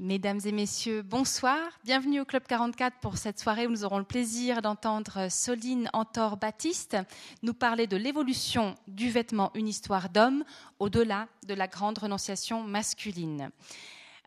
[0.00, 1.58] Mesdames et messieurs, bonsoir.
[1.82, 6.96] Bienvenue au Club 44 pour cette soirée où nous aurons le plaisir d'entendre Soline Antor-Baptiste
[7.42, 10.44] nous parler de l'évolution du vêtement Une histoire d'homme
[10.78, 13.50] au-delà de la grande renonciation masculine.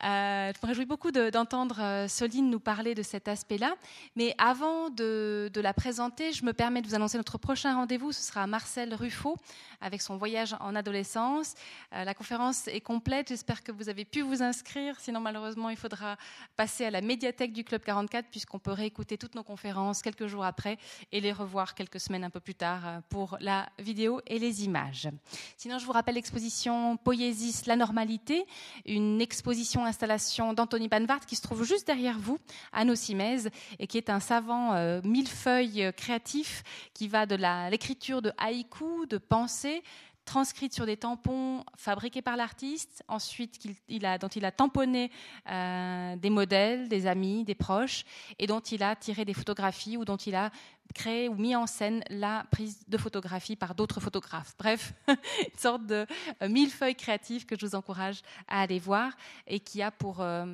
[0.04, 3.76] Euh, je me réjouis beaucoup d'entendre euh, Soline nous parler de cet aspect-là.
[4.16, 8.12] Mais avant de, la présenter, je me permets de vous annoncer notre prochain rendez-vous.
[8.12, 9.38] Ce sera Marcel Ruffo
[9.80, 11.54] avec son voyage en adolescence.
[11.94, 13.30] Euh, la conférence est complète.
[13.30, 15.00] J'espère que vous avez pu vous inscrire.
[15.00, 16.18] Sinon, malheureusement, il faudra
[16.56, 20.46] passer à la médiathèque du Club 44 puisqu'on peut réécouter toutes nos conférences quelques jours
[20.46, 20.78] après
[21.12, 25.10] et les revoir quelques semaines un peu plus tard pour la vidéo et les images.
[25.58, 28.46] Sinon, je vous rappelle l'exposition Poiesis, la normalité,
[28.86, 32.40] une exposition installation d'Anthony Banvart qui se trouve juste derrière vous,
[32.72, 33.44] à Nocimez,
[33.78, 37.36] et qui est un savant euh, millefeuille créatif qui va de
[37.70, 39.84] l'écriture de haïku, de pensée,
[40.26, 43.60] transcrite sur des tampons fabriqués par l'artiste, ensuite
[44.22, 45.12] dont il a tamponné
[45.50, 48.06] euh, des modèles, des amis, des proches,
[48.40, 50.52] et dont il a tiré des photographies ou dont il a
[50.92, 54.56] créé ou mis en scène la prise de photographie par d'autres photographes.
[54.58, 56.06] Bref, une sorte de
[56.42, 59.14] euh, millefeuille créative que je vous encourage à aller voir
[59.48, 60.46] et qui a pour euh,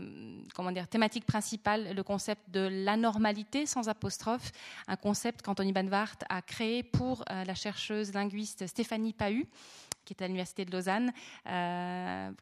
[0.56, 4.52] comment dire, thématique principale le concept de l'anormalité sans apostrophe,
[4.88, 9.48] un concept qu'Anthony Banvart a créé pour euh, la chercheuse linguiste Stéphanie Pahu
[10.06, 11.12] qui est à l'Université de Lausanne,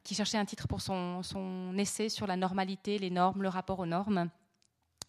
[0.04, 3.80] qui cherchait un titre pour son, son essai sur la normalité, les normes, le rapport
[3.80, 4.30] aux normes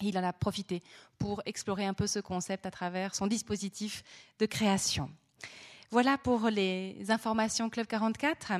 [0.01, 0.83] il en a profité
[1.17, 4.03] pour explorer un peu ce concept à travers son dispositif
[4.39, 5.09] de création.
[5.89, 8.51] Voilà pour les informations Club 44.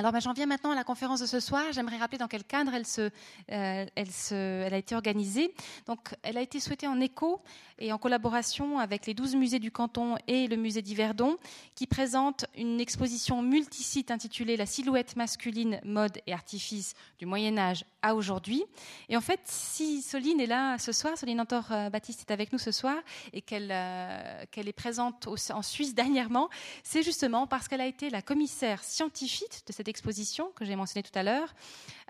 [0.00, 1.62] Alors j'en viens maintenant à la conférence de ce soir.
[1.72, 5.52] J'aimerais rappeler dans quel cadre elle, se, euh, elle, se, elle, a été organisée.
[5.84, 7.42] Donc, elle a été souhaitée en écho
[7.78, 11.36] et en collaboration avec les 12 musées du canton et le musée d'Yverdon,
[11.74, 17.84] qui présente une exposition multisite intitulée La silhouette masculine, mode et artifice du Moyen Âge
[18.00, 18.64] à aujourd'hui.
[19.10, 22.72] Et en fait, si Soline est là ce soir, Soline Antor-Baptiste est avec nous ce
[22.72, 22.96] soir
[23.34, 26.48] et qu'elle euh, est présente en Suisse dernièrement,
[26.82, 31.02] c'est justement parce qu'elle a été la commissaire scientifique de cette exposition que j'ai mentionnée
[31.02, 31.54] tout à l'heure,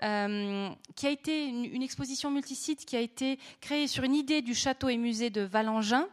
[0.03, 4.55] euh, qui a été une, exposition multisite qui a été créée sur une idée du
[4.55, 6.07] château et musée de Valangin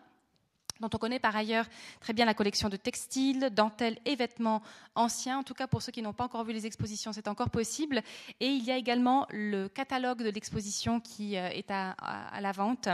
[0.79, 1.65] dont on connaît par ailleurs
[1.99, 4.61] très bien la collection de textiles, dentelles et vêtements
[4.95, 5.39] anciens.
[5.39, 8.01] En tout cas, pour ceux qui n'ont pas encore vu les expositions, c'est encore possible.
[8.39, 11.95] Et il y a également le catalogue de l'exposition qui euh, est à,
[12.39, 12.89] la vente.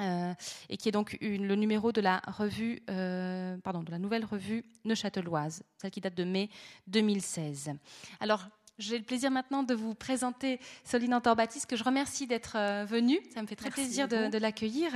[0.00, 0.32] Euh,
[0.68, 4.64] et qui est donc le numéro de la revue, euh, pardon, de la nouvelle revue
[4.84, 6.48] Neuchâteloise, celle qui date de mai
[6.86, 7.72] 2016.
[8.20, 8.48] Alors,
[8.78, 13.20] j'ai le plaisir maintenant de vous présenter Soline Antor-Baptiste, que je remercie d'être euh, venue.
[13.34, 14.92] Ça me fait très plaisir de, l'accueillir.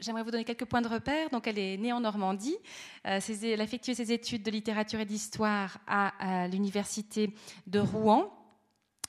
[0.00, 1.30] J'aimerais vous donner quelques points de repère.
[1.30, 2.56] Donc, elle est née en Normandie.
[3.04, 3.20] elle
[3.60, 7.32] a effectué ses études de littérature et d'histoire à l'université
[7.68, 8.43] de Rouen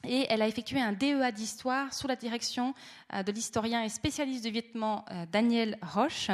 [0.08, 2.74] et elle a effectué un DEA d'histoire sous la direction
[3.14, 6.30] euh, de l'historien et spécialiste du vêtement euh, Daniel Roche.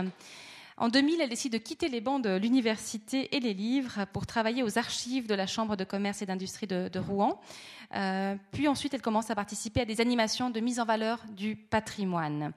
[0.78, 4.64] En 2000, elle décide de quitter les bancs de l'université et les livres pour travailler
[4.64, 7.40] aux archives de la Chambre de commerce et d'industrie de, Rouen.
[7.94, 11.56] Euh, puis ensuite, elle commence à participer à des animations de mise en valeur du
[11.56, 12.54] patrimoine.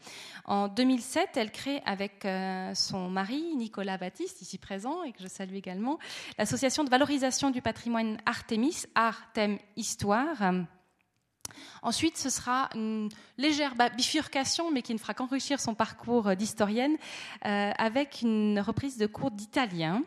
[0.46, 2.26] En 2007, elle crée avec
[2.74, 5.98] son mari, Nicolas Baptiste, ici présent, et que je salue également,
[6.38, 10.40] l'association de valorisation du patrimoine Artemis, Art, Thème, Histoire
[11.82, 16.96] Ensuite, ce sera une légère bifurcation, mais qui ne fera qu'enrichir son parcours d'historienne,
[17.44, 20.02] euh, avec une reprise de cours d'italien.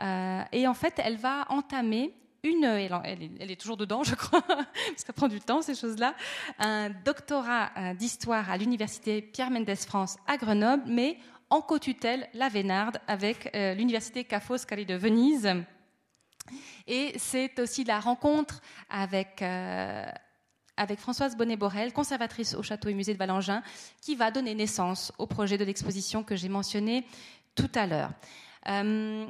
[0.00, 4.64] Euh, et en fait, elle va entamer une, elle, est, toujours dedans, je crois, parce
[4.64, 6.14] que ça prend du temps ces choses-là,
[6.58, 11.18] un doctorat euh, d'histoire à l'université Pierre Mendès France à Grenoble, mais
[11.50, 15.52] en co-tutelle la Vénarde avec l'université Ca' Foscari de Venise.
[16.86, 19.42] Et c'est aussi la rencontre avec
[20.80, 23.62] avec Françoise Bonnet-Borel, conservatrice au château et musée de Valangin,
[24.00, 27.06] qui va donner naissance au projet de l'exposition que j'ai mentionné
[27.54, 28.10] tout à l'heure.
[28.66, 29.26] Euh,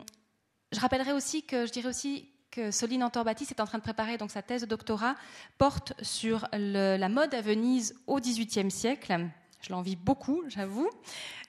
[0.71, 4.17] je rappellerai aussi que je dirais aussi que Soline Antor-Baptiste est en train de préparer
[4.17, 5.17] donc sa thèse de doctorat
[5.59, 9.29] porte sur la mode à Venise au XVIIIe siècle.
[9.61, 10.89] Je l'envie beaucoup, j'avoue.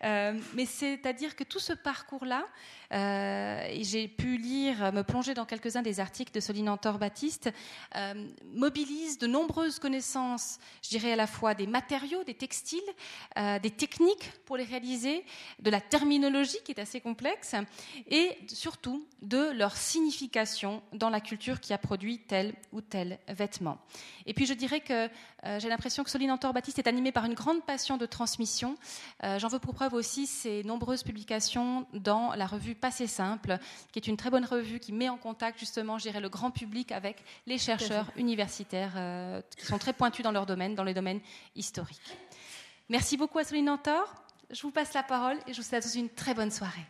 [0.03, 2.45] Euh, mais c'est-à-dire que tout ce parcours-là,
[2.91, 7.51] euh, j'ai pu lire, me plonger dans quelques-uns des articles de Soline Antor-Baptiste,
[7.95, 12.79] euh, mobilise de nombreuses connaissances, je dirais à la fois des matériaux, des textiles,
[13.61, 15.23] des techniques pour les réaliser,
[15.59, 17.55] de la terminologie qui est assez complexe,
[18.07, 23.77] et surtout de leur signification dans la culture qui a produit tel ou tel vêtement.
[24.25, 25.09] Et puis je dirais que
[25.59, 28.75] j'ai l'impression que Soline Antor-Baptiste est animée par une grande passion de transmission.
[29.23, 33.57] Euh, j'en veux pour preuve aussi ces nombreuses publications dans la revue Passé Simple,
[33.91, 36.91] qui est une très bonne revue qui met en contact justement, je le grand public
[36.91, 41.21] avec les chercheurs universitaires euh, qui sont très pointus dans leur domaine, dans les domaines
[41.55, 42.17] historiques.
[42.89, 44.13] Merci beaucoup à Soline Nantor.
[44.49, 46.85] Je vous passe la parole et je vous souhaite une très bonne soirée.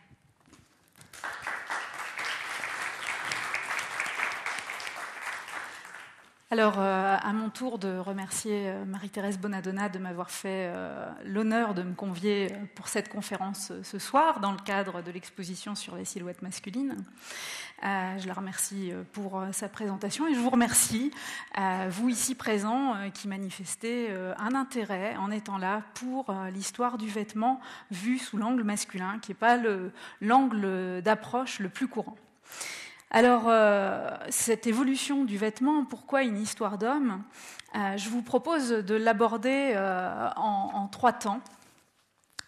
[6.52, 11.72] Alors, euh, à mon tour de remercier euh, Marie-Thérèse Bonadonna de m'avoir fait euh, l'honneur
[11.72, 16.04] de me convier pour cette conférence ce soir dans le cadre de l'exposition sur les
[16.04, 16.94] silhouettes masculines.
[17.82, 21.10] je la remercie pour sa présentation et je vous remercie,
[21.88, 27.60] vous ici présents, qui manifestez un intérêt en étant là pour l'histoire du vêtement
[27.90, 29.58] vu sous l'angle masculin, qui n'est pas
[30.20, 32.16] l'angle d'approche le plus courant.
[33.14, 37.22] Alors, euh, cette évolution du vêtement, pourquoi une histoire d'homme
[37.76, 41.42] euh, Je vous propose de l'aborder euh, en, trois temps.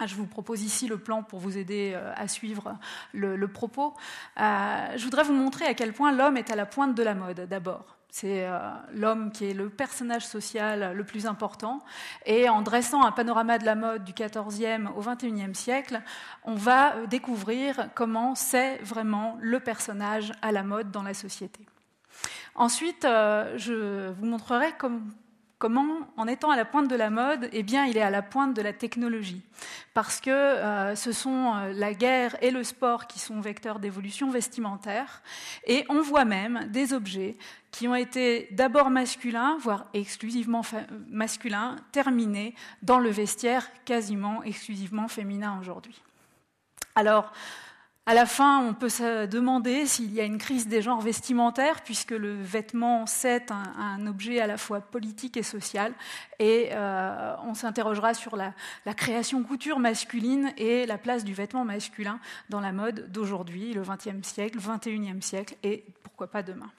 [0.07, 2.77] Je vous propose ici le plan pour vous aider à suivre
[3.13, 3.95] le propos.
[4.37, 7.47] je voudrais vous montrer à quel point l'homme est à la pointe de la mode,
[7.49, 7.97] d'abord.
[8.17, 8.61] C'est euh,
[8.93, 11.81] l'homme qui est le personnage social le plus important.
[12.27, 16.01] Et en dressant un panorama de la mode du XIVe au XXIe siècle,
[16.45, 21.67] on va euh, découvrir comment c'est vraiment le personnage à la mode dans la société.
[22.55, 24.71] Ensuite, euh, je vous montrerai
[25.65, 28.21] comment, en étant à la pointe de la mode, eh bien, il est à la
[28.21, 29.41] pointe de la technologie.
[29.95, 35.23] Parce que ce sont la guerre et le sport qui sont vecteurs d'évolution vestimentaire.
[35.67, 37.39] Et on voit même des objets
[37.71, 40.61] qui ont été d'abord masculins, voire exclusivement
[41.09, 45.99] masculins, terminés dans le vestiaire quasiment exclusivement féminin aujourd'hui.
[46.95, 47.33] Alors,
[48.07, 51.81] à la fin, on peut se demander s'il y a une crise des genres vestimentaires,
[51.83, 55.95] puisque le vêtement, c'est un, objet à la fois politique et social,
[56.39, 58.53] et euh, on s'interrogera sur la,
[58.95, 62.21] création couture masculine et la place du vêtement masculin
[62.51, 66.71] dans la mode d'aujourd'hui, le XXe siècle, XXIe siècle, et pourquoi pas demain.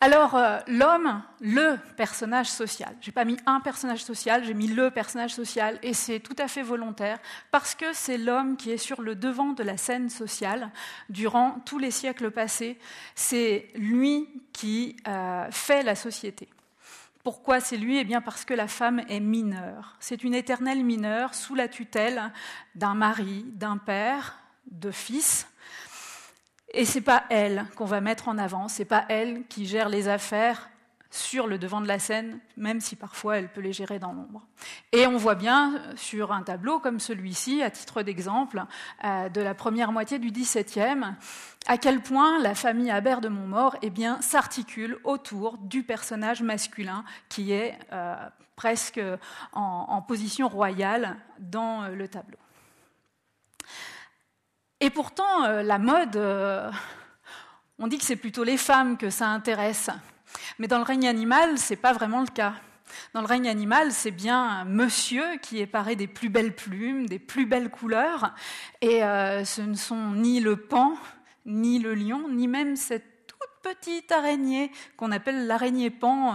[0.00, 2.94] Alors, euh, l'homme, le personnage social.
[3.00, 6.46] J'ai pas mis un personnage social, j'ai mis le personnage social, et c'est tout à
[6.46, 7.18] fait volontaire,
[7.50, 10.70] parce que c'est l'homme qui est sur le devant de la scène sociale
[11.08, 12.78] durant tous les siècles passés.
[13.16, 16.48] C'est lui qui euh, fait la société.
[17.24, 17.98] Pourquoi c'est lui?
[17.98, 19.96] Eh bien parce que la femme est mineure.
[19.98, 22.32] C'est une éternelle mineure sous la tutelle
[22.76, 24.38] d'un mari, d'un père,
[24.70, 25.48] de fils,
[26.72, 30.08] et c'est pas elle qu'on va mettre en avant, c'est pas elle qui gère les
[30.08, 30.68] affaires
[31.10, 34.42] sur le devant de la scène, même si parfois elle peut les gérer dans l'ombre.
[34.92, 38.64] Et on voit bien sur un tableau comme celui-ci, à titre d'exemple,
[39.04, 41.14] euh, de la première moitié du XVIIe,
[41.66, 47.52] à quel point la famille Habert de Montmort eh s'articule autour du personnage masculin qui
[47.52, 48.14] est euh,
[48.56, 49.00] presque
[49.52, 52.36] en, position royale dans euh, le tableau.
[54.80, 56.70] Et pourtant, euh, la mode, euh,
[57.80, 59.90] on dit que c'est plutôt les femmes que ça intéresse.
[60.60, 62.54] Mais dans le règne animal, ce n'est pas vraiment le cas.
[63.12, 67.06] Dans le règne animal, c'est bien un monsieur qui est paré des plus belles plumes,
[67.06, 68.34] des plus belles couleurs,
[68.80, 70.94] et euh, ce ne sont ni le pan,
[71.44, 76.34] ni le lion, ni même cette toute petite araignée qu'on appelle l'araignée pan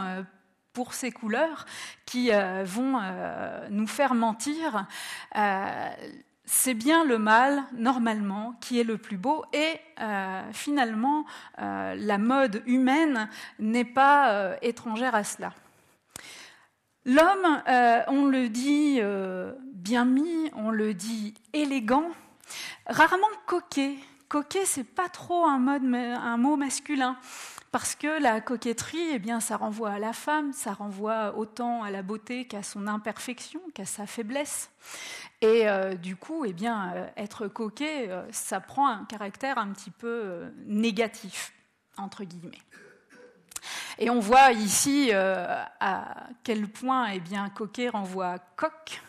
[0.73, 1.65] pour ses couleurs,
[2.05, 2.29] qui
[2.65, 2.99] vont
[3.69, 4.85] nous faire mentir
[6.45, 9.45] c'est bien le mâle, normalement, qui est le plus beau.
[9.53, 11.25] Et euh, finalement,
[11.59, 13.29] euh, la mode humaine
[13.59, 15.53] n'est pas euh, étrangère à cela.
[17.05, 17.61] L'homme,
[18.07, 19.01] on le dit
[19.73, 22.09] bien mis, on le dit élégant,
[22.87, 23.95] rarement coquet.
[24.29, 27.17] Coquet, c'est pas trop un, un mot masculin.
[27.73, 31.89] Parce que la coquetterie, eh bien, ça renvoie à la femme, ça renvoie autant à
[31.89, 34.69] la beauté qu'à son imperfection, qu'à sa faiblesse.
[35.43, 39.73] Et euh, du coup, eh bien, euh, être coquet, euh, ça prend un caractère un
[39.73, 41.51] petit peu négatif,
[41.97, 42.61] entre guillemets.
[43.99, 49.01] Et on voit ici à quel point eh bien, coquet renvoie à coq,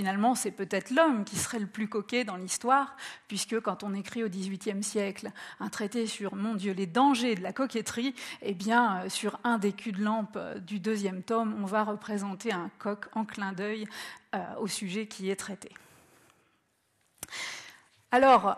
[0.00, 2.96] finalement, c'est peut-être l'homme qui serait le plus coquet dans l'histoire,
[3.28, 5.30] puisque quand on écrit au XVIIIe siècle
[5.60, 9.58] un traité sur, mon Dieu, les dangers de la coquetterie, eh bien, euh, sur un
[9.58, 13.52] des culs de lampe euh, du deuxième tome, on va représenter un coq en clin
[13.52, 13.86] d'œil
[14.34, 15.68] euh, au sujet qui est traité.
[18.10, 18.56] Alors,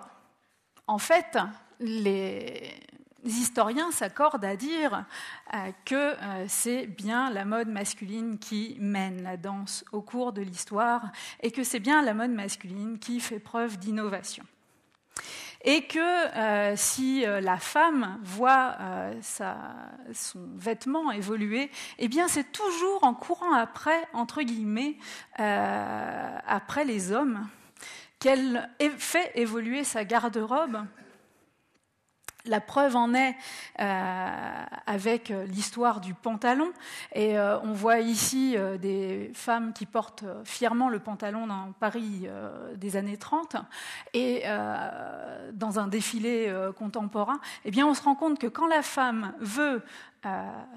[0.87, 1.39] en fait,
[1.81, 2.71] les,
[3.12, 5.05] les historiens s'accordent à dire
[5.55, 10.43] euh, que euh, c'est bien la mode masculine qui mène la danse au cours de
[10.43, 11.11] l'histoire
[11.41, 14.45] et que c'est bien la mode masculine qui fait preuve d'innovation.
[15.65, 18.77] et que si la femme voit
[20.13, 24.97] son vêtement évoluer, eh bien c'est toujours en courant après, entre guillemets,
[25.37, 27.47] après les hommes,
[28.19, 30.85] qu'elle fait évoluer sa garde-robe
[32.47, 33.37] la preuve en est
[33.81, 36.73] euh, avec l'histoire du pantalon.
[37.15, 42.27] Et euh, on voit ici euh, des femmes qui portent fièrement le pantalon dans Paris
[42.77, 43.57] des années 30.
[44.15, 44.45] Et
[45.53, 49.83] dans un défilé contemporain, eh bien, on se rend compte que quand la femme veut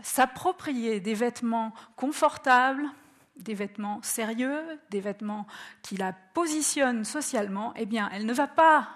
[0.02, 2.86] s'approprier des vêtements confortables,
[3.38, 5.46] des vêtements sérieux, des vêtements
[5.82, 8.88] qui la positionnent socialement, eh bien, elle ne va pas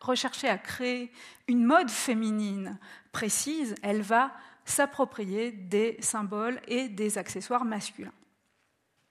[0.00, 1.12] rechercher à créer
[1.48, 2.78] une mode féminine
[3.12, 4.32] précise, elle va
[4.64, 8.12] s'approprier des symboles et des accessoires masculins.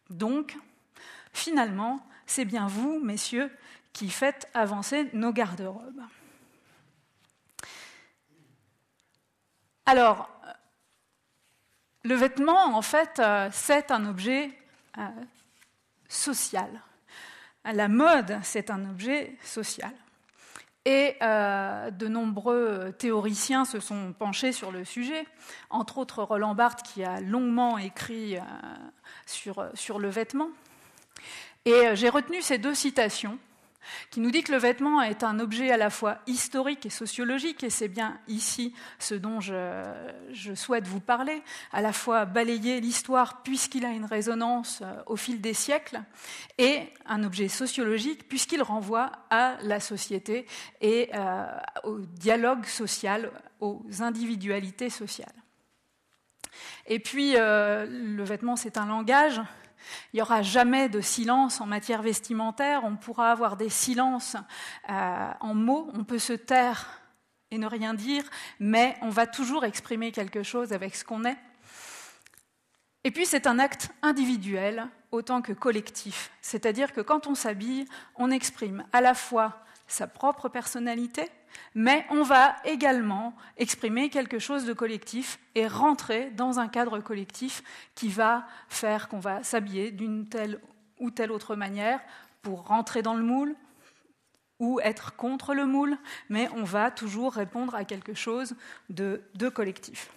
[0.10, 0.56] Donc,
[1.34, 3.52] finalement, c'est bien vous, messieurs,
[3.94, 6.04] qui faites avancer nos garde-robes.
[9.86, 10.30] Alors,
[12.04, 14.52] le vêtement, en fait, euh, c'est un objet
[14.98, 15.10] euh,
[16.08, 16.82] social.
[17.64, 19.94] La mode, c'est un objet social.
[20.86, 25.26] Et euh, de nombreux théoriciens se sont penchés sur le sujet,
[25.72, 28.42] entre autres Roland Barthes qui a longuement écrit euh,
[29.26, 30.50] sur, sur, le vêtement.
[31.66, 33.40] Et euh, j'ai retenu ces deux citations
[34.10, 37.64] qui nous dit que le vêtement est un objet à la fois historique et sociologique,
[37.64, 39.84] et c'est bien ici ce dont je,
[40.56, 45.42] souhaite vous parler, à la fois balayer l'histoire puisqu'il a une résonance euh, au fil
[45.42, 46.02] des siècles,
[46.58, 50.46] et un objet sociologique puisqu'il renvoie à la société
[50.82, 51.46] et euh,
[51.84, 55.34] au dialogue social, aux individualités sociales.
[56.88, 59.42] Et puis, euh, le vêtement, c'est un langage,
[60.14, 64.36] il n'y aura jamais de silence en matière vestimentaire, on pourra avoir des silences
[64.90, 67.02] euh, en mots, on peut se taire
[67.52, 68.24] et ne rien dire,
[68.60, 71.38] mais on va toujours exprimer quelque chose avec ce qu'on est.
[73.04, 78.32] Et puis c'est un acte individuel autant que collectif, c'est-à-dire que quand on s'habille, on
[78.32, 81.30] exprime à la fois sa propre personnalité,
[81.76, 87.64] mais on va également exprimer quelque chose de collectif et rentrer dans un cadre collectif
[87.96, 90.60] qui va faire qu'on va s'habiller d'une telle
[91.00, 92.00] ou telle autre manière
[92.42, 93.56] pour rentrer dans le moule
[94.60, 95.98] ou être contre le moule,
[96.30, 98.56] mais on va toujours répondre à quelque chose
[98.90, 99.22] de,
[99.54, 100.10] collectif.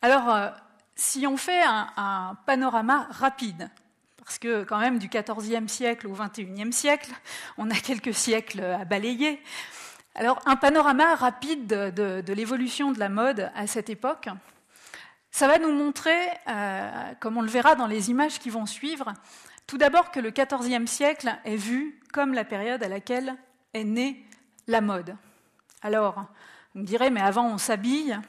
[0.00, 0.50] Alors, euh,
[0.94, 3.68] si on fait un panorama rapide
[4.28, 7.10] parce que quand même du XIVe siècle au XXIe siècle,
[7.56, 9.42] on a quelques siècles à balayer.
[10.14, 14.28] Alors un panorama rapide de, l'évolution de la mode à cette époque,
[15.30, 19.14] ça va nous montrer, euh, comme on le verra dans les images qui vont suivre,
[19.66, 23.34] tout d'abord que le XIVe siècle est vu comme la période à laquelle
[23.72, 24.26] est née
[24.66, 25.16] la mode.
[25.80, 26.26] Alors,
[26.74, 28.20] vous me direz, mais avant on s'habille,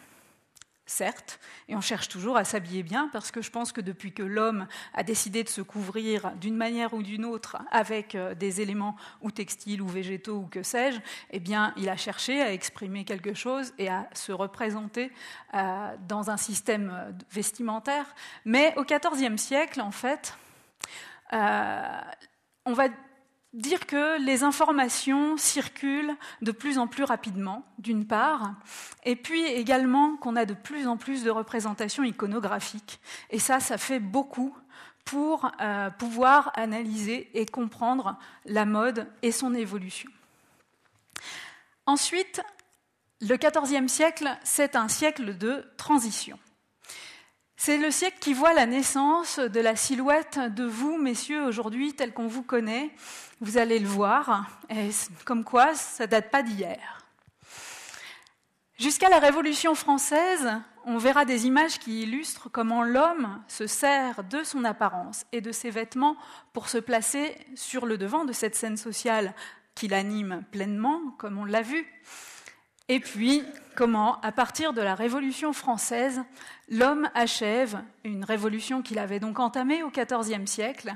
[0.89, 4.23] certes, et on cherche toujours à s'habiller bien, parce que je pense que depuis que
[4.23, 8.95] l'homme a décidé de se couvrir d'une manière ou d'une autre avec euh, des éléments
[9.21, 10.99] ou textiles ou végétaux ou que sais-je,
[11.31, 15.11] eh bien, il a cherché à exprimer quelque chose et à se représenter
[15.53, 18.05] euh, dans un système euh, vestimentaire.
[18.45, 20.37] Mais au XIVe siècle, en fait,
[21.31, 22.87] on va
[23.53, 28.53] dire que les informations circulent de plus en plus rapidement, d'une part,
[29.03, 32.99] et puis également qu'on a de plus en plus de représentations iconographiques.
[33.29, 34.55] Et ça, ça fait beaucoup
[35.03, 40.11] pour euh, pouvoir analyser et comprendre la mode et son évolution.
[41.87, 42.41] Ensuite,
[43.21, 46.37] le XIVe siècle, c'est un siècle de transition.
[47.61, 52.13] C'est le siècle qui voit la naissance de la silhouette de vous, messieurs, aujourd'hui, telle
[52.13, 52.89] qu'on vous connaît.
[53.41, 54.49] Vous allez le voir,
[55.25, 57.03] comme quoi ça date pas d'hier.
[58.77, 60.49] Jusqu'à la Révolution française,
[60.85, 65.51] on verra des images qui illustrent comment l'homme se sert de son apparence et de
[65.51, 66.15] ses vêtements
[66.53, 69.33] pour se placer sur le devant de cette scène sociale
[69.75, 71.85] qui l'anime pleinement, comme on l'a vu.
[72.87, 73.43] Et puis,
[73.79, 76.21] comment, à partir de la Révolution française,
[76.67, 80.93] l'homme achève une révolution qu'il avait donc entamée au XIVe siècle,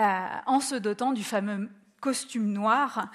[0.00, 1.68] euh, en se dotant du fameux
[2.00, 3.10] costume noir,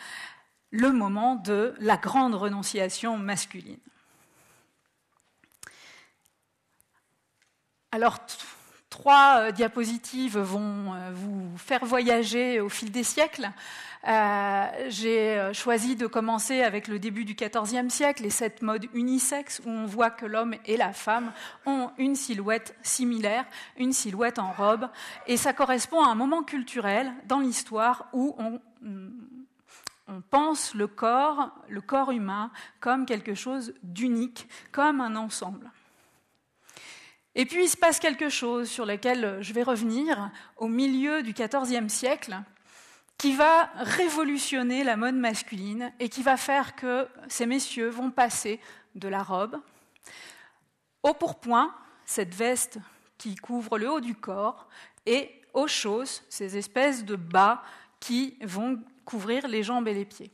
[0.70, 3.79] le moment de la grande renonciation masculine.
[7.91, 8.20] Alors,
[8.91, 13.50] Trois diapositives vont vous faire voyager au fil des siècles.
[14.03, 19.69] J'ai choisi de commencer avec le début du XIVe siècle et cette mode unisexe où
[19.69, 21.31] on voit que l'homme et la femme
[21.65, 23.45] ont une silhouette similaire,
[23.77, 24.89] une silhouette en robe.
[25.25, 28.60] Et ça correspond à un moment culturel dans l'histoire où on
[30.07, 35.71] on pense le corps, le corps humain, comme quelque chose d'unique, comme un ensemble.
[37.35, 41.33] Et puis il se passe quelque chose sur lequel je vais revenir au milieu du
[41.33, 42.38] XIVe siècle,
[43.17, 48.59] qui va révolutionner la mode masculine et qui va faire que ces messieurs vont passer
[48.95, 49.61] de la robe
[51.03, 51.73] au pourpoint,
[52.05, 52.77] cette veste
[53.17, 54.67] qui couvre le haut du corps,
[55.05, 57.63] et aux choses, ces espèces de bas
[58.00, 60.31] qui vont couvrir les jambes et les pieds.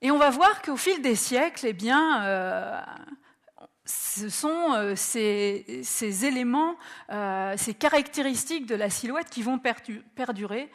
[0.00, 2.80] Et on va voir qu'au fil des siècles, eh bien, euh,
[3.84, 6.76] ce sont euh, ces, éléments,
[7.10, 10.70] euh, ces caractéristiques de la silhouette qui vont perdurer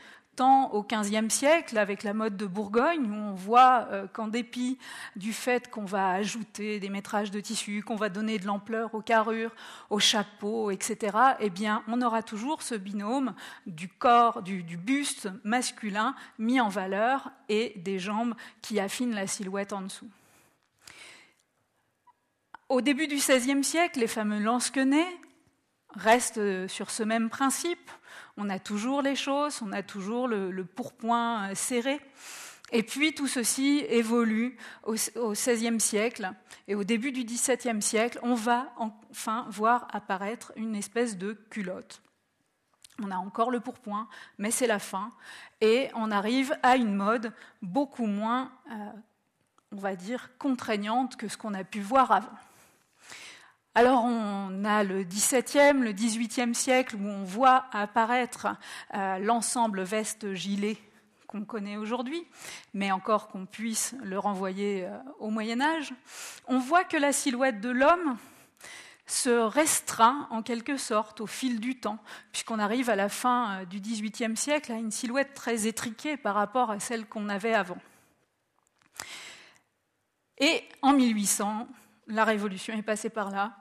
[0.71, 4.77] au XVe siècle, avec la mode de Bourgogne, où on voit euh, qu'en dépit
[5.15, 9.01] du fait qu'on va ajouter des métrages de tissu, qu'on va donner de l'ampleur aux
[9.01, 9.53] carrures,
[9.89, 13.33] aux chapeaux, etc., eh bien, on aura toujours ce binôme
[13.65, 19.73] du corps, du buste masculin mis en valeur et des jambes qui affinent la silhouette
[19.73, 20.09] en dessous.
[22.69, 25.17] Au début du XVIe siècle, les fameux lansquenets
[25.95, 27.89] restent sur ce même principe
[28.39, 31.99] on a toujours les choses, on a toujours le, pourpoint euh, serré.
[32.71, 36.31] Et puis tout ceci évolue au, XVIe siècle
[36.67, 42.01] et au début du XVIIe siècle, on va enfin voir apparaître une espèce de culotte.
[43.01, 44.07] On a encore le pourpoint,
[44.37, 45.11] mais c'est la fin,
[45.61, 48.75] et on arrive à une mode beaucoup moins, euh,
[49.71, 52.37] on va dire, contraignante que ce qu'on a pu voir avant.
[53.75, 58.47] Alors on a le XVIIe, le XVIIIe siècle où on voit apparaître
[58.95, 60.77] euh, l'ensemble veste-gilet
[61.27, 62.25] qu'on connaît aujourd'hui,
[62.73, 65.93] mais encore qu'on puisse le renvoyer euh, au Moyen Âge.
[66.47, 68.17] On voit que la silhouette de l'homme
[69.05, 71.99] se restreint en quelque sorte au fil du temps,
[72.31, 76.33] puisqu'on arrive à la fin euh, du XVIIIe siècle à une silhouette très étriquée par
[76.33, 77.77] rapport à celle qu'on avait avant.
[80.39, 81.67] Et en 1800,
[82.09, 83.55] la Révolution est passée par là,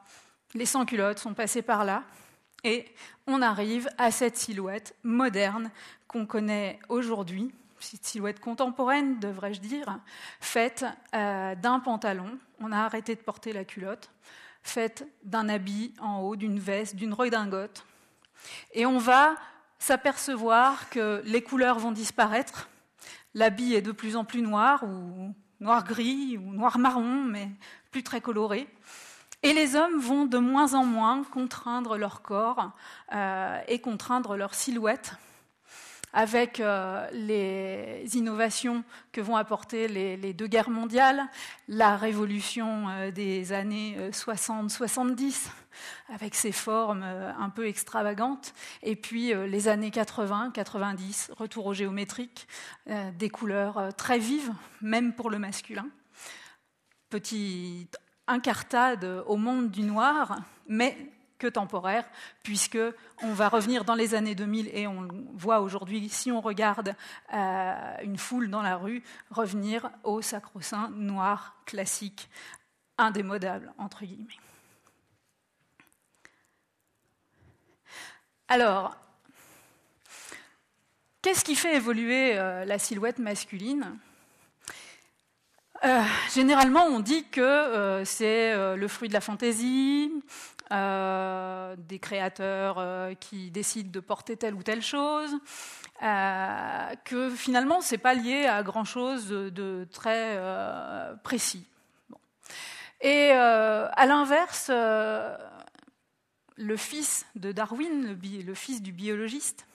[0.54, 2.02] les sans-culottes sont passés par là,
[2.64, 2.86] et
[3.26, 5.70] on arrive à cette silhouette moderne
[6.08, 10.00] qu'on connaît aujourd'hui, cette silhouette contemporaine, devrais-je dire,
[10.40, 14.10] faite euh, d'un pantalon, on a arrêté de porter la culotte,
[14.62, 17.84] faite d'un habit en haut, d'une veste, d'une redingote,
[18.72, 19.36] et on va
[19.78, 22.68] s'apercevoir que les couleurs vont disparaître,
[23.34, 27.50] l'habit est de plus en plus noir, ou noir-gris, ou noir-marron, mais
[27.90, 28.68] plus très coloré.
[29.42, 32.72] Et les hommes vont de moins en moins contraindre leur corps
[33.14, 35.12] euh, et contraindre leur silhouette
[36.12, 41.22] avec euh, les innovations que vont apporter les, deux guerres mondiales,
[41.68, 45.50] la révolution euh, des années 60-70
[46.08, 52.48] avec ses formes un peu extravagantes, et puis les années 80-90, retour au géométrique,
[53.16, 55.86] des couleurs très vives, même pour le masculin.
[57.10, 60.96] Petite incartade au monde du noir, mais
[61.38, 62.04] que temporaire,
[62.42, 62.78] puisque
[63.22, 66.94] on va revenir dans les années 2000 et on voit aujourd'hui, si on regarde
[67.32, 72.28] euh, une foule dans la rue, revenir au sacro-saint noir classique,
[72.98, 74.36] indémodable entre guillemets.
[78.48, 78.96] Alors,
[81.22, 83.98] qu'est-ce qui fait évoluer euh, la silhouette masculine?
[85.84, 86.02] Euh,
[86.34, 90.12] généralement, on dit que euh, c'est euh, le fruit de la fantaisie,
[90.70, 95.34] des créateurs qui décident de porter telle ou telle chose,
[95.98, 100.38] que finalement, c'est pas lié à grand chose de, très
[101.22, 101.64] précis.
[103.00, 104.68] Et à l'inverse,
[106.58, 109.66] le fils de Darwin, le, fils du biologiste,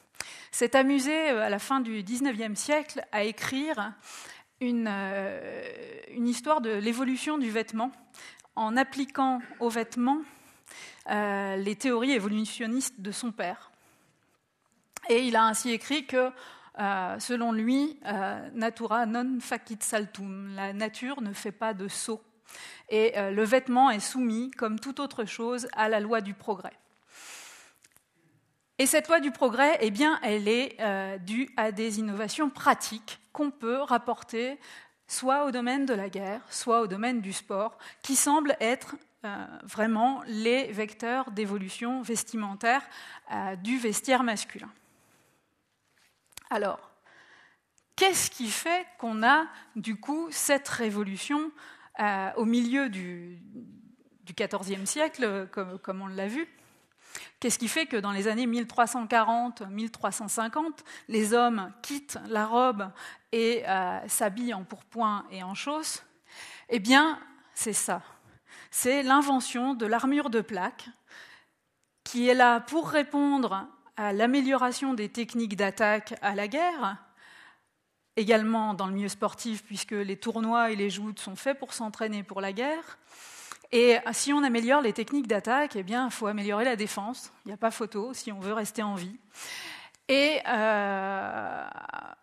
[0.52, 3.94] s'est amusé à la fin du XIXe siècle à écrire
[4.64, 7.92] euh, une, histoire de l'évolution du vêtement
[8.56, 10.22] en appliquant au vêtement
[11.10, 13.72] euh, les théories évolutionnistes de son père.
[15.10, 16.32] Et il a ainsi écrit que,
[16.80, 18.00] euh, selon lui,
[18.54, 22.22] natura non facit saltum, la nature ne fait pas de saut.
[22.90, 26.74] Et le vêtement est soumis, comme toute autre chose, à la loi du progrès.
[28.84, 30.76] Et cette loi du progrès, eh bien, elle est
[31.20, 34.60] due à des innovations pratiques qu'on peut rapporter
[35.08, 39.46] soit au domaine de la guerre, soit au domaine du sport, qui semblent être euh,
[39.64, 42.82] vraiment les vecteurs d'évolution vestimentaire
[43.32, 44.70] euh, du vestiaire masculin.
[46.50, 46.92] Alors,
[47.96, 49.46] qu'est-ce qui fait qu'on a
[49.78, 51.54] du coup cette révolution
[52.02, 53.40] euh, au milieu du,
[54.26, 56.50] XIVe siècle, comme on l'a vu?
[57.40, 62.90] Qu'est-ce qui fait que dans les années 1340-1350, les hommes quittent la robe
[63.32, 66.04] et euh, s'habillent en pourpoint et en chausses
[66.70, 67.20] Eh bien,
[67.54, 68.02] c'est ça.
[68.72, 70.90] C'est l'invention de l'armure de plaque
[72.04, 76.98] qui est là pour répondre à l'amélioration des techniques d'attaque à la guerre,
[78.16, 82.24] également dans le milieu sportif, puisque les tournois et les joutes sont faits pour s'entraîner
[82.24, 82.98] pour la guerre,
[83.76, 87.34] et si on améliore les techniques d'attaque, eh bien, il faut améliorer la défense.
[87.44, 89.18] Il n'y a pas photo si on veut rester en vie.
[90.10, 91.64] Et euh,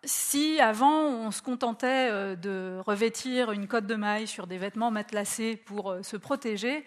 [0.05, 4.91] si avant on se contentait euh, de revêtir une cotte de maille sur des vêtements
[4.91, 6.85] matelassés pour euh, se protéger,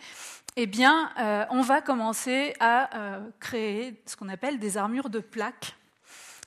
[0.57, 1.11] eh bien,
[1.51, 5.75] on va commencer à créer ce qu'on appelle des armures de plaques,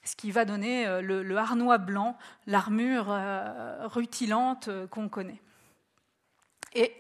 [0.06, 3.13] ce qui va donner le, le harnois blanc, l'armure
[3.82, 5.41] rutilante qu'on connaît.
[6.73, 6.95] Et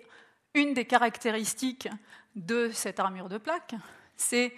[0.53, 1.89] une des caractéristiques
[2.35, 3.75] de cette armure de plaque,
[4.15, 4.53] c'est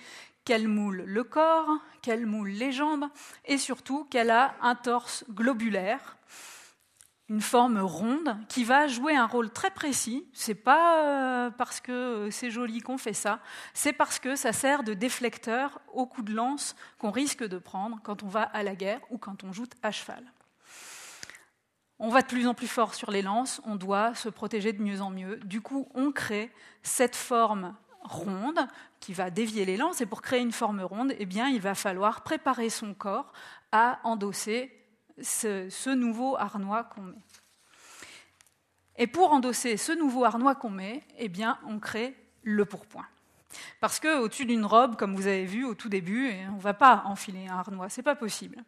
[0.46, 1.70] qu'elle moule le corps,
[2.02, 3.06] qu'elle moule les jambes
[3.46, 6.18] et surtout qu'elle a un torse globulaire,
[7.30, 10.28] une forme ronde qui va jouer un rôle très précis.
[10.34, 13.40] C'est pas euh, parce que c'est joli qu'on fait ça,
[13.74, 18.00] c'est parce que ça sert de déflecteur au coup de lance qu'on risque de prendre
[18.04, 20.24] quand on va à la guerre ou quand on joute à cheval.
[22.00, 24.82] On va de plus en plus fort sur les lances, on doit se protéger de
[24.82, 25.36] mieux en mieux.
[25.44, 26.50] Du coup, on crée
[26.82, 28.60] cette forme ronde
[29.02, 30.00] qui va dévier les lances.
[30.00, 33.34] Et pour créer une forme ronde, eh bien, il va falloir préparer son corps
[33.74, 34.72] à endosser
[35.22, 37.24] ce, nouveau harnois qu'on met.
[38.98, 43.08] Et pour endosser ce nouveau harnois qu'on met, eh bien, on crée le pourpoint.
[43.80, 47.04] Parce qu'au-dessus d'une robe, comme vous avez vu au tout début, on ne va pas
[47.06, 48.64] enfiler un harnois, c'est pas possible.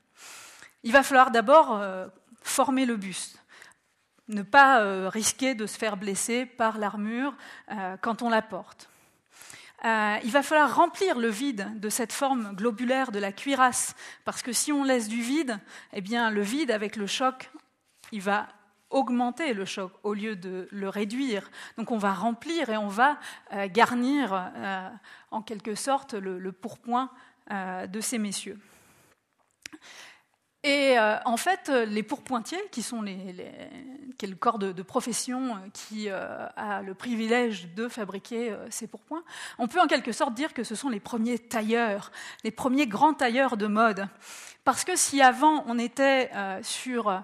[0.84, 2.08] Il va falloir d'abord euh,
[2.42, 3.42] former le buste,
[4.28, 7.36] ne pas euh, risquer de se faire blesser par l'armure
[7.72, 8.90] euh, quand on la porte.
[9.84, 14.42] Euh, il va falloir remplir le vide de cette forme globulaire de la cuirasse, parce
[14.42, 15.60] que si on laisse du vide,
[15.94, 17.52] eh bien le vide avec le choc,
[18.12, 18.48] il va
[18.92, 21.50] augmenter le choc au lieu de le réduire.
[21.78, 23.18] Donc on va remplir et on va
[23.70, 24.52] garnir
[25.32, 27.10] en quelque sorte le pourpoint
[27.50, 28.60] de ces messieurs.
[30.64, 33.18] Et euh, en fait, les pourpointiers, qui sont les,
[34.18, 38.86] qui est le corps de, profession euh, qui euh, a le privilège de fabriquer ces
[38.86, 39.24] pourpoints,
[39.58, 42.12] on peut en quelque sorte dire que ce sont les premiers tailleurs,
[42.44, 44.08] les premiers grands tailleurs de mode.
[44.64, 46.30] Parce que si avant on était
[46.62, 47.24] sur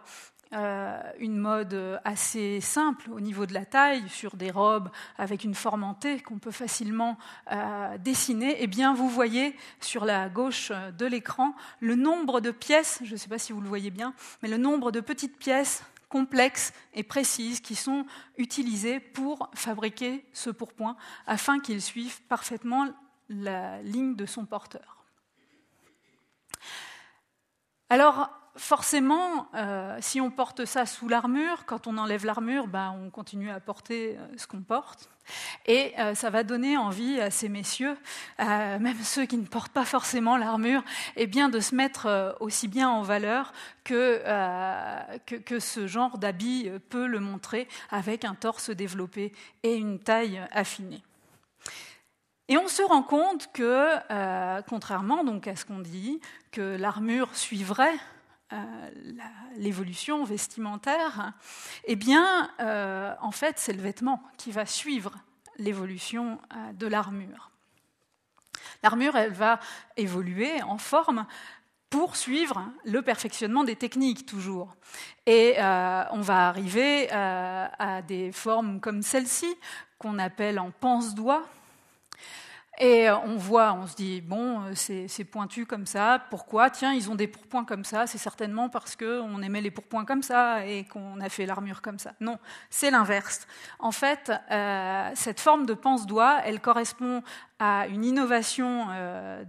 [0.53, 5.55] euh, une mode assez simple au niveau de la taille, sur des robes avec une
[5.55, 7.17] forme en T qu'on peut facilement
[7.51, 12.99] euh, dessiner, eh bien vous voyez sur la gauche de l'écran le nombre de pièces,
[13.03, 15.83] je ne sais pas si vous le voyez bien, mais le nombre de petites pièces
[16.09, 18.05] complexes et précises qui sont
[18.37, 22.87] utilisées pour fabriquer ce pourpoint afin qu'il suive parfaitement
[23.29, 25.03] la ligne de son porteur.
[27.89, 33.09] Alors, forcément, euh, si on porte ça sous l'armure, quand on enlève l'armure, ben, on
[33.09, 35.09] continue à porter euh, ce qu'on porte.
[35.65, 37.97] Et euh, ça va donner envie à ces messieurs,
[38.39, 40.83] même ceux qui ne portent pas forcément l'armure,
[41.17, 43.51] eh bien de se mettre aussi bien en valeur
[43.83, 44.21] que,
[45.25, 51.03] que, ce genre d'habit peut le montrer avec un torse développé et une taille affinée.
[52.47, 56.21] Et on se rend compte que, contrairement donc à ce qu'on dit,
[56.53, 57.99] que l'armure suivrait
[59.55, 61.33] l'évolution vestimentaire,
[61.83, 65.13] eh bien, euh, en fait, c'est le vêtement qui va suivre
[65.57, 67.51] l'évolution euh, de l'armure.
[68.83, 69.59] L'armure, va
[69.95, 71.25] évoluer en forme
[71.89, 74.75] pour suivre le perfectionnement des techniques toujours.
[75.25, 79.55] Et on va arriver à des formes comme celle-ci,
[79.97, 81.43] qu'on appelle en pense-doigt,
[82.79, 86.69] et euh, on voit, on se dit, bon, euh, c'est pointu comme ça, pourquoi?
[86.69, 90.21] Tiens, ils ont des pourpoints comme ça, c'est certainement parce qu'on aimait les pourpoints comme
[90.21, 92.13] ça et qu'on a fait l'armure comme ça.
[92.19, 92.37] Non,
[92.69, 93.47] c'est l'inverse.
[93.79, 97.23] En fait, euh, cette forme de pense-doigt, elle correspond
[97.59, 98.87] à une innovation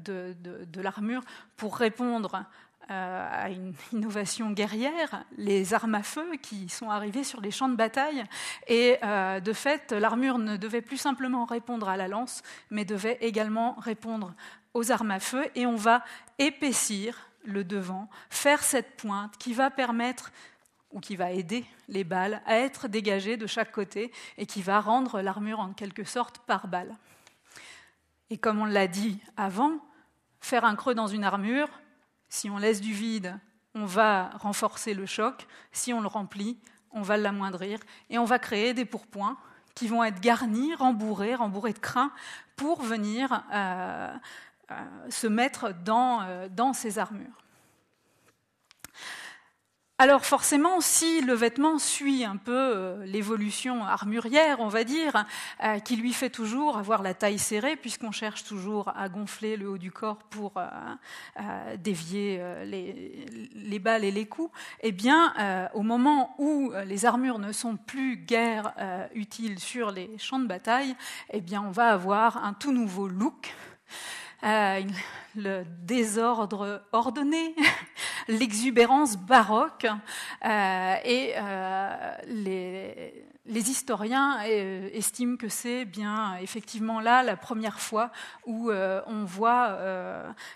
[0.02, 1.22] de, de l'armure
[1.58, 2.42] pour répondre euh,
[2.88, 7.76] à une innovation guerrière, les armes à feu qui sont arrivées sur les champs de
[7.76, 8.24] bataille.
[8.66, 13.18] Et euh, de fait, l'armure ne devait plus simplement répondre à la lance, mais devait
[13.20, 14.34] également répondre
[14.74, 15.46] aux armes à feu.
[15.54, 16.04] Et on va
[16.38, 20.32] épaissir le devant, faire cette pointe qui va permettre
[20.90, 24.80] ou qui va aider les balles à être dégagées de chaque côté et qui va
[24.80, 26.96] rendre l'armure en quelque sorte par balle.
[28.30, 29.78] Et comme on l'a dit avant,
[30.40, 31.68] faire un creux dans une armure,
[32.28, 33.38] si on laisse du vide,
[33.74, 36.58] on va renforcer le choc, si on le remplit,
[36.92, 37.78] on va l'amoindrir,
[38.10, 39.36] et on va créer des pourpoints
[39.74, 42.10] qui vont être garnis, rembourrés, rembourrés de crin,
[42.56, 44.12] pour venir euh,
[44.70, 44.74] euh,
[45.08, 47.44] se mettre dans, euh, dans ces armures.
[50.00, 55.24] Alors forcément, si le vêtement suit un peu euh, l'évolution armurière, on va dire,
[55.64, 59.68] euh, qui lui fait toujours avoir la taille serrée, puisqu'on cherche toujours à gonfler le
[59.68, 65.34] haut du corps pour euh, dévier les, balles et les coups, eh bien,
[65.74, 68.74] au moment où les armures ne sont plus guère
[69.14, 70.94] utiles sur les champs de bataille,
[71.30, 73.52] eh bien, on va avoir un tout nouveau look.
[74.42, 77.54] Le désordre ordonné,
[78.28, 79.86] l'exubérance baroque.
[80.44, 88.12] Euh, et euh, les, historiens euh, estiment que c'est bien effectivement là la première fois
[88.46, 89.78] où on voit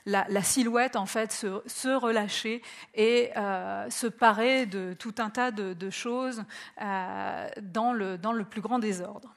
[0.06, 2.62] la, silhouette en fait se, relâcher
[2.94, 6.44] et se parer de tout un tas de, choses
[6.78, 9.34] dans le plus grand désordre.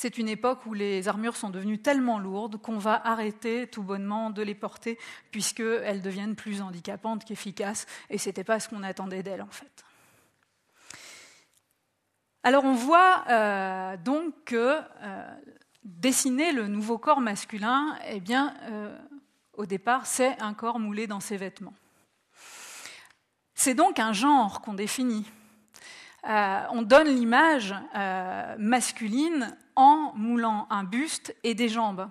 [0.00, 4.30] C'est une époque où les armures sont devenues tellement lourdes qu'on va arrêter tout bonnement
[4.30, 4.96] de les porter
[5.32, 9.84] puisqu'elles deviennent plus handicapantes qu'efficaces et ce n'était pas ce qu'on attendait d'elles en fait.
[12.44, 15.34] Alors on voit euh, donc que euh,
[15.82, 18.96] dessiner le nouveau corps masculin, eh bien, euh,
[19.54, 21.74] au départ, c'est un corps moulé dans ses vêtements.
[23.52, 25.26] C'est donc un genre qu'on définit.
[26.22, 27.74] on donne l'image
[28.58, 32.10] masculine en moulant un buste et des jambes.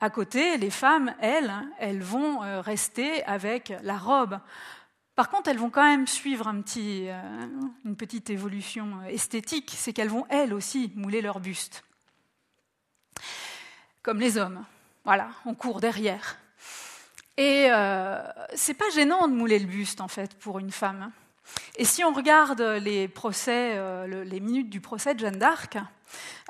[0.00, 4.40] À côté, les femmes, elles, elles vont euh, rester avec la robe.
[5.14, 7.46] Par contre, elles vont quand même suivre euh,
[7.84, 11.84] une petite évolution esthétique, c'est qu'elles vont elles aussi mouler leur buste.
[14.02, 14.64] Comme les hommes.
[15.04, 16.38] Voilà, on court derrière.
[17.36, 18.22] Et euh,
[18.54, 21.12] c'est pas gênant de mouler le buste, en fait, pour une femme.
[21.76, 25.78] Et si on regarde euh, les minutes du procès de Jeanne d'Arc,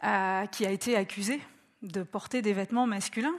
[0.04, 1.40] euh, qui a été accusée
[1.82, 3.36] de porter des vêtements masculins,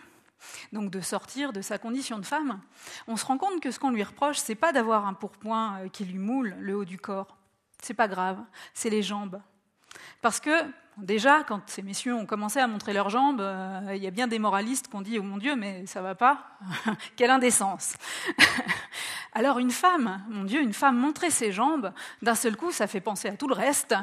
[0.72, 2.60] donc de sortir de sa condition de femme,
[3.08, 5.90] on se rend compte que ce qu'on lui reproche, c'est pas d'avoir un pourpoint euh,
[5.90, 7.38] qui lui moule le haut du corps.
[7.82, 8.40] C'est pas grave,
[8.74, 9.42] c'est les jambes.
[10.22, 10.52] Parce que
[10.98, 13.44] déjà, quand ces messieurs ont commencé à montrer leurs jambes,
[13.90, 16.16] il y a bien des moralistes qui ont dit Oh mon Dieu, mais ça va
[16.16, 16.58] pas
[17.16, 17.96] Quelle indécence
[19.34, 23.02] alors une femme, mon Dieu, une femme montrer ses jambes, d'un seul coup, ça fait
[23.02, 23.96] penser à tout le reste,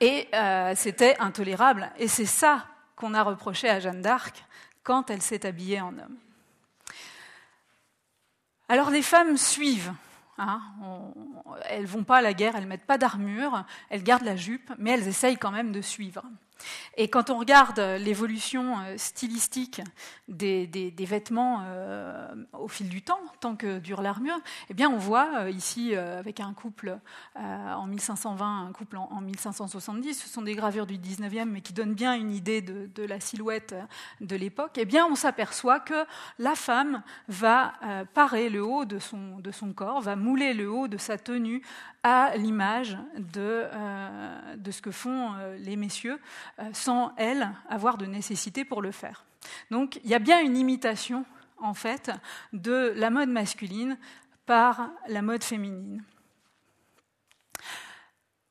[0.00, 1.90] et euh, c'était intolérable.
[1.98, 4.44] Et c'est ça qu'on a reproché à Jeanne d'Arc
[4.82, 6.16] quand elle s'est habillée en homme.
[8.68, 9.92] Alors les femmes suivent.
[10.42, 10.62] Hein,
[11.68, 14.92] elles vont pas à la guerre, elles mettent pas d'armure, elles gardent la jupe, mais
[14.92, 16.22] elles essayent quand même de suivre.
[16.96, 19.80] Et quand on regarde l'évolution euh, stylistique
[20.28, 25.40] des, vêtements euh, au fil du temps, tant que dure l'armure, eh bien on voit
[25.40, 26.98] euh, ici avec un couple
[27.36, 31.94] en 1520, un couple en, 1570, ce sont des gravures du 19e, mais qui donnent
[31.94, 33.74] bien une idée de, la silhouette
[34.20, 34.72] de l'époque.
[34.76, 36.04] Eh bien on s'aperçoit que
[36.38, 37.72] la femme va
[38.14, 41.62] parer le haut de son, de son corps, va mouler le haut de sa tenue
[42.02, 43.66] à l'image de,
[44.56, 46.18] de ce que font les messieurs
[46.58, 49.24] euh, sans, elle, avoir de nécessité pour le faire.
[49.70, 51.24] Donc il y a bien une imitation,
[51.58, 52.10] en fait,
[52.52, 53.98] de la mode masculine
[54.46, 56.02] par la mode féminine.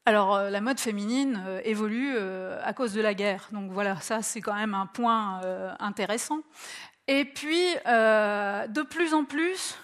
[0.05, 2.17] Alors, euh, la mode féminine euh, évolue
[2.63, 3.47] à cause de la guerre.
[3.51, 5.41] Donc voilà, ça c'est quand même un point
[5.79, 6.41] intéressant.
[7.07, 9.75] Et puis, de plus en plus,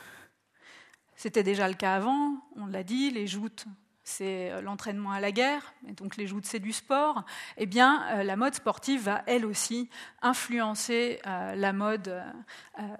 [1.15, 3.65] c'était déjà le cas avant, on l'a dit, les joutes
[4.05, 7.25] c'est euh, l'entraînement à la guerre, et donc les joutes c'est du sport,
[7.57, 9.89] eh bien euh, la mode sportive va elle aussi
[10.21, 12.23] influencer euh, la mode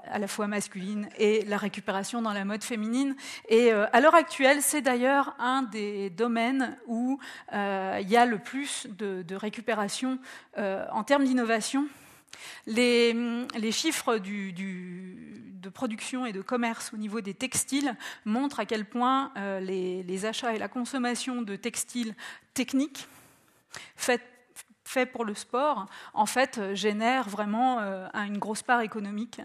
[0.06, 3.16] à la fois masculine et la récupération dans la mode féminine.
[3.50, 7.20] Et à l'heure actuelle, c'est d'ailleurs un des domaines où
[7.52, 10.18] il y a le plus de, récupération
[10.58, 11.88] en termes d'innovation.
[12.68, 19.32] Les, chiffres de production et de commerce au niveau des textiles montrent à quel point
[19.38, 22.16] euh, les, achats et la consommation de textiles
[22.54, 23.08] techniques
[24.86, 29.42] faits pour le sport, en fait, euh, génèrent vraiment euh, une grosse part économique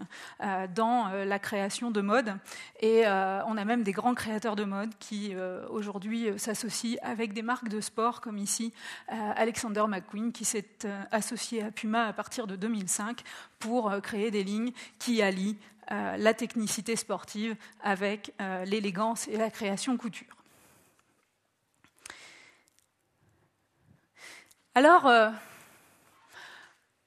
[0.73, 2.35] dans la création de mode.
[2.79, 5.35] Et on a même des grands créateurs de mode qui,
[5.69, 8.73] aujourd'hui, s'associent avec des marques de sport, comme ici
[9.07, 10.65] Alexander McQueen, qui s'est
[11.11, 13.21] associé à Puma à partir de 2005
[13.59, 15.57] pour créer des lignes qui allient
[15.91, 20.40] euh, la technicité sportive avec euh, l'élégance et la création couture.
[24.73, 25.11] Alors,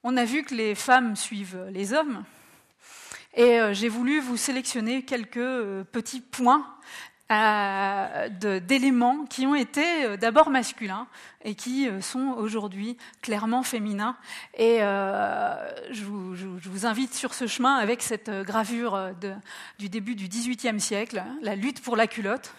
[0.03, 2.25] on a vu que les femmes suivent les hommes,
[3.35, 6.67] et j'ai voulu vous sélectionner quelques petits points
[7.31, 11.07] d'éléments qui ont été euh, d'abord masculins
[11.43, 14.17] et qui euh, sont aujourd'hui clairement féminins.
[14.57, 15.55] Et euh,
[15.91, 19.13] je, vous, invite sur ce chemin avec cette gravure
[19.79, 22.53] du début du XVIIIe siècle, la lutte pour la culotte.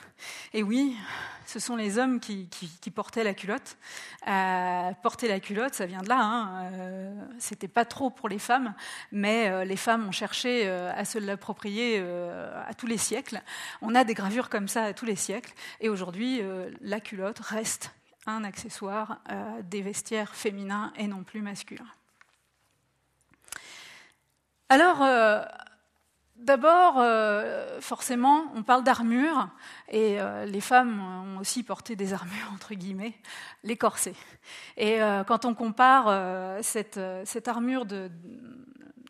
[0.53, 0.97] Et oui,
[1.45, 2.47] ce sont les hommes qui,
[2.93, 3.77] portaient la culotte.
[4.27, 6.19] Euh, porter la culotte, ça vient de là.
[6.19, 6.71] Hein.
[6.73, 8.73] Euh, c'était pas trop pour les femmes,
[9.11, 13.41] mais euh, les femmes ont cherché à se l'approprier à tous les siècles.
[13.81, 16.41] On a des gravures comme ça à tous les siècles, et aujourd'hui,
[16.81, 17.91] la culotte reste
[18.25, 19.19] un accessoire
[19.63, 21.85] des vestiaires féminins et non plus masculins.
[24.69, 25.03] Alors,
[26.35, 29.47] D'abord, euh, forcément, on parle d'armure,
[29.87, 33.13] et euh, les femmes ont aussi porté des armures, entre guillemets,
[33.63, 34.15] les corsets.
[34.75, 38.11] Et euh, quand on compare cette, cette, armure de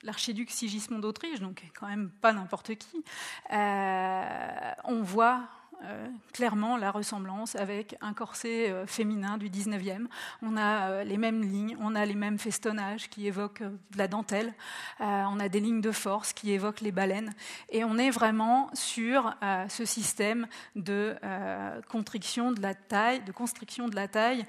[0.03, 3.03] l'archiduc Sigismond d'Autriche, donc quand même pas n'importe qui,
[3.49, 5.41] on voit
[5.85, 10.07] euh, clairement la ressemblance avec un corset euh, féminin du 19e.
[10.41, 13.63] On a euh, les mêmes lignes, on a les mêmes festonnages qui évoquent
[13.95, 14.53] la dentelle,
[14.99, 17.33] on a des lignes de force qui évoquent les baleines,
[17.69, 19.35] et on est vraiment sur
[19.69, 24.45] ce système de de la taille, de constriction de la taille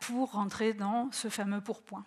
[0.00, 2.04] pour rentrer dans ce fameux pourpoint.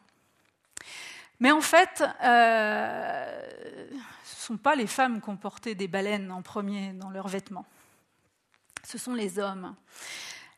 [1.39, 6.41] Mais en fait, ce ne sont pas les femmes qui ont porté des baleines en
[6.41, 7.65] premier dans leurs vêtements
[8.87, 9.75] ce sont les hommes.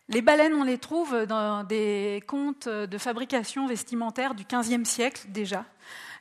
[0.08, 5.66] Les baleines, on les trouve dans des contes de fabrication vestimentaire du XVe siècle déjà.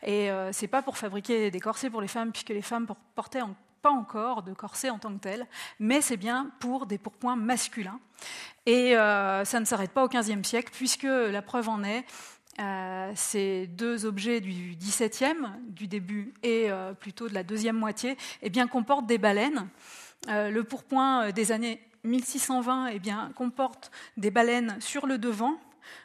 [0.03, 2.87] Et euh, ce n'est pas pour fabriquer des corsets pour les femmes, puisque les femmes
[3.15, 3.43] portaient
[3.83, 5.47] pas encore de corsets en tant que tel,
[5.81, 8.01] mais c'est bien pour des pourpoints masculins.
[8.65, 12.05] Et euh, ça ne s'arrête pas au XVe siècle, puisque la preuve en est,
[12.59, 18.49] euh, ces deux objets du XVIIe, du début et plutôt de la deuxième moitié, eh
[18.49, 19.69] bien, comportent des baleines.
[20.27, 25.59] le pourpoint des années 1620 eh bien, comporte des baleines sur le devant,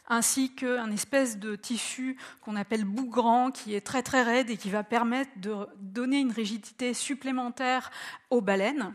[0.07, 4.69] ainsi qu'un espèce de tissu qu'on appelle bougrant, qui est très très raide et qui
[4.69, 7.91] va permettre de donner une rigidité supplémentaire
[8.29, 8.93] aux baleines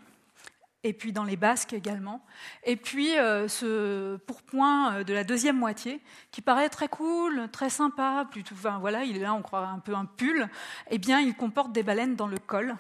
[0.85, 2.25] et puis dans les basques également.
[2.65, 7.71] Et puis euh, ce pourpoint euh, de la deuxième moitié, qui paraît très cool, très
[7.71, 10.49] sympa, plutôt, voilà, il est là, on croit un peu un pull,
[10.91, 12.77] eh bien il comporte des baleines dans le col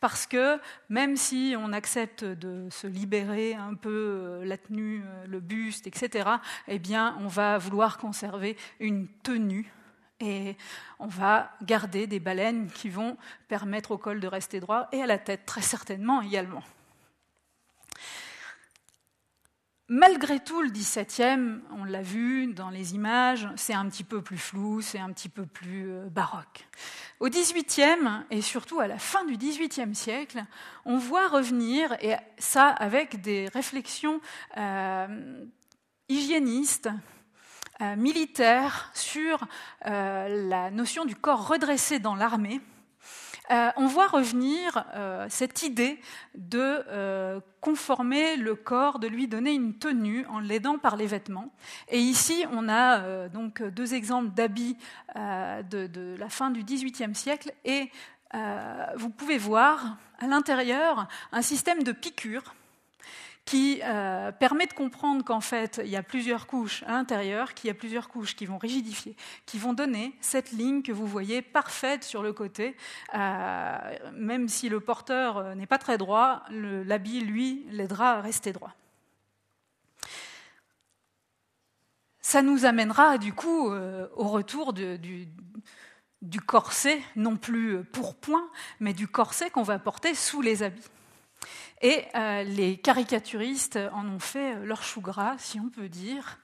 [0.00, 0.58] parce que
[0.88, 5.86] même si on accepte de se libérer un peu euh, la tenue, euh, le buste,
[5.86, 6.28] etc.,
[6.68, 9.72] eh bien, on va vouloir conserver une tenue
[10.20, 10.56] et
[10.98, 13.16] on va garder des baleines qui vont
[13.48, 16.62] permettre au col de rester droit et à la tête très certainement également.
[19.88, 24.38] Malgré tout, le 17e, on l'a vu dans les images, c'est un petit peu plus
[24.38, 26.66] flou, c'est un petit peu plus euh, baroque.
[27.20, 30.42] Au 18e, et surtout à la fin du 18e siècle,
[30.86, 34.22] on voit revenir, et ça avec des réflexions
[34.56, 35.44] euh,
[36.08, 36.88] hygiénistes,
[37.82, 39.46] euh, militaires, sur
[39.84, 42.62] la notion du corps redressé dans l'armée,
[43.50, 46.00] euh, on voit revenir euh, cette idée
[46.34, 51.52] de euh, conformer le corps, de lui donner une tenue en l'aidant par les vêtements.
[51.88, 54.76] Et ici, on a donc deux exemples d'habits
[55.14, 57.90] de, de, la fin du XVIIIe siècle et
[58.96, 62.54] vous pouvez voir à l'intérieur un système de piqûres
[63.44, 67.68] qui euh, permet de comprendre qu'en fait, il y a plusieurs couches à l'intérieur, qu'il
[67.68, 71.42] y a plusieurs couches qui vont rigidifier, qui vont donner cette ligne que vous voyez
[71.42, 72.74] parfaite sur le côté,
[73.14, 73.78] euh,
[74.14, 78.74] même si le porteur euh, n'est pas très droit, l'habit, lui, l'aidera à rester droit.
[82.20, 85.28] Ça nous amènera du coup au retour du,
[86.22, 88.48] du corset, non plus pour point,
[88.80, 90.88] mais du corset qu'on va porter sous les habits.
[91.82, 96.38] Et euh, les caricaturistes en ont fait euh, leur chou gras, si on peut dire.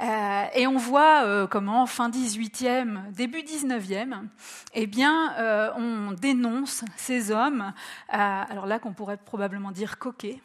[0.00, 4.26] Euh, et on voit comment, fin 18e, début 19e,
[4.74, 5.34] eh bien,
[5.76, 7.72] on dénonce ces hommes,
[8.08, 10.40] alors là qu'on pourrait probablement dire coquets,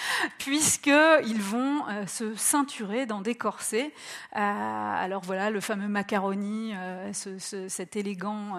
[0.38, 3.92] puisqu'ils vont euh, se ceinturer dans des corsets.
[4.36, 8.58] Euh, alors voilà, le fameux macaroni, euh, cet élégant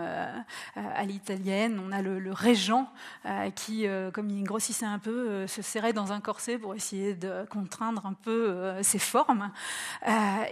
[0.75, 1.81] à l'italienne.
[1.85, 2.91] On a le, régent
[3.55, 8.05] qui, comme il grossissait un peu, se serrait dans un corset pour essayer de contraindre
[8.05, 9.51] un peu ses formes.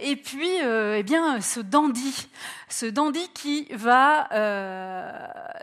[0.00, 2.28] et puis, eh bien, ce dandy,
[2.68, 4.28] ce dandy qui va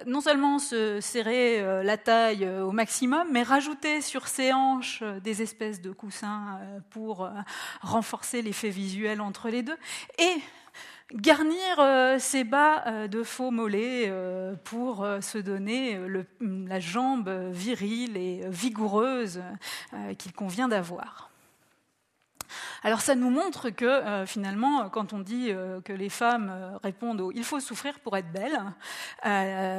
[0.05, 5.81] non seulement se serrer la taille au maximum, mais rajouter sur ses hanches des espèces
[5.81, 7.29] de coussins pour
[7.81, 9.77] renforcer l'effet visuel entre les deux,
[10.17, 10.35] et
[11.13, 14.13] garnir ses bas de faux mollets
[14.63, 15.99] pour se donner
[16.39, 19.41] la jambe virile et vigoureuse
[20.17, 21.28] qu'il convient d'avoir.
[22.83, 26.77] Alors ça nous montre que euh, finalement, quand on dit euh, que les femmes euh,
[26.77, 28.59] répondent au⁇ il faut souffrir pour être belle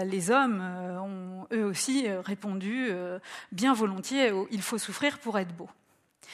[0.06, 2.90] les hommes ont eux aussi répondu
[3.52, 5.68] bien volontiers au⁇ il faut souffrir pour être beau⁇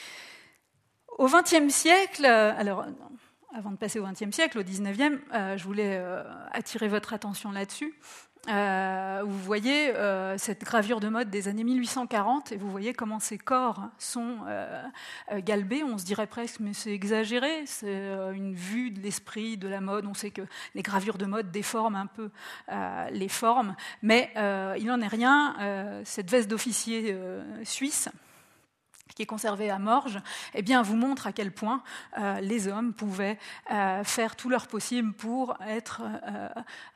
[1.17, 2.85] Au XXe siècle, alors
[3.53, 5.19] avant de passer au XXe siècle, au XIXe,
[5.55, 6.01] je voulais
[6.51, 7.93] attirer votre attention là-dessus.
[8.49, 13.19] Euh, vous voyez euh, cette gravure de mode des années 1840 et vous voyez comment
[13.19, 14.81] ces corps sont euh,
[15.39, 15.83] galbés.
[15.83, 20.05] On se dirait presque, mais c'est exagéré, c'est une vue de l'esprit, de la mode.
[20.05, 20.43] On sait que
[20.75, 22.29] les gravures de mode déforment un peu
[23.11, 24.31] les formes, mais
[24.77, 26.01] il n'en est rien.
[26.03, 27.17] cette veste d'officier
[27.63, 28.09] suisse
[29.17, 30.19] qui est conservé à Morges,
[30.53, 31.81] eh bien, vous montre à quel point
[32.19, 33.39] euh, les hommes pouvaient
[33.71, 36.49] euh, faire tout leur possible pour être euh,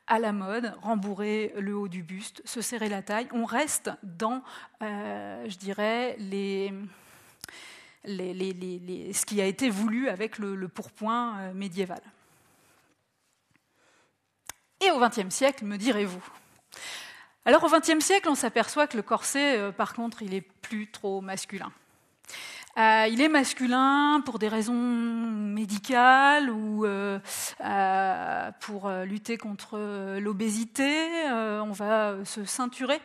[0.05, 3.28] à la mode, rembourrer le haut du buste, se serrer la taille.
[3.34, 4.43] On reste dans,
[4.82, 6.15] je dirais,
[8.05, 12.01] ce qui a été voulu avec le, le pourpoint médiéval.
[14.80, 16.24] Et au XXe siècle, me direz-vous?
[17.45, 21.22] Alors au XXe siècle, on s'aperçoit que le corset, par contre, il est plus trop
[21.22, 21.72] masculin.
[22.78, 27.19] Euh, il est masculin pour des raisons médicales ou euh,
[27.63, 29.78] euh, pour lutter contre
[30.19, 31.09] l'obésité.
[31.30, 32.99] on va se ceinturer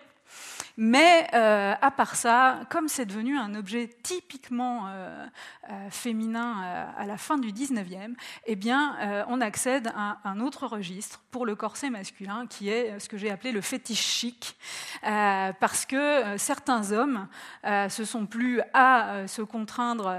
[0.77, 5.27] mais euh, à part ça, comme c'est devenu un objet typiquement euh,
[5.71, 8.15] euh, féminin à la fin du 19e,
[8.47, 13.09] eh bien, on accède à un autre registre pour le corset masculin qui est ce
[13.09, 14.57] que j'ai appelé le fétiche chic,
[15.03, 17.29] parce que certains hommes
[17.65, 20.15] se sont plus à se contraindre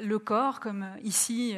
[0.00, 1.56] le corps, comme ici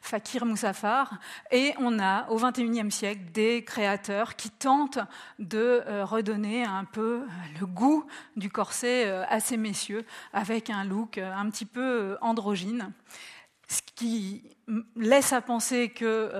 [0.00, 1.18] Fakir Moussafar,
[1.50, 4.98] et on a au 21e siècle des créateurs qui tentent
[5.38, 7.22] de redonner un peu
[7.60, 12.16] le goût du corset euh, assez messieurs, avec un look euh, un petit peu euh,
[12.20, 12.92] androgyne.
[13.68, 14.44] Ce qui
[14.94, 16.30] laisse à penser que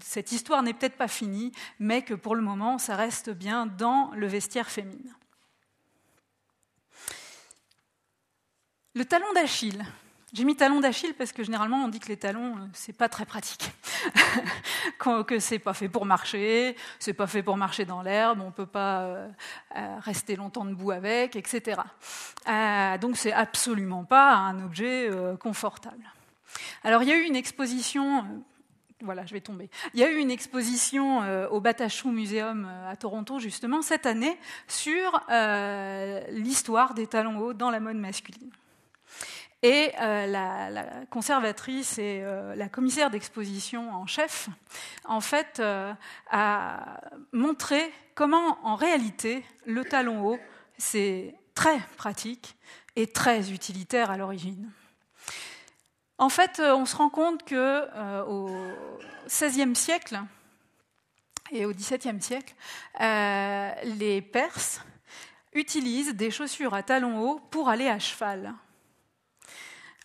[0.00, 4.10] cette histoire n'est peut-être pas finie, mais que pour le moment, ça reste bien dans
[4.14, 5.12] le vestiaire féminin.
[8.94, 9.84] Le talon d'Achille.
[10.32, 13.08] J'ai mis talon d'Achille parce que généralement on dit que les talons euh, c'est pas
[13.08, 13.72] très pratique,
[15.26, 18.66] que c'est pas fait pour marcher, c'est pas fait pour marcher dans l'herbe, on peut
[18.66, 19.28] pas euh,
[19.76, 21.80] euh, rester longtemps debout avec, etc.
[23.00, 25.10] donc c'est absolument pas un objet
[25.40, 26.04] confortable.
[26.84, 28.24] Alors il y a eu une exposition
[29.02, 29.70] voilà, je vais tomber.
[29.94, 35.24] Il y a eu une exposition au Batachou Museum à Toronto, justement, cette année, sur
[36.28, 38.50] l'histoire des talons hauts dans la mode masculine.
[39.62, 44.48] Et euh, la, conservatrice et euh, la commissaire d'exposition en chef,
[45.04, 45.92] en fait, euh,
[46.30, 47.00] a
[47.32, 50.38] montré comment, en réalité, le talon haut,
[50.78, 52.56] c'est très pratique
[52.96, 54.70] et très utilitaire à l'origine.
[56.16, 58.50] En fait, on se rend compte que au
[59.26, 60.20] XVIe siècle
[61.50, 62.54] et au XVIIe siècle,
[62.98, 64.82] les Perses
[65.54, 68.54] utilisent des chaussures à talons hauts pour aller à cheval.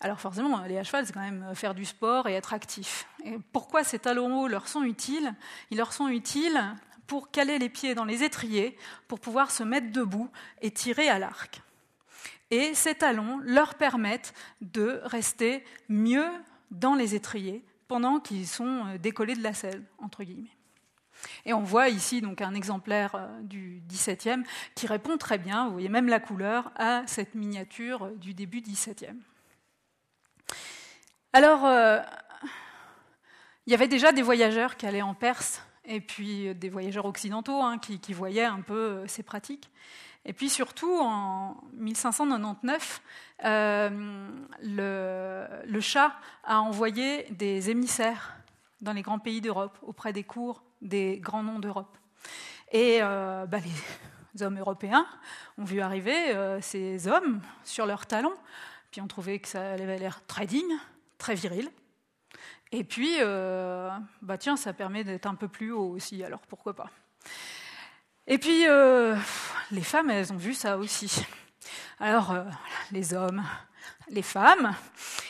[0.00, 3.08] Alors forcément, les à cheval, c'est quand même faire du sport et être actif.
[3.52, 5.34] Pourquoi ces talons hauts leur sont utiles?
[5.70, 6.60] Ils leur sont utiles
[7.06, 8.76] pour caler les pieds dans les étriers,
[9.08, 10.28] pour pouvoir se mettre debout
[10.60, 11.62] et tirer à l'arc.
[12.50, 16.28] Et ces talons leur permettent de rester mieux
[16.70, 20.56] dans les étriers pendant qu'ils sont décollés de la selle, entre guillemets.
[21.44, 24.42] Et on voit ici donc un exemplaire euh, du XVIIe
[24.74, 29.16] qui répond très bien, vous voyez même la couleur, à cette miniature du début XVIIe.
[31.36, 31.98] Alors, euh,
[33.66, 37.60] il y avait déjà des voyageurs qui allaient en Perse, et puis des voyageurs occidentaux
[37.60, 39.70] hein, qui, voyaient un peu euh, ces pratiques.
[40.24, 43.02] Et puis surtout, en 1599,
[43.44, 44.30] euh,
[44.62, 48.34] le, Shah a envoyé des émissaires
[48.80, 51.98] dans les grands pays d'Europe, auprès des cours des grands noms d'Europe.
[52.72, 53.58] Et bah,
[54.32, 55.06] les hommes européens
[55.58, 58.36] ont vu arriver ces hommes sur leurs talons,
[58.90, 60.78] puis ont trouvé que ça avait l'air très digne,
[61.18, 61.70] très viril.
[62.72, 63.90] Et puis, euh,
[64.22, 66.90] bah tiens, ça permet d'être un peu plus haut aussi, alors pourquoi pas.
[68.26, 69.16] Et puis, euh,
[69.70, 71.24] les femmes, elles ont vu ça aussi.
[72.00, 72.44] Alors, euh,
[72.90, 73.42] les hommes,
[74.08, 74.74] les femmes,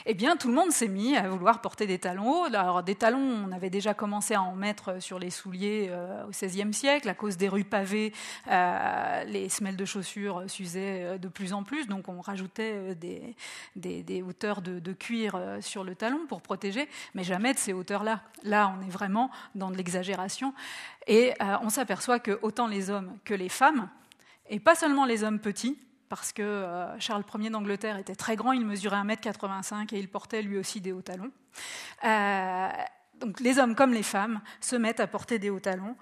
[0.05, 2.45] eh bien, tout le monde s'est mis à vouloir porter des talons hauts.
[2.45, 6.31] Alors, des talons, on avait déjà commencé à en mettre sur les souliers euh, au
[6.31, 7.09] XVIe siècle.
[7.09, 8.12] À cause des rues pavées,
[8.49, 11.87] euh, les semelles de chaussures s'usaient euh, de plus en plus.
[11.87, 17.55] Donc, on rajoutait des, hauteurs de, de, cuir sur le talon pour protéger, mais jamais
[17.55, 18.20] de ces hauteurs-là.
[18.43, 20.53] Là, on est vraiment dans de l'exagération.
[21.07, 23.89] Et on s'aperçoit que autant les hommes que les femmes,
[24.49, 28.52] et pas seulement les hommes petits, parce que euh, Charles Ier d'Angleterre était très grand,
[28.52, 31.32] il mesurait 1m85 et il portait lui aussi des hauts talons.
[32.04, 32.68] Euh,
[33.20, 35.96] donc les hommes comme les femmes se mettent à porter des hauts talons,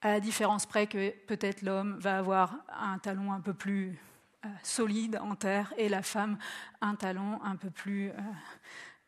[0.00, 3.98] à la différence près que peut-être l'homme va avoir un talon un peu plus
[4.44, 6.38] euh, solide en terre et la femme
[6.80, 8.12] un talon un peu plus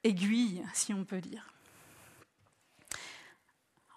[0.05, 1.56] aiguille, si on peut dire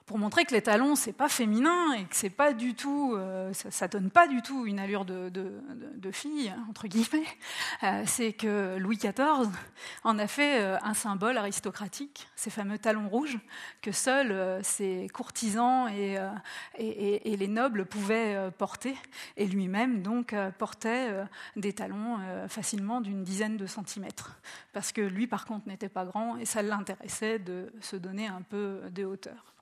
[0.10, 3.54] pour montrer que les talons c'est pas féminin et que c'est pas du tout, euh,
[3.54, 5.22] ça, donne pas du tout une allure de,
[6.12, 7.28] fille entre guillemets.
[7.84, 9.52] Euh, c'est que Louis XIV
[10.04, 13.38] en a fait euh, un symbole aristocratique, ces fameux talons rouges
[13.84, 16.18] que seuls ses courtisans et,
[16.80, 18.98] et, les nobles pouvaient porter,
[19.38, 21.10] et lui-même donc portait
[21.56, 24.40] des talons facilement d'une dizaine de centimètres,
[24.74, 28.42] parce que lui par contre n'était pas grand et ça l'intéressait de se donner un
[28.42, 29.59] peu de hauteur.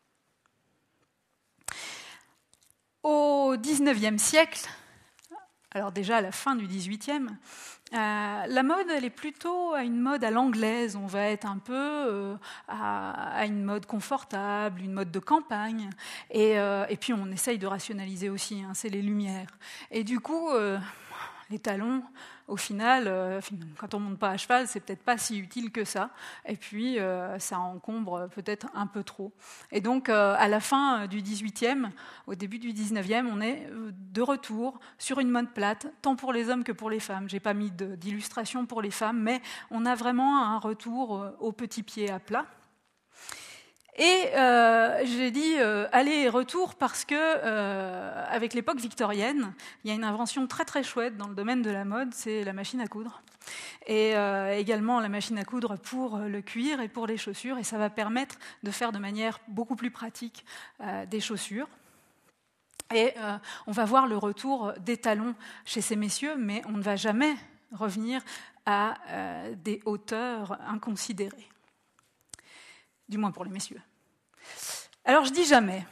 [3.04, 4.68] Au XIXe siècle,
[5.72, 7.30] alors déjà à la fin du XVIIIe,
[7.94, 10.96] euh, la mode, elle est plutôt à une mode à l'anglaise.
[10.96, 12.36] On va être un peu euh,
[12.68, 15.90] à, une mode confortable, une mode de campagne.
[16.32, 19.58] Et, euh, puis on essaye de rationaliser aussi, hein, c'est les lumières.
[19.92, 20.50] Et du coup,
[21.50, 22.04] les talons,
[22.48, 23.42] au final, euh,
[23.78, 26.10] quand on monte pas à cheval, c'est peut-être pas si utile que ça.
[26.46, 29.34] Et puis, euh, ça encombre peut-être un peu trop.
[29.72, 31.90] Et donc, euh, à la fin du 18e,
[32.26, 33.70] au début du 19e, on est
[34.14, 37.30] de retour sur une mode plate, tant pour les hommes que pour les femmes.
[37.30, 39.42] J'ai pas mis d'illustration pour les femmes, mais
[39.72, 42.46] on a vraiment un retour au petit pied à plat.
[43.98, 49.90] Et euh, j'ai dit euh, aller et retour parce que, euh, avec l'époque victorienne, il
[49.90, 52.54] y a une invention très très chouette dans le domaine de la mode, c'est la
[52.54, 53.24] machine à coudre.
[53.88, 54.16] Et
[54.58, 57.58] également la machine à coudre pour le cuir et pour les chaussures.
[57.58, 60.44] Et ça va permettre de faire de manière beaucoup plus pratique
[61.10, 61.70] des chaussures.
[62.94, 63.14] Et
[63.66, 67.34] on va voir le retour des talons chez ces messieurs, mais on ne va jamais
[67.72, 68.22] revenir
[68.66, 68.96] à
[69.64, 71.48] des hauteurs inconsidérées
[73.08, 73.82] du moins pour les messieurs.
[75.06, 75.86] Alors je dis jamais,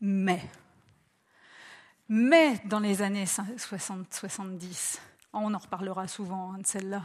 [0.00, 0.42] mais,
[2.08, 4.98] mais dans les années 60-70,
[5.32, 7.02] on en reparlera souvent hein, de celle-là,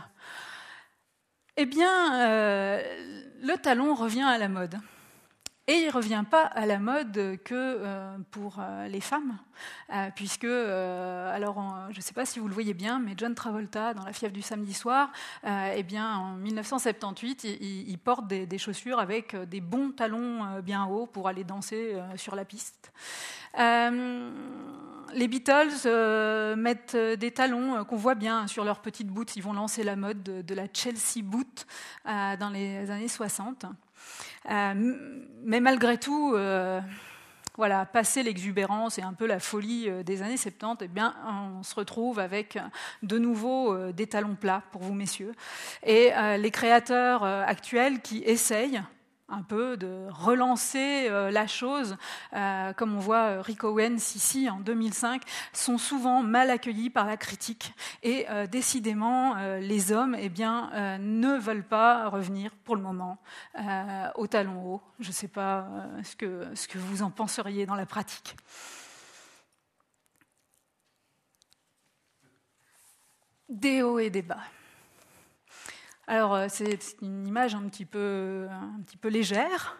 [1.57, 4.79] eh bien, euh, le talon revient à la mode.
[5.69, 9.37] Et il ne revient pas à la mode que euh, pour euh, les femmes,
[9.93, 11.61] euh, puisque, alors
[11.91, 14.33] je ne sais pas si vous le voyez bien, mais John Travolta, dans La fièvre
[14.33, 15.11] du samedi soir,
[15.45, 21.27] eh bien, en 1978, il, porte des, chaussures avec des bons talons bien hauts pour
[21.27, 22.93] aller danser sur la piste.
[23.57, 29.35] les Beatles mettent des talons qu'on voit bien sur leurs petites boots.
[29.35, 31.65] Ils vont lancer la mode de, de la Chelsea boot
[32.05, 33.65] dans les années 60.
[34.49, 34.73] Euh,
[35.43, 36.79] mais malgré tout, euh,
[37.55, 41.75] voilà, passer l'exubérance et un peu la folie euh, des années 70, eh on se
[41.75, 42.57] retrouve avec
[43.03, 45.33] de nouveau des talons plats pour vous, messieurs.
[45.83, 48.81] Et les créateurs actuels qui essayent
[49.29, 51.97] un peu de relancer euh, la chose,
[52.33, 55.21] euh, comme on voit euh, Rick Owens ici en 2005,
[55.51, 57.73] sont souvent mal accueillis par la critique
[58.03, 63.17] et décidément les hommes eh bien, ne veulent pas revenir pour le moment
[64.15, 64.81] au talon haut.
[64.99, 65.67] Je ne sais pas
[66.03, 68.35] ce que, ce que vous en penseriez dans la pratique.
[73.49, 74.43] Des hauts et des bas.
[76.09, 79.77] Alors, euh, c'est une image un petit, peu, un petit peu légère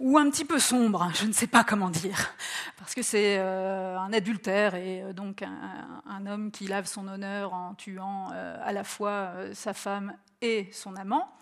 [0.00, 2.34] ou un petit peu sombre, je ne sais pas comment dire,
[2.76, 7.54] parce que c'est euh, un adultère et euh, donc un, homme qui lave son honneur
[7.54, 11.32] en tuant à la fois sa femme et son amant.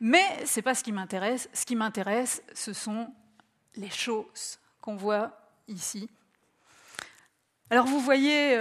[0.00, 1.48] Mais ce n'est pas ce qui m'intéresse.
[1.54, 3.12] Ce qui m'intéresse, ce sont
[3.76, 6.10] les choses qu'on voit ici.
[7.70, 8.56] Alors vous voyez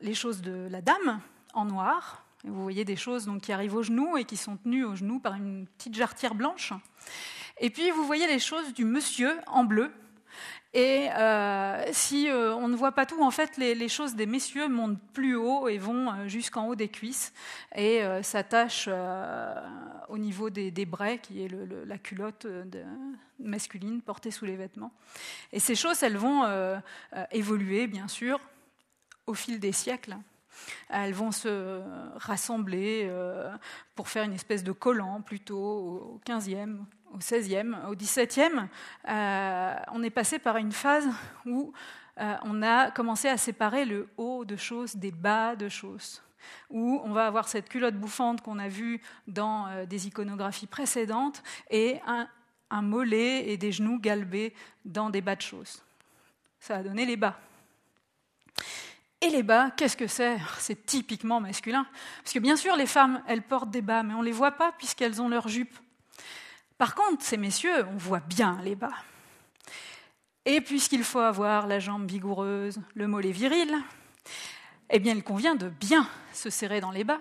[0.00, 1.20] les choses de la dame
[1.54, 4.84] en noir, vous voyez des choses donc, qui arrivent aux genoux et qui sont tenues
[4.84, 6.72] aux genoux par une petite jarretière blanche.
[7.58, 9.92] Et puis vous voyez les choses du monsieur en bleu.
[10.74, 14.68] Et euh, si euh, on ne voit pas tout, en fait, les, choses des messieurs
[14.68, 17.34] montent plus haut et vont euh, jusqu'en haut des cuisses
[17.76, 18.88] et s'attachent
[20.08, 21.48] au niveau des, des, brais, qui est
[21.86, 22.46] la culotte
[23.38, 24.92] masculine portée sous les vêtements.
[25.52, 26.44] Et ces choses, elles vont
[27.30, 28.40] évoluer, bien sûr,
[29.26, 30.16] au fil des siècles.
[30.88, 31.82] Elles vont se
[32.16, 33.10] rassembler
[33.94, 36.78] pour faire une espèce de collant plutôt au 15e,
[37.14, 38.68] au 16e, au 17e.
[39.92, 41.08] on est passé par une phase
[41.46, 41.72] où
[42.16, 46.22] on a commencé à séparer le haut de choses des bas de choses
[46.70, 51.42] où on va avoir cette culotte bouffante qu'on a vue dans euh, des iconographies précédentes
[51.70, 52.28] et un,
[52.82, 54.54] mollet et des genoux galbés
[54.86, 55.82] dans des bas de choses.
[56.58, 57.38] Ça a donné les bas.
[59.22, 60.36] Et les bas, qu'est-ce que c'est?
[60.58, 61.86] C'est typiquement masculin.
[62.24, 64.50] Parce que bien sûr, les femmes, elles portent des bas, mais on ne les voit
[64.50, 65.78] pas puisqu'elles ont leur jupe.
[66.76, 68.94] Par contre, ces messieurs, on voit bien les bas.
[70.44, 73.72] Et puisqu'il faut avoir la jambe vigoureuse, le mollet viril,
[74.90, 77.20] eh bien, il convient de bien se serrer dans les bas.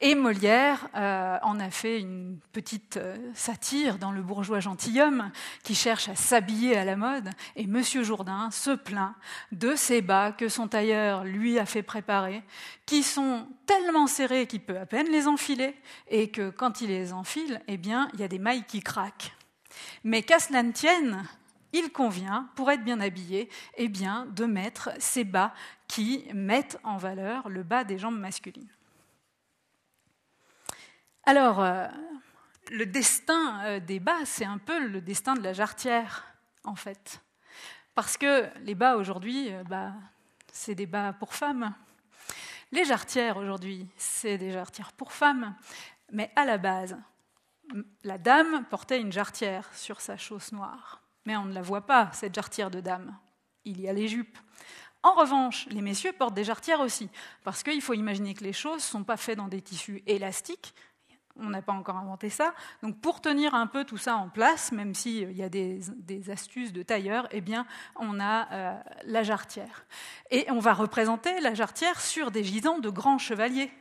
[0.00, 5.30] Et Molière euh, en a fait une petite euh, satire dans Le bourgeois gentilhomme
[5.62, 7.30] qui cherche à s'habiller à la mode.
[7.54, 9.14] Et Monsieur Jourdain se plaint
[9.52, 12.42] de ces bas que son tailleur lui a fait préparer,
[12.86, 15.76] qui sont tellement serrés qu'il peut à peine les enfiler,
[16.08, 19.32] et que quand il les enfile, eh bien, il y a des mailles qui craquent.
[20.02, 21.24] Mais qu'à cela ne tienne,
[21.72, 25.54] il convient, pour être bien habillé, eh bien, de mettre ces bas
[25.88, 28.68] qui mettent en valeur le bas des jambes masculines.
[31.26, 31.86] Alors, euh,
[32.70, 36.26] le destin euh, des bas, c'est un peu le destin de la jarretière,
[36.64, 37.22] en fait.
[37.94, 39.92] Parce que les bas aujourd'hui, euh, bah,
[40.52, 41.74] c'est des bas pour femmes.
[42.72, 45.54] Les jarretières aujourd'hui, c'est des jarretières pour femmes.
[46.12, 46.98] Mais à la base,
[48.02, 51.00] la dame portait une jarretière sur sa chausse noire.
[51.24, 53.16] Mais on ne la voit pas, cette jarretière de dame.
[53.64, 54.36] Il y a les jupes.
[55.02, 57.08] En revanche, les messieurs portent des jarretières aussi,
[57.44, 60.74] parce qu'il faut imaginer que les choses ne sont pas faites dans des tissus élastiques.
[61.40, 62.54] On n'a pas encore inventé ça.
[62.82, 65.80] Donc, pour tenir un peu tout ça en place, même s'il y a des,
[66.30, 67.66] astuces de tailleur, eh bien,
[67.96, 69.84] on a euh, la jarretière.
[70.30, 73.72] Et on va représenter la jarretière sur des gisants de grands chevaliers.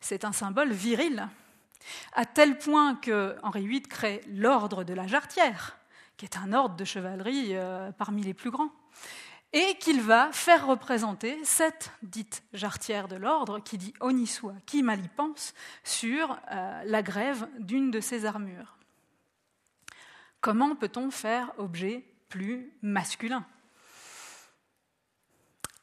[0.00, 1.28] C'est un symbole viril,
[2.12, 5.78] à tel point que Henri VIII crée l'ordre de la jarretière
[6.18, 8.72] qui est un ordre de chevalerie euh, parmi les plus grands,
[9.52, 14.82] et qu'il va faire représenter cette dite jarretière de l'ordre, qui dit honni soit, qui
[14.82, 18.76] mal y pense, sur euh, la grève d'une de ses armures.
[20.40, 23.44] Comment peut-on faire objet plus masculin?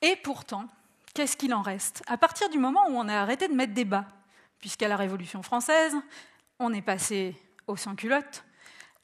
[0.01, 0.67] Et pourtant,
[1.13, 2.03] qu'est-ce qu'il en reste?
[2.05, 4.05] À partir du moment où on a arrêté de mettre des bas,
[4.59, 5.95] puisqu'à la Révolution française,
[6.59, 7.35] on est passé
[7.67, 8.45] au sans-culotte,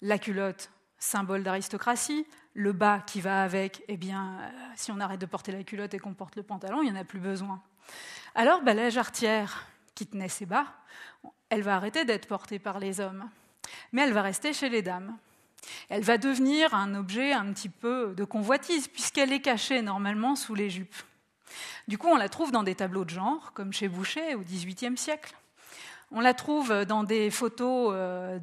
[0.01, 2.26] la culotte symbole d'aristocratie.
[2.54, 5.93] Le bas qui va avec, eh bien, euh, si on arrête de porter la culotte
[5.93, 7.62] et qu'on porte le pantalon, il n'y en a plus besoin.
[8.36, 10.66] Alors, bah, la jarretière qui tenait ses bas,
[11.49, 13.30] elle va arrêter d'être portée par les hommes,
[13.91, 15.18] mais elle va rester chez les dames.
[15.89, 20.56] Elle va devenir un objet un petit peu de convoitise, puisqu'elle est cachée normalement sous
[20.56, 20.95] les jupes.
[21.88, 24.97] Du coup, on la trouve dans des tableaux de genre, comme chez Boucher au XVIIIe
[24.97, 25.36] siècle.
[26.14, 28.38] On la trouve dans des photos euh,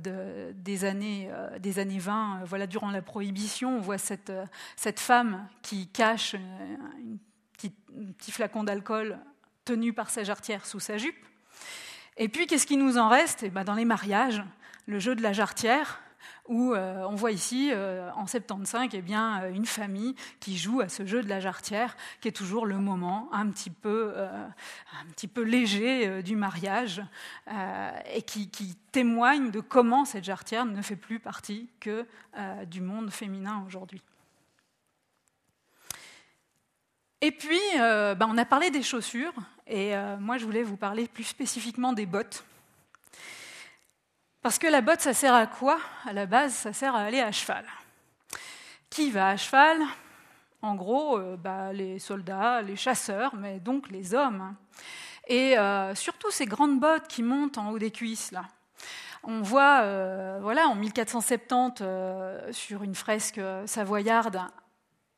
[0.55, 3.77] des, années, euh, des années 20, euh, voilà, durant la Prohibition.
[3.77, 4.33] On voit cette,
[4.75, 7.19] cette femme qui cache un
[7.53, 9.19] petit, flacon d'alcool
[9.67, 11.27] tenu par sa jarretière sous sa jupe.
[12.17, 13.43] Et puis, qu'est-ce qui nous en reste?
[13.43, 14.43] Eh ben, Dans les mariages,
[14.87, 16.01] le jeu de la jarretière,
[16.49, 20.89] où euh, on voit ici, euh, en 75, eh euh, une famille qui joue à
[20.89, 24.15] ce jeu de la jarretière, qui est toujours le moment un petit peu,
[25.37, 27.03] léger du mariage,
[28.13, 28.49] et qui,
[28.91, 32.07] témoigne de comment cette jarretière ne fait plus partie que
[32.67, 34.03] du monde féminin aujourd'hui.
[37.21, 39.35] Et puis, ben, on a parlé des chaussures,
[39.67, 42.45] et moi je voulais vous parler plus spécifiquement des bottes.
[44.49, 45.79] Parce que la botte, ça sert à quoi?
[46.07, 47.67] À la base, ça sert à aller à cheval.
[48.89, 49.77] Qui va à cheval?
[50.63, 54.55] En gros, euh, bah, les soldats, les chasseurs, mais donc les hommes.
[55.27, 58.47] Et euh, surtout ces grandes bottes qui montent en haut des cuisses, là.
[59.23, 61.85] On voit, euh, voilà, en 1470,
[62.53, 64.41] sur une fresque savoyarde,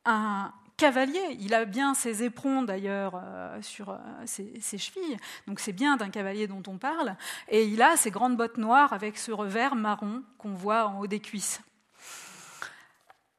[0.06, 1.36] un, cavalier.
[1.40, 6.08] Il a bien ses éperons d'ailleurs euh, sur euh, ses, chevilles, donc c'est bien d'un
[6.08, 7.16] cavalier dont on parle.
[7.48, 11.06] Et il a ses grandes bottes noires avec ce revers marron qu'on voit en haut
[11.06, 11.60] des cuisses.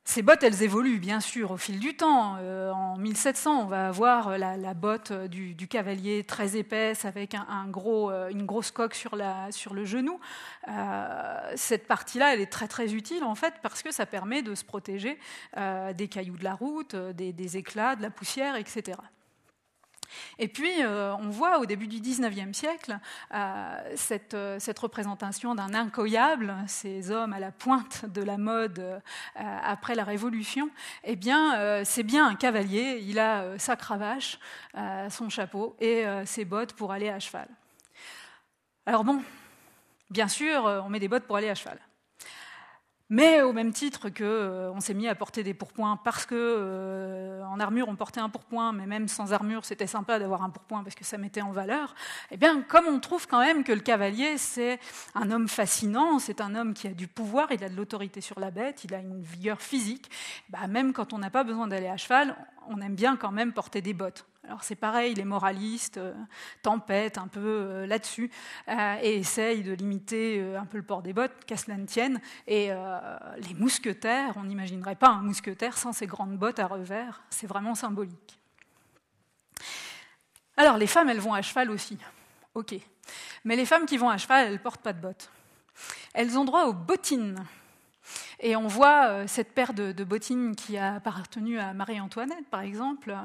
[0.04, 2.36] Ces bottes, elles évoluent bien sûr au fil du temps.
[2.40, 8.46] Euh, en 1700, on va avoir la, botte du, cavalier très épaisse avec euh, une
[8.46, 10.20] grosse coque sur, le genou.
[10.68, 14.56] Euh, cette partie-là, elle est très très utile en fait parce que ça permet de
[14.56, 15.20] se protéger
[15.56, 18.98] des cailloux de la route, des, éclats, de la poussière, etc.
[20.40, 23.00] Et puis, euh, on voit au début du XIXe siècle
[23.34, 29.02] euh, cette, euh, cette, représentation d'un incroyable, ces hommes à la pointe de la mode
[29.36, 30.70] après la Révolution.
[31.04, 33.04] Eh bien, c'est bien un cavalier.
[33.04, 34.40] Il a sa cravache,
[35.10, 37.48] son chapeau et ses bottes pour aller à cheval.
[38.86, 39.22] Alors bon,
[40.10, 41.80] bien sûr, on met des bottes pour aller à cheval.
[43.14, 47.44] Mais au même titre qu'on euh, s'est mis à porter des pourpoints parce que euh,
[47.44, 50.82] en armure on portait un pourpoint, mais même sans armure c'était sympa d'avoir un pourpoint
[50.82, 51.94] parce que ça mettait en valeur.
[52.32, 54.80] Eh bien, comme on trouve quand même que le cavalier c'est
[55.14, 58.40] un homme fascinant, c'est un homme qui a du pouvoir, il a de l'autorité sur
[58.40, 60.10] la bête, il a une vigueur physique.
[60.48, 62.38] Bah, même quand on n'a pas besoin d'aller à cheval,
[62.70, 64.26] on aime bien quand même porter des bottes.
[64.44, 66.14] Alors c'est pareil, les moralistes euh,
[66.64, 68.32] tempêtent un peu euh, là-dessus
[68.70, 72.20] euh, et essayent de limiter un peu le port des bottes, qu'à cela ne tienne.
[72.48, 72.70] Et
[73.38, 77.76] les mousquetaires, on n'imaginerait pas un mousquetaire sans ses grandes bottes à revers, c'est vraiment
[77.76, 78.40] symbolique.
[80.58, 81.98] Alors les femmes, elles vont à cheval aussi,
[82.56, 82.76] ok.
[83.46, 85.30] Mais les femmes qui vont à cheval, elles ne portent pas de bottes.
[86.14, 87.46] Elles ont droit aux bottines.
[88.42, 93.16] Et on voit euh, cette paire de, bottines qui a appartenu à Marie-Antoinette, par exemple,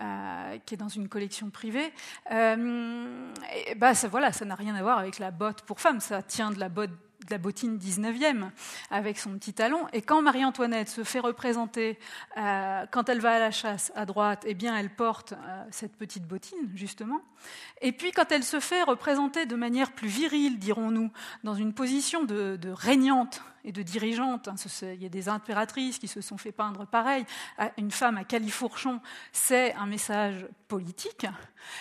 [0.00, 1.92] euh, qui est dans une collection privée.
[2.32, 3.30] Euh,
[3.76, 6.50] bah, ça, voilà, ça n'a rien à voir avec la botte pour femme, ça tient
[6.50, 6.90] de la botte
[7.24, 8.50] de la bottine 19e
[8.90, 9.86] avec son petit talon.
[9.92, 11.98] Et quand Marie-Antoinette se fait représenter,
[12.36, 15.96] euh, quand elle va à la chasse à droite, eh bien, elle porte euh, cette
[15.96, 17.20] petite bottine, justement.
[17.80, 21.10] Et puis, quand elle se fait représenter de manière plus virile, dirons-nous,
[21.44, 26.08] dans une position de, régnante et de dirigeante, hein, il y a des impératrices qui
[26.08, 27.24] se sont fait peindre pareil,
[27.78, 29.00] une femme à califourchon,
[29.32, 31.26] c'est un message politique,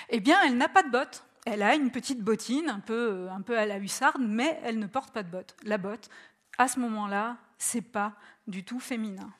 [0.09, 3.41] eh bien, elle n'a pas de bottes elle a une petite bottine, un peu, un
[3.41, 5.55] peu à la hussarde, mais elle ne porte pas de botte.
[5.63, 6.09] La botte,
[6.57, 8.13] à ce moment-là, c'est pas
[8.47, 9.31] du tout féminin.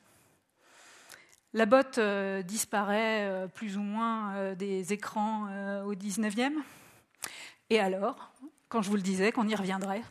[1.54, 5.44] La botte euh, disparaît euh, plus ou moins euh, des écrans
[5.84, 6.52] au 19e.
[7.70, 8.32] Et alors,
[8.68, 10.02] quand je vous le disais, qu'on y reviendrait,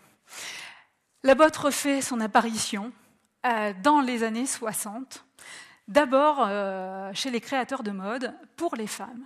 [1.24, 2.91] la botte refait son apparition
[3.84, 5.26] dans les années 60,
[5.89, 6.48] d'abord
[7.14, 9.26] chez les créateurs de mode pour les femmes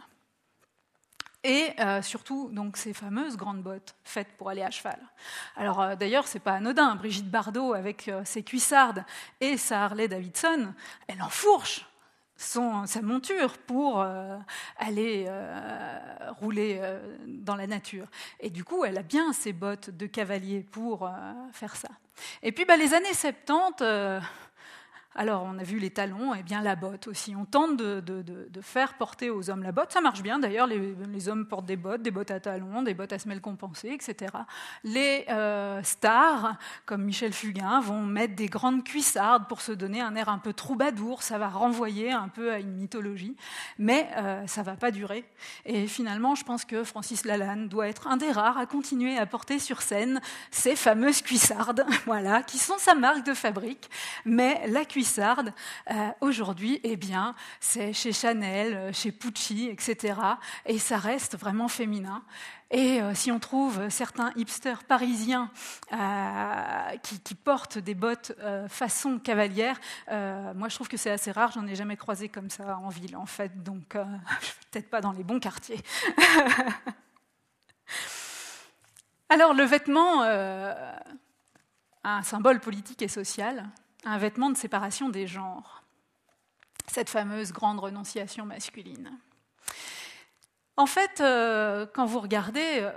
[1.43, 4.99] et euh, surtout donc ces fameuses grandes bottes faites pour aller à cheval.
[5.55, 9.03] Alors euh, d'ailleurs c'est pas anodin, Brigitte Bardot avec euh, ses cuissardes
[9.39, 10.73] et sa Harley Davidson,
[11.07, 11.85] elle enfourche
[12.39, 14.05] sa monture pour
[14.77, 15.27] aller
[16.39, 16.79] rouler
[17.25, 18.05] dans la nature.
[18.39, 21.09] Et du coup, elle a bien ses bottes de cavalier pour
[21.51, 21.88] faire ça.
[22.43, 24.21] Et puis bah, les années 70,
[25.18, 27.36] alors, on a vu les talons, et bien la botte aussi.
[27.36, 29.91] On tente de, faire porter aux hommes la botte.
[29.91, 33.13] Ça marche bien, d'ailleurs, les, hommes portent des bottes, des bottes à talons, des bottes
[33.13, 34.32] à semelles compensées, etc.
[34.84, 36.55] Les euh, stars,
[36.86, 40.53] comme Michel Fugain, vont mettre des grandes cuissardes pour se donner un air un peu
[40.53, 41.24] troubadour.
[41.24, 43.36] Ça va renvoyer un peu à une mythologie,
[43.80, 45.26] mais euh, ça va pas durer.
[45.65, 49.26] Et finalement, je pense que Francis Lalanne doit être un des rares à continuer à
[49.26, 53.89] porter sur scène ces fameuses cuissardes, voilà, qui sont sa marque de fabrique.
[54.24, 60.20] Mais la cuissarde euh, aujourd'hui, eh bien, c'est chez Chanel, euh, chez Pucci, etc.
[60.66, 62.24] Et ça reste vraiment féminin.
[62.70, 65.49] Et euh, si on trouve certains hipsters parisiens
[67.01, 68.34] qui, portent des bottes
[68.68, 69.80] façon cavalière,
[70.10, 73.16] moi je trouve que c'est assez rare, j'en ai jamais croisé comme ça en ville
[73.16, 73.89] en fait, donc
[74.72, 75.80] peut-être pas dans les bons quartiers.
[79.30, 80.24] Alors le vêtement,
[82.03, 83.70] un symbole politique et social,
[84.06, 85.84] un vêtement de séparation des genres,
[86.88, 89.18] cette fameuse grande renonciation masculine.
[90.78, 92.91] En fait, euh, quand vous regardez euh,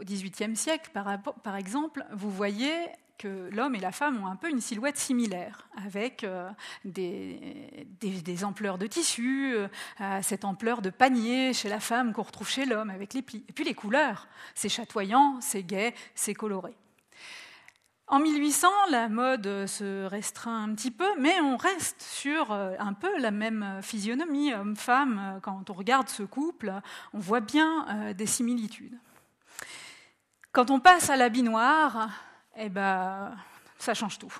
[0.00, 2.74] au XVIIIe siècle, par, exemple, vous voyez
[3.16, 6.50] que l'homme et la femme ont un peu une silhouette similaire, avec euh,
[6.84, 9.54] des, ampleurs de tissu,
[10.22, 13.44] cette ampleur de panier chez la femme qu'on retrouve chez l'homme, avec les plis.
[13.48, 16.74] Et puis les couleurs, c'est chatoyant, c'est gai, c'est coloré.
[18.12, 22.92] En 1800, la mode se restreint un petit peu, mais on reste sur euh, un
[22.92, 25.40] peu la même physionomie homme-femme.
[25.42, 26.74] Quand on regarde ce couple,
[27.14, 28.98] on voit bien euh, des similitudes.
[30.52, 32.10] Quand on passe à l'habit noir,
[32.58, 33.34] eh ben,
[33.78, 34.34] ça change tout.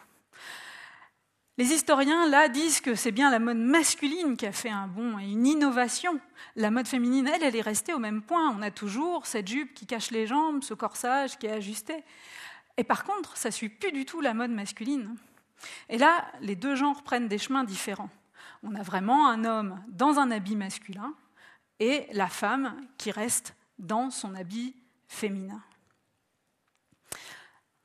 [1.57, 5.19] Les historiens, là, disent que c'est bien la mode masculine qui a fait un bond
[5.19, 6.21] et une innovation.
[6.57, 8.55] La mode féminine, elle, elle est restée au même point.
[8.55, 12.05] On a toujours cette jupe qui cache les jambes, ce corsage qui est ajusté.
[12.77, 15.17] Et par contre, ça ne suit plus du tout la mode masculine.
[15.89, 18.11] Et là, les deux genres prennent des chemins différents.
[18.63, 21.15] On a vraiment un homme dans un habit masculin
[21.81, 24.75] et la femme qui reste dans son habit
[25.09, 25.63] féminin.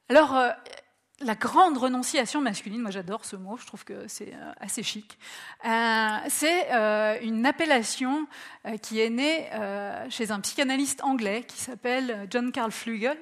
[0.10, 0.52] Alors, euh,
[1.20, 5.18] la grande renonciation masculine, moi j'adore ce mot, je trouve que c'est euh, assez chic,
[5.66, 6.70] euh, c'est
[7.24, 8.28] une appellation
[8.82, 9.50] qui est née
[10.10, 13.18] chez un psychanalyste anglais qui s'appelle John Carl Flügel,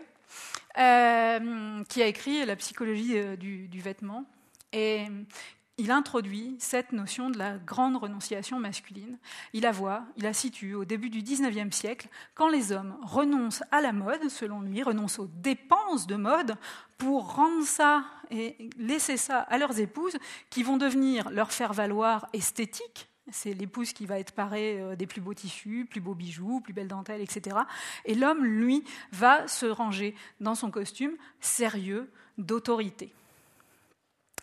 [0.75, 4.25] qui a écrit La psychologie du, du vêtement.
[4.73, 5.07] Et
[5.77, 9.17] il introduit cette notion de la grande renonciation masculine.
[9.51, 13.63] Il la voit, il la situe au début du XIXe siècle, quand les hommes renoncent
[13.71, 16.55] à la mode, selon lui, renoncent aux dépenses de mode
[16.97, 20.17] pour rendre ça et laisser ça à leurs épouses,
[20.49, 23.09] qui vont devenir leur faire valoir esthétique.
[23.31, 26.73] C'est l'épouse qui va être parée euh, des plus beaux tissus, plus beaux bijoux, plus
[26.73, 27.57] belles dentelles, etc.
[28.05, 33.11] Et l'homme, lui, va se ranger dans son costume sérieux d'autorité.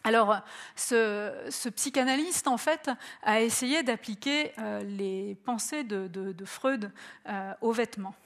[0.04, 0.40] Alors,
[0.74, 2.90] ce, psychanalyste, en fait,
[3.22, 6.90] a essayé d'appliquer euh, les pensées de, Freud
[7.28, 8.16] euh, aux vêtements.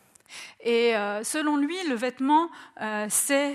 [0.65, 2.51] Et selon lui, le vêtement,
[3.09, 3.55] c'est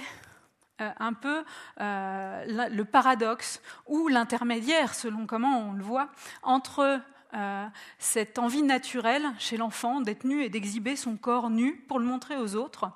[0.99, 1.43] un peu
[1.77, 6.09] le paradoxe ou l'intermédiaire, selon comment on le voit,
[6.43, 7.01] entre
[7.97, 12.37] cette envie naturelle chez l'enfant d'être nu et d'exhiber son corps nu pour le montrer
[12.37, 12.91] aux autres,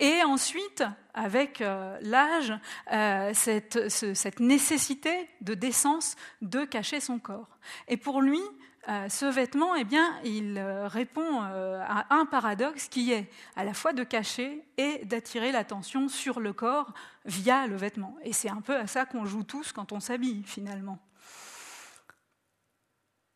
[0.00, 2.52] et ensuite, avec euh, l'âge,
[2.92, 7.58] euh, cette, nécessité de décence de cacher son corps.
[7.88, 8.40] Et pour lui,
[8.88, 13.92] euh, ce vêtement, eh bien, il répond à un paradoxe qui est à la fois
[13.92, 16.92] de cacher et d'attirer l'attention sur le corps
[17.24, 18.16] via le vêtement.
[18.22, 20.98] Et c'est un peu à ça qu'on joue tous quand on s'habille, finalement.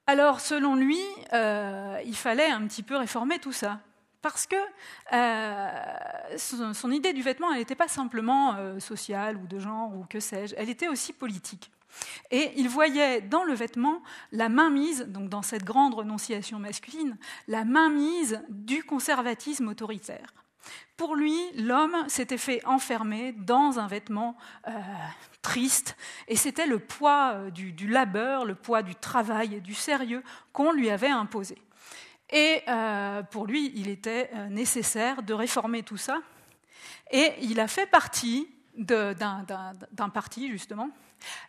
[0.07, 1.01] Alors, selon lui,
[1.33, 3.81] il fallait un petit peu réformer tout ça
[4.23, 4.57] parce que
[5.13, 10.07] euh, son, idée du vêtement, elle n'était pas simplement euh, sociale ou de genre ou
[10.09, 11.71] que sais-je, elle était aussi politique.
[12.31, 17.17] Et il voyait dans le vêtement la mainmise, donc dans cette grande renonciation masculine,
[17.49, 20.35] la mainmise du conservatisme autoritaire.
[20.97, 24.37] Pour lui, l'homme s'était fait enfermer dans un vêtement
[24.69, 24.71] euh,
[25.43, 25.97] triste,
[26.29, 30.23] et c'était le poids du, du labeur, le poids du travail et du sérieux
[30.53, 31.59] qu'on lui avait imposé.
[32.33, 36.21] Et euh, pour lui, il était euh, nécessaire de réformer tout ça.
[37.11, 40.89] Et il a fait partie d'un parti, justement,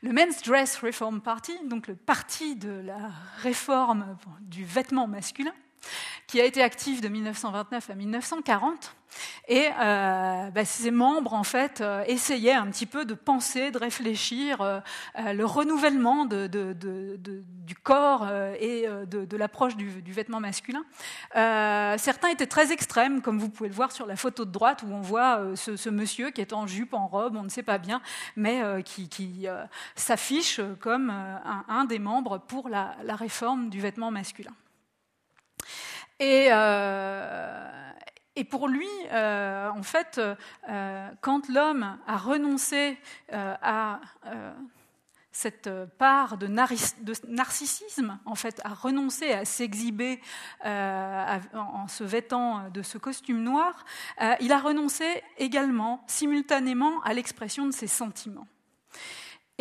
[0.01, 3.11] le Men's Dress Reform Party, donc le parti de la
[3.41, 5.53] réforme du vêtement masculin,
[6.27, 8.95] qui a été actif de 1929 à 1940
[9.47, 13.77] et euh, bah, ses membres, en fait, euh, essayaient un petit peu de penser, de
[13.77, 14.79] réfléchir euh,
[15.33, 18.27] le renouvellement du corps
[18.59, 20.83] et de, l'approche du, vêtement masculin.
[21.97, 24.93] certains étaient très extrêmes, comme vous pouvez le voir sur la photo de droite, où
[24.93, 28.01] on voit ce, monsieur qui est en jupe, en robe, on ne sait pas bien,
[28.35, 29.47] mais qui,
[29.95, 34.53] s'affiche comme un, des membres pour la réforme du vêtement masculin.
[36.19, 36.49] Et,
[38.35, 42.97] et pour lui, euh, en fait, euh, quand l'homme a renoncé
[43.31, 43.99] euh, à
[45.31, 50.19] cette part de, narcissisme, en fait, a renoncé à s'exhiber
[50.63, 53.83] en se vêtant de ce costume noir,
[54.39, 58.45] il a renoncé également, simultanément, à l'expression de ses sentiments.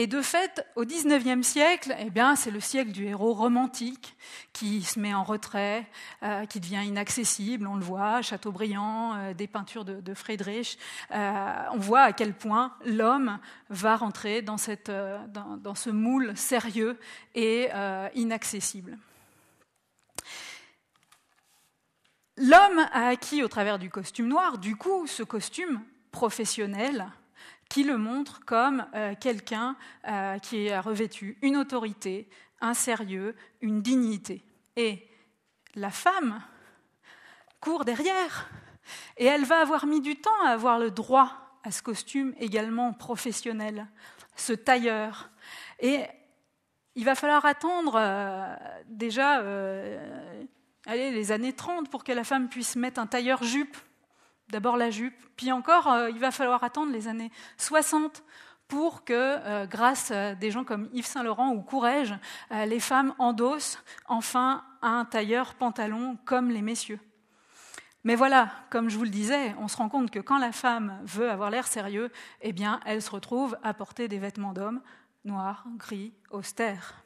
[0.03, 4.16] Et de fait, au XIXe siècle, eh bien, c'est le siècle du héros romantique
[4.53, 5.86] qui se met en retrait,
[6.24, 7.68] euh, qui devient inaccessible.
[7.68, 10.76] On le voit, Chateaubriand, euh, des peintures de, Friedrich.
[11.12, 13.38] Euh, on voit à quel point l'homme
[13.70, 16.98] va rentrer dans, cette, dans, dans, ce moule sérieux
[17.36, 17.68] et
[18.16, 18.98] inaccessible.
[22.38, 25.80] L'homme a acquis au travers du costume noir, du coup, ce costume
[26.11, 27.07] professionnel
[27.73, 32.29] qui le montre comme euh, quelqu'un euh, qui a revêtu une autorité,
[32.61, 34.45] un sérieux, une dignité.
[34.77, 35.09] Et
[35.75, 36.43] la femme
[37.61, 38.51] court derrière,
[39.16, 41.33] et elle va avoir mis du temps à avoir le droit
[41.64, 43.87] à ce costume également professionnel,
[44.37, 45.31] ce tailleur.
[45.81, 46.03] Et
[46.95, 48.55] il va falloir attendre euh,
[48.85, 49.43] déjà
[50.87, 53.79] les années 30 pour que la femme puisse mettre un tailleur jupe
[54.53, 58.22] d'abord la jupe, puis encore, euh, il va falloir attendre les années 60
[58.68, 62.14] pour que, euh, grâce à des gens comme Yves Saint-Laurent ou Courrèges,
[62.53, 67.00] euh, les femmes endossent enfin un tailleur pantalon comme les messieurs.
[68.05, 71.00] Mais voilà, comme je vous le disais, on se rend compte que quand la femme
[71.05, 72.11] veut avoir l'air sérieux,
[72.42, 74.82] eh bien, elle se retrouve à porter des vêtements d'homme,
[75.24, 77.03] noirs, gris, austères.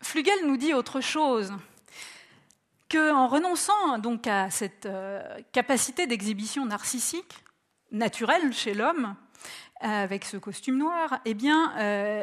[0.00, 1.54] Flugel nous dit autre chose
[2.92, 5.22] qu'en renonçant donc à cette euh,
[5.52, 7.34] capacité d'exhibition narcissique
[7.90, 9.16] naturelle chez l'homme,
[9.80, 11.74] avec ce costume noir, eh bien,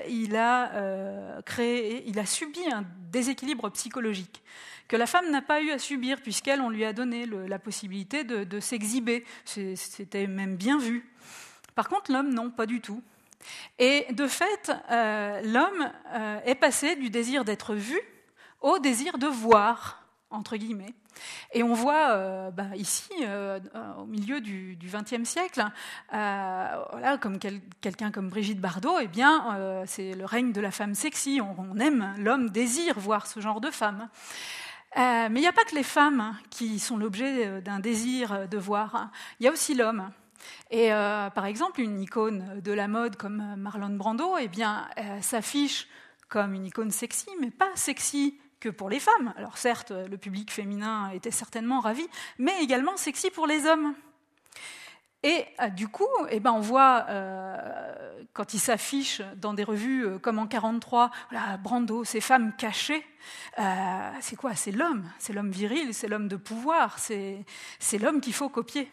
[0.08, 4.42] il a il a subi un déséquilibre psychologique
[4.90, 8.26] que la femme n'a pas eu à subir, puisqu'elle, on lui a donné la possibilité
[8.26, 9.24] de, s'exhiber.
[9.46, 11.08] C'était même bien vu.
[11.76, 13.02] Par contre, l'homme, non, pas du tout.
[13.78, 18.02] Et de fait, euh, l'homme euh, est passé du désir d'être vu
[18.62, 20.94] au désir de voir, entre guillemets.
[21.54, 23.12] Et on voit euh, bah, ici,
[23.98, 25.66] au milieu du XXe siècle,
[26.12, 31.42] voilà, comme quelqu'un comme Brigitte Bardot, eh bien, c'est le règne de la femme sexy.
[31.42, 34.10] On, aime, l'homme désire voir ce genre de femme.
[34.98, 38.48] Euh, mais il n'y a pas que les femmes qui sont l'objet euh, d'un désir
[38.48, 40.12] de voir, il y a aussi l'homme.
[40.72, 44.88] Et euh, par exemple, une icône de la mode comme Marlon Brando eh bien,
[45.22, 45.88] s'affiche
[46.28, 49.34] comme une icône sexy, mais pas sexy que pour les femmes.
[49.38, 52.07] Alors certes, le public féminin était certainement ravi,
[52.38, 53.95] mais également sexy pour les hommes.
[55.24, 60.05] Et euh, du coup, eh ben, on voit, euh, quand il s'affiche dans des revues
[60.05, 63.05] euh, comme en 43, voilà, Brando, ces femmes cachées,
[64.22, 64.55] c'est quoi?
[64.55, 67.45] C'est l'homme, c'est l'homme viril, c'est l'homme de pouvoir, c'est
[67.99, 68.89] l'homme qu'il faut copier.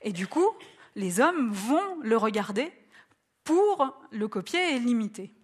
[0.00, 0.48] Et du coup,
[0.94, 2.72] les hommes vont le regarder
[3.44, 5.35] pour le copier et l'imiter.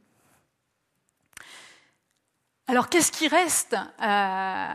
[2.69, 4.67] Alors, qu'est-ce qui reste euh,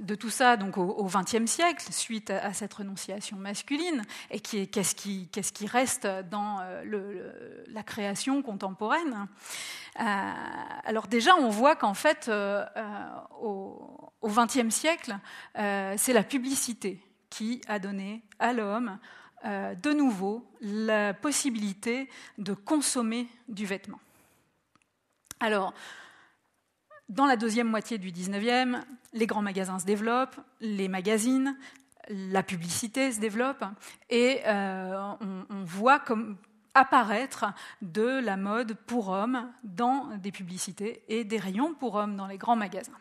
[0.00, 4.02] de tout ça donc, au XXe siècle, suite à, cette renonciation masculine?
[4.30, 9.28] Et qu'est-ce qui, reste dans euh, la création contemporaine?
[10.00, 10.32] Euh,
[10.84, 12.30] Alors, déjà, on voit qu'en fait,
[13.42, 15.14] au XXe siècle,
[15.54, 18.98] c'est la publicité qui a donné à l'homme
[19.44, 24.00] de nouveau la possibilité de consommer du vêtement.
[25.40, 25.74] Alors,
[27.08, 28.80] dans la deuxième moitié du 19e,
[29.12, 31.56] les grands magasins se développent, les magazines,
[32.08, 33.64] la publicité se développe,
[34.10, 35.14] et euh,
[35.50, 36.02] on, voit
[36.74, 37.46] apparaître
[37.82, 42.38] de la mode pour hommes dans des publicités et des rayons pour hommes dans les
[42.38, 42.92] grands magasins.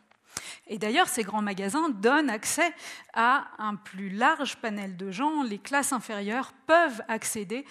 [0.67, 2.73] Et d'ailleurs, ces grands magasins donnent accès
[3.13, 5.43] à un plus large panel de gens.
[5.43, 7.65] Les classes inférieures peuvent accéder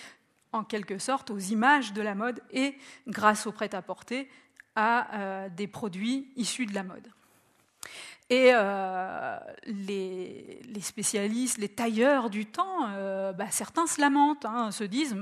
[0.53, 2.77] en quelque sorte aux images de la mode et,
[3.09, 4.29] grâce au prêt-à-porter,
[4.75, 7.09] à euh, des produits issus de la mode.
[8.31, 14.85] Et euh, les, spécialistes, les tailleurs du temps, euh, bah, certains se lamentent, hein, se
[14.85, 15.17] disent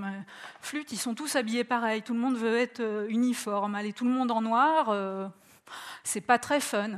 [0.61, 4.12] flûte, ils sont tous habillés pareil, tout le monde veut être uniforme, aller tout le
[4.12, 5.32] monde en noir,
[6.05, 6.90] c'est pas très fun.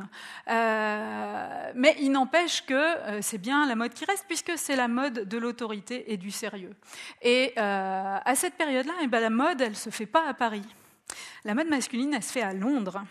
[0.46, 5.38] mais il n'empêche que c'est bien la mode qui reste, puisque c'est la mode de
[5.38, 6.74] l'autorité et du sérieux.
[7.22, 10.66] Et à cette période-là, eh ben, la mode, elle se fait pas à Paris.
[11.44, 13.02] La mode masculine, se fait à Londres.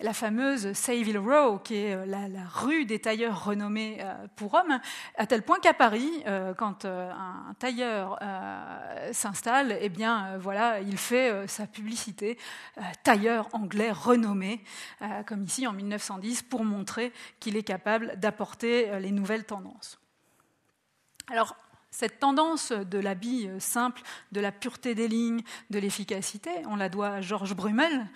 [0.00, 4.80] La fameuse Savile Row, qui est euh, la, rue des tailleurs renommés euh, pour hommes,
[5.16, 8.18] à tel point qu'à Paris, euh, quand un tailleur
[9.12, 12.38] s'installe, eh bien, voilà, il fait sa publicité,
[13.02, 14.62] tailleur anglais renommé,
[15.26, 19.98] comme ici en 1910, pour montrer qu'il est capable d'apporter les nouvelles tendances.
[21.96, 25.40] Cette tendance de l'habit simple, de la pureté des lignes,
[25.70, 28.06] de l'efficacité, on la doit à Georges Brumel,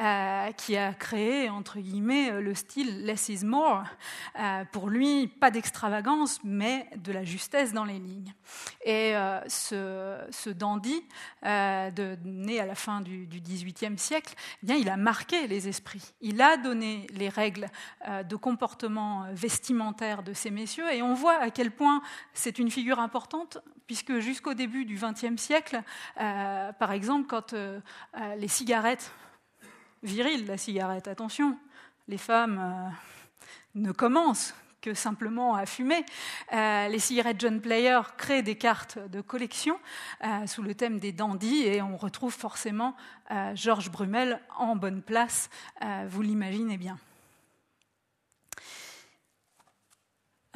[0.00, 3.84] euh, qui a créé, entre guillemets, le style less is more.
[4.40, 8.34] Euh, pour lui, pas d'extravagance, mais de la justesse dans les lignes.
[8.84, 11.00] Et euh, ce, dandy,
[11.44, 14.34] né à la fin du XVIIIe siècle,
[14.64, 16.12] eh bien, il a marqué les esprits.
[16.20, 17.68] Il a donné les règles
[18.28, 22.02] de comportement vestimentaire de ces messieurs, et on voit à quel point
[22.34, 23.27] c'est une figure importante
[23.86, 25.82] puisque jusqu'au début du XXe siècle,
[26.20, 27.80] euh, par exemple, quand euh,
[28.16, 29.12] euh, les cigarettes,
[30.02, 31.58] viriles la cigarette, attention,
[32.06, 32.94] les femmes
[33.74, 36.04] ne commencent que simplement à fumer.
[36.52, 39.76] les cigarettes John Player créent des cartes de collection
[40.46, 42.94] sous le thème des dandys et on retrouve forcément
[43.54, 45.50] Georges Brumel en bonne place,
[46.06, 46.96] vous l'imaginez bien.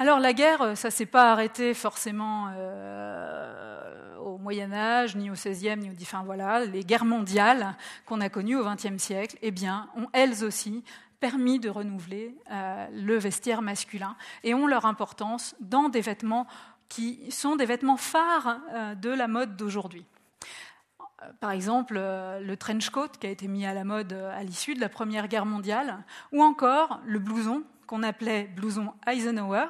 [0.03, 5.29] Alors la guerre, euh, ça ne s'est pas arrêté forcément euh, au Moyen Âge, ni
[5.29, 9.37] au XVIe, ni au enfin voilà, les guerres mondiales qu'on a connues au XXe siècle,
[9.41, 10.83] eh bien, ont elles aussi
[11.21, 16.47] permis de renouveler euh, le vestiaire masculin et ont leur importance dans des vêtements
[16.89, 18.59] qui sont des vêtements phares
[19.01, 20.05] de la mode d'aujourd'hui.
[21.39, 24.81] Par exemple, le trench coat qui a été mis à la mode à l'issue de
[24.81, 29.67] la Première Guerre mondiale, ou encore le blouson qu'on appelait blouson Eisenhower,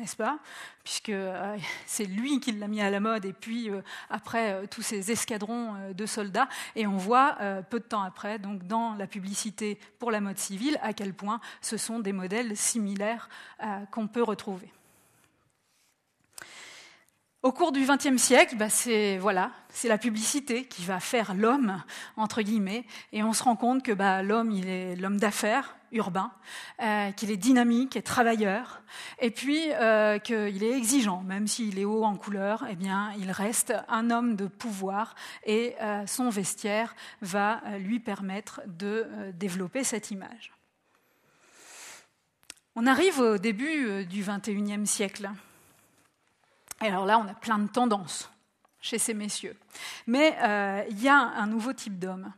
[0.00, 0.38] n'est-ce pas?
[0.82, 4.66] Puisque euh, c'est lui qui l'a mis à la mode, et puis euh, après euh,
[4.68, 7.38] tous ces escadrons de soldats, et on voit
[7.68, 11.40] peu de temps après, donc dans la publicité pour la mode civile, à quel point
[11.60, 13.28] ce sont des modèles similaires
[13.90, 14.72] qu'on peut retrouver.
[17.42, 19.52] Au cours du XXe siècle, bah, c'est voilà,
[19.84, 21.82] la publicité qui va faire l'homme
[22.16, 26.32] entre guillemets, et on se rend compte que bah, l'homme, il est l'homme d'affaires urbain,
[26.82, 28.82] euh, qu'il est dynamique et travailleur,
[29.18, 33.30] et puis euh, qu'il est exigeant, même s'il est haut en couleur, eh bien, il
[33.30, 35.14] reste un homme de pouvoir,
[35.44, 40.52] et euh, son vestiaire va lui permettre de développer cette image.
[42.76, 45.30] On arrive au début du XXIe siècle.
[46.82, 48.30] Et alors là, on a plein de tendances
[48.80, 49.56] chez ces messieurs.
[50.06, 50.36] Mais
[50.88, 52.32] il y a un nouveau type d'homme.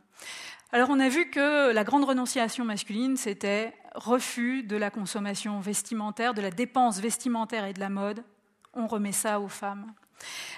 [0.73, 6.33] Alors on a vu que la grande renonciation masculine, c'était refus de la consommation vestimentaire,
[6.33, 8.23] de la dépense vestimentaire et de la mode.
[8.73, 9.93] On remet ça aux femmes.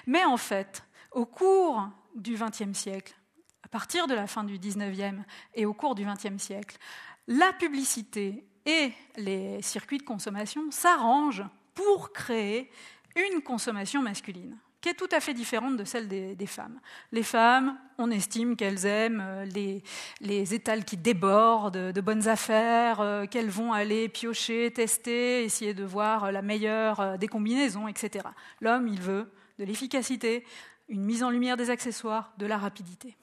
[0.06, 3.14] Mais en fait, au cours du XXe siècle,
[3.62, 5.20] à partir de la fin du XIXe
[5.52, 6.78] et au cours du XXe siècle,
[7.26, 11.44] la publicité et les circuits de consommation s'arrangent
[11.74, 12.70] pour créer
[13.16, 14.56] une consommation masculine
[14.86, 16.78] qui est tout à fait différente de celle des, femmes.
[17.10, 19.82] Les femmes, on estime qu'elles aiment euh, les,
[20.20, 25.82] les, étals qui débordent de bonnes affaires, euh, qu'elles vont aller piocher, tester, essayer de
[25.82, 28.26] voir la meilleure euh, des combinaisons, etc.
[28.60, 29.28] L'homme, il veut
[29.58, 30.46] de l'efficacité,
[30.88, 33.16] une mise en lumière des accessoires, de la rapidité.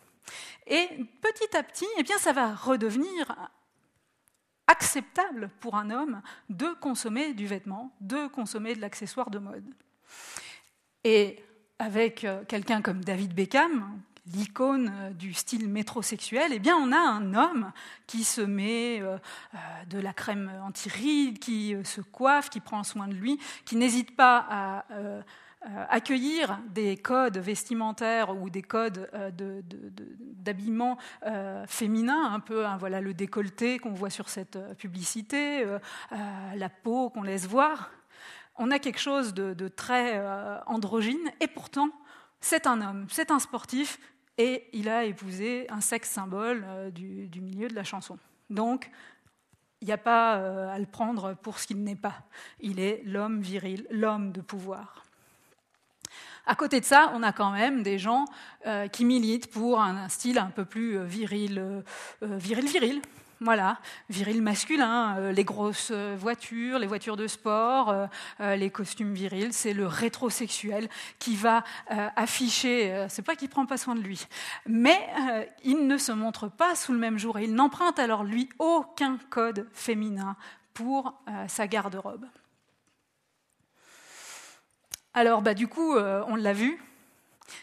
[0.68, 0.90] Et
[1.22, 3.34] petit à petit, eh bien, ça va redevenir
[4.68, 9.74] acceptable pour un homme de consommer du vêtement, de consommer de l'accessoire de mode.
[11.06, 11.42] Et
[11.84, 14.00] avec euh, quelqu'un comme David Beckham,
[14.34, 17.72] l'icône euh, du style métrosexuel, eh on a un homme
[18.08, 19.18] qui se met euh,
[19.90, 24.46] de la crème anti-rides, qui se coiffe, qui prend soin de lui, qui n'hésite pas
[24.50, 24.86] à
[25.90, 29.10] accueillir des codes vestimentaires ou des codes
[29.40, 30.98] d'habillement
[31.68, 35.66] féminin, un peu hein, voilà, le décolleté qu'on voit sur cette publicité,
[36.12, 37.92] la peau qu'on laisse voir
[38.56, 41.90] on a quelque chose de, très euh, androgyne, et pourtant,
[42.40, 44.00] c'est un homme, c'est un sportif,
[44.38, 48.18] et il a épousé un sexe symbole euh, du, milieu de la chanson.
[48.50, 48.90] Donc,
[49.82, 52.24] il n'y a pas euh, à le prendre pour ce qu'il n'est pas.
[52.60, 55.04] Il est l'homme viril, l'homme de pouvoir.
[56.46, 58.26] À côté de ça, on a quand même des gens
[58.92, 61.84] qui militent pour un, style un peu plus viril,
[62.22, 63.02] viril, viril,
[63.40, 63.78] voilà,
[64.10, 67.90] viril masculin, euh, les grosses euh, voitures, les voitures de sport,
[68.40, 73.78] euh, les costumes virils, c'est le rétrosexuel qui va afficher, c'est pas qu'il prend pas
[73.78, 74.28] soin de lui,
[74.66, 74.98] mais
[75.64, 79.18] il ne se montre pas sous le même jour et il n'emprunte alors lui aucun
[79.30, 80.36] code féminin
[80.74, 81.14] pour
[81.48, 82.26] sa garde-robe.
[85.14, 86.80] Alors bah, du coup, on l'a vu,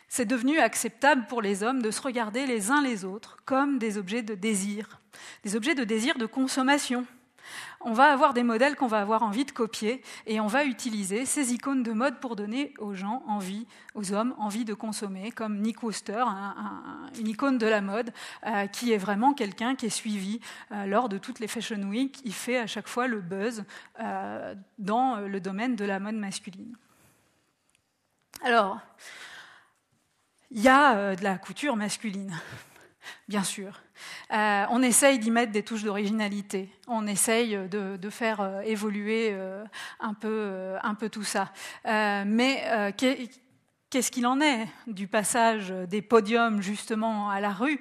[0.08, 3.98] c'est devenu acceptable pour les hommes de se regarder les uns les autres comme des
[3.98, 5.00] objets de désir
[5.44, 7.06] des objets de désir de consommation.
[7.82, 11.24] On va avoir des modèles qu'on va avoir envie de copier et on va utiliser
[11.24, 15.60] ces icônes de mode pour donner aux gens envie, aux hommes envie de consommer, comme
[15.60, 16.24] Nick Wooster,
[17.18, 18.12] une icône de la mode,
[18.46, 20.40] euh, qui est vraiment quelqu'un qui est suivi
[20.72, 22.20] euh, lors de toutes les Fashion Week.
[22.24, 23.64] Il fait à chaque fois le buzz
[24.00, 26.76] euh, dans le domaine de la mode masculine.
[28.42, 28.78] Alors,
[30.50, 32.38] il y a de la couture masculine,
[33.28, 33.80] bien sûr.
[34.32, 36.68] Euh, on essaye d'y mettre des touches d'originalité.
[36.86, 39.64] On essaye de, faire euh, évoluer euh,
[40.00, 41.52] un, peu, un peu tout ça.
[41.84, 42.94] mais
[43.90, 47.80] Qu'est-ce qu'il en est du passage des podiums justement à la rue?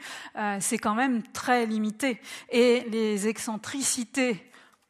[0.59, 2.19] C'est quand même très limité.
[2.49, 4.48] Et les excentricités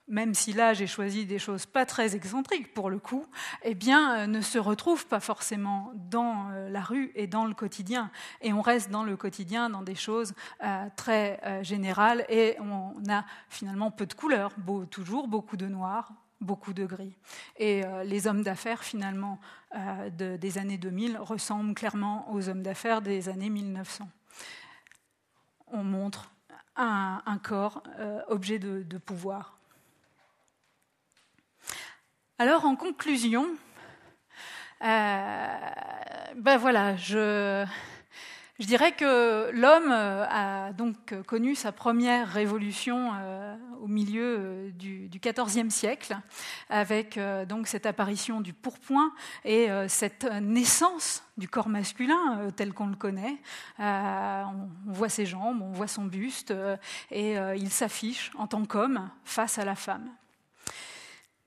[0.10, 3.26] même si là j'ai choisi des choses pas très excentriques pour le coup,
[3.64, 7.53] eh bien, euh, ne se retrouvent pas forcément dans euh, la rue et dans le
[7.53, 8.10] quotidien.
[8.41, 10.34] Et on reste dans le quotidien, dans des choses
[10.64, 14.51] euh, très générales, et on a finalement peu de couleurs,
[14.89, 17.14] toujours beaucoup de noir, beaucoup de gris.
[17.57, 19.39] Et les hommes d'affaires, finalement,
[20.12, 24.10] des années 2000 ressemblent clairement aux hommes d'affaires des années 1900.
[25.68, 26.32] On montre
[26.76, 27.84] un, corps
[28.28, 29.59] objet de pouvoir.
[32.41, 33.47] Alors, en conclusion,
[34.81, 35.47] euh,
[36.37, 37.65] ben voilà, je,
[38.59, 45.69] dirais que l'homme euh, a donc connu sa première révolution euh, au milieu du, XIVe
[45.69, 46.17] siècle,
[46.69, 47.19] avec
[47.49, 49.11] donc cette apparition du pourpoint
[49.43, 53.35] et cette naissance du corps masculin tel qu'on le connaît.
[53.79, 56.53] on voit ses jambes, on voit son buste,
[57.11, 60.09] et il s'affiche en tant qu'homme face à la femme.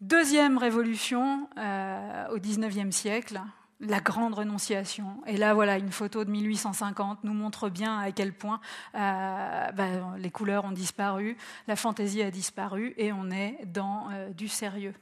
[0.03, 3.41] Deuxième révolution euh, au XIXe siècle,
[3.79, 5.23] la grande renonciation.
[5.29, 8.59] Et là, voilà, une photo de 1850 nous montre bien à quel point
[8.97, 11.37] euh, ben, les couleurs ont disparu,
[11.69, 14.95] la fantaisie a disparu, et on est dans euh, du sérieux.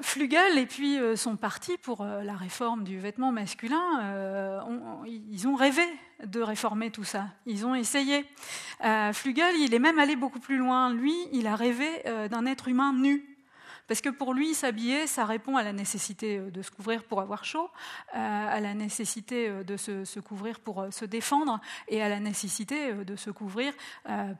[0.00, 4.64] Flugel et puis son parti pour la réforme du vêtement masculin,
[5.06, 5.82] ils ont rêvé
[6.24, 7.26] de réformer tout ça.
[7.46, 8.24] Ils ont essayé.
[9.12, 10.92] Flugel, il est même allé beaucoup plus loin.
[10.92, 13.32] Lui, il a rêvé d'un être humain nu.
[13.92, 17.20] Parce que pour lui, s'habiller, ça répond à la nécessité euh, de se couvrir pour
[17.20, 17.68] avoir chaud,
[18.14, 22.92] euh, à la nécessité euh, de se, couvrir pour se défendre et à la nécessité
[22.92, 23.74] de se couvrir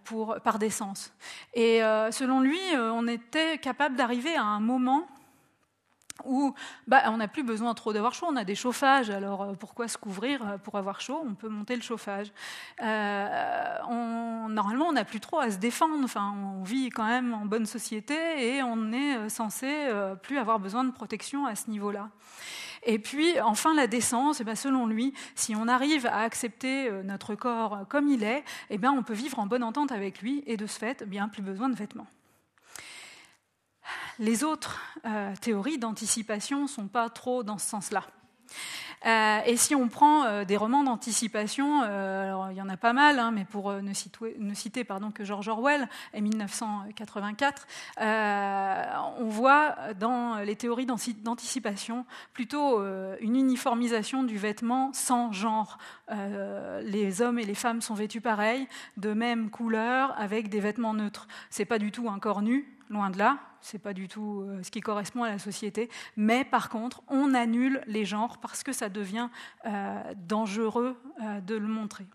[0.04, 1.12] pour, par décence.
[1.54, 5.06] Et selon lui, on était capable d'arriver à un moment
[6.24, 6.54] où
[6.86, 9.88] bah, on n'a plus besoin trop d'avoir chaud, on a des chauffages, alors euh, pourquoi
[9.88, 11.22] se couvrir euh, pour avoir chaud?
[11.24, 12.32] On peut monter le chauffage.
[12.82, 17.34] Euh, on, normalement, on n'a plus trop à se défendre, enfin, on vit quand même
[17.34, 18.14] en bonne société
[18.56, 19.88] et on est censé
[20.22, 22.08] plus avoir besoin de protection à ce niveau-là.
[22.84, 27.34] Et puis, enfin, la décence, eh ben, selon lui, si on arrive à accepter notre
[27.34, 30.56] corps comme il est, eh ben, on peut vivre en bonne entente avec lui et
[30.56, 32.08] de ce fait, bien plus besoin de vêtements
[34.18, 38.04] les autres euh, théories d'anticipation ne sont pas trop dans ce sens-là.
[39.04, 41.82] Euh, et si on prend euh, des romans d'anticipation,
[42.50, 46.20] il y en a pas mal, hein, mais pour ne citer, que George Orwell et
[46.20, 47.66] 1984,
[47.98, 52.80] on voit dans les théories d'anticipation plutôt
[53.20, 55.78] une uniformisation du vêtement sans genre.
[56.10, 61.26] les hommes et les femmes sont vêtus pareil, de même couleur, avec des vêtements neutres.
[61.50, 64.62] C'est pas du tout un corps nu, loin de là, c'est pas du tout euh,
[64.62, 68.72] ce qui correspond à la société, mais par contre, on annule les genres parce que
[68.72, 69.28] ça devient
[69.64, 72.06] euh, dangereux euh, de le montrer.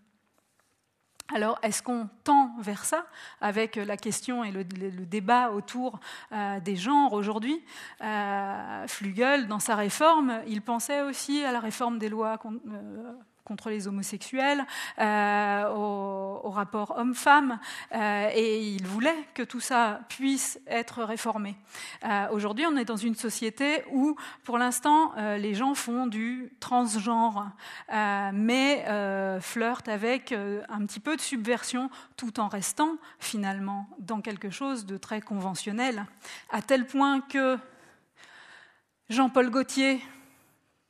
[1.34, 3.04] Alors, est-ce qu'on tend vers ça
[3.42, 6.00] avec la question et le, débat autour
[6.64, 7.62] des genres aujourd'hui?
[8.86, 12.38] Flügel, dans sa réforme, il pensait aussi à la réforme des lois
[13.48, 14.64] contre les homosexuels,
[14.98, 17.58] euh, au, rapport homme-femme,
[17.94, 21.56] euh, et il voulait que tout ça puisse être réformé.
[22.04, 27.50] Euh, aujourd'hui, on est dans une société où, pour l'instant, les gens font du transgenre,
[28.32, 28.84] mais
[29.40, 34.96] flirtent avec un petit peu de subversion, tout en restant finalement dans quelque chose de
[34.96, 36.06] très conventionnel,
[36.50, 37.56] à tel point que
[39.08, 40.02] Jean-Paul Gaultier,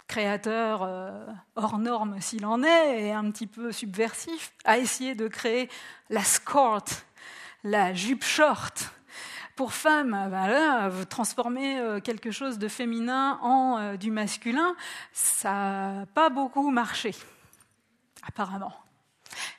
[0.09, 5.29] créateur euh, hors norme s'il en est, et un petit peu subversif, a essayé de
[5.29, 5.69] créer
[6.09, 6.85] la skort,
[7.63, 8.91] la jupe short.
[9.55, 14.75] Pour femmes, ben transformer euh, quelque chose de féminin en euh, du masculin,
[15.13, 17.15] ça n'a pas beaucoup marché,
[18.27, 18.73] apparemment.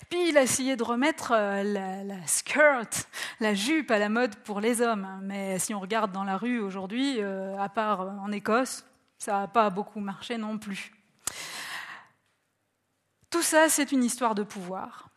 [0.10, 3.08] Puis il a essayé de remettre la, la, skirt,
[3.40, 5.08] la jupe à la mode pour les hommes.
[5.22, 8.89] Mais si on regarde dans la rue aujourd'hui, à part en Écosse,
[9.20, 10.92] ça n'a pas beaucoup marché non plus.
[13.30, 15.10] Tout ça, c'est une histoire de pouvoir.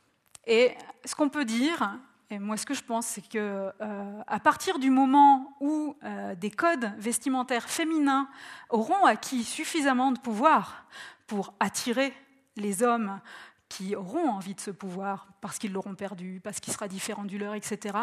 [0.47, 0.73] Et
[1.05, 1.99] ce qu'on peut dire,
[2.29, 6.35] et moi ce que je pense, c'est que euh, à partir du moment où euh,
[6.35, 8.29] des codes vestimentaires féminins
[8.69, 10.85] auront acquis suffisamment de pouvoir
[11.27, 12.13] pour attirer
[12.57, 13.21] les hommes
[13.69, 17.39] qui auront envie de ce pouvoir parce qu'ils l'auront perdu, parce qu'il sera différent du
[17.39, 17.97] leur, etc.,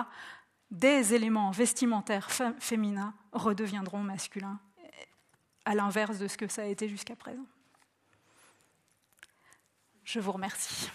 [0.72, 4.60] des éléments vestimentaires féminins redeviendront masculins
[5.70, 7.46] à l'inverse de ce que ça a été jusqu'à présent.
[10.04, 10.90] Je vous remercie.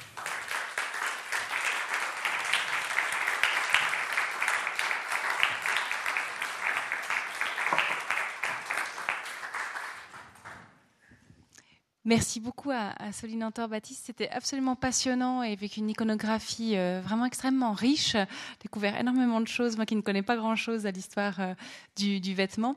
[12.06, 14.02] Merci beaucoup à, Soline Antor-Baptiste.
[14.04, 18.14] C'était absolument passionnant et avec une iconographie euh, vraiment extrêmement riche.
[18.60, 21.54] Découvert énormément de choses, moi qui ne connais pas grand-chose à l'histoire euh,
[21.96, 22.76] du, vêtement.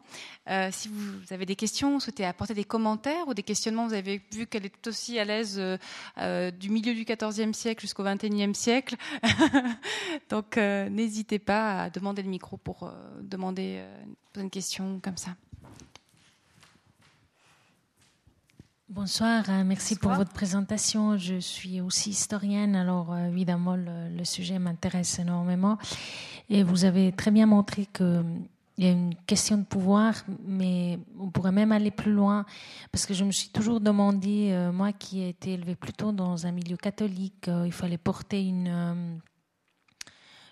[0.49, 4.21] Euh, si vous avez des questions, souhaitez apporter des commentaires ou des questionnements, vous avez
[4.31, 8.95] vu qu'elle est aussi à l'aise du milieu du XIVe siècle jusqu'au XXIe siècle.
[10.29, 12.89] Donc n'hésitez pas à demander le micro pour
[13.21, 13.83] demander
[14.37, 15.31] une question comme ça.
[18.89, 21.17] Bonsoir, euh, merci pour votre présentation.
[21.17, 25.77] Je suis aussi historienne, alors euh, évidemment le, sujet m'intéresse énormément.
[26.49, 28.23] Et vous avez très bien montré qu'il
[28.77, 30.13] y a une question de pouvoir,
[30.45, 32.45] mais on pourrait même aller plus loin,
[32.93, 36.47] parce que je me suis toujours demandé, euh, moi qui ai été élevée plutôt dans
[36.47, 39.19] un milieu catholique, il fallait porter une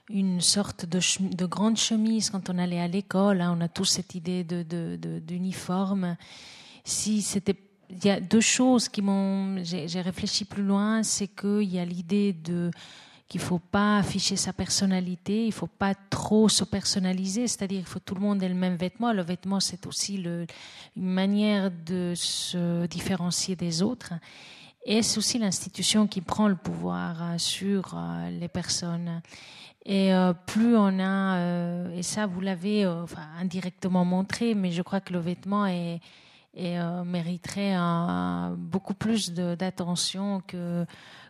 [0.10, 1.00] une sorte de,
[1.36, 3.42] de, grande chemise quand on allait à l'école.
[3.42, 3.56] Hein.
[3.58, 6.02] on a tous cette idée d'uniforme.
[6.02, 6.16] De, de,
[6.86, 7.58] si c'était
[7.90, 9.64] il y a deux choses qui m'ont.
[9.64, 12.72] J'ai réfléchi plus loin, c'est qu'il y a l'idée de
[13.28, 18.00] qu'il faut pas afficher sa personnalité, il faut pas trop se personnaliser, c'est-à-dire il faut
[18.00, 19.12] tout le monde ait le même vêtement.
[19.14, 20.46] Le vêtement, c'est aussi une
[20.96, 24.14] manière de se différencier des autres.
[24.86, 27.98] et c'est aussi l'institution qui prend le pouvoir sur
[28.40, 29.22] les personnes.
[29.88, 30.12] Et
[30.46, 32.84] plus on a, et ça vous l'avez
[33.40, 36.00] indirectement montré, mais je crois que le vêtement est,
[36.56, 40.86] et mériterait un, beaucoup plus d'attention que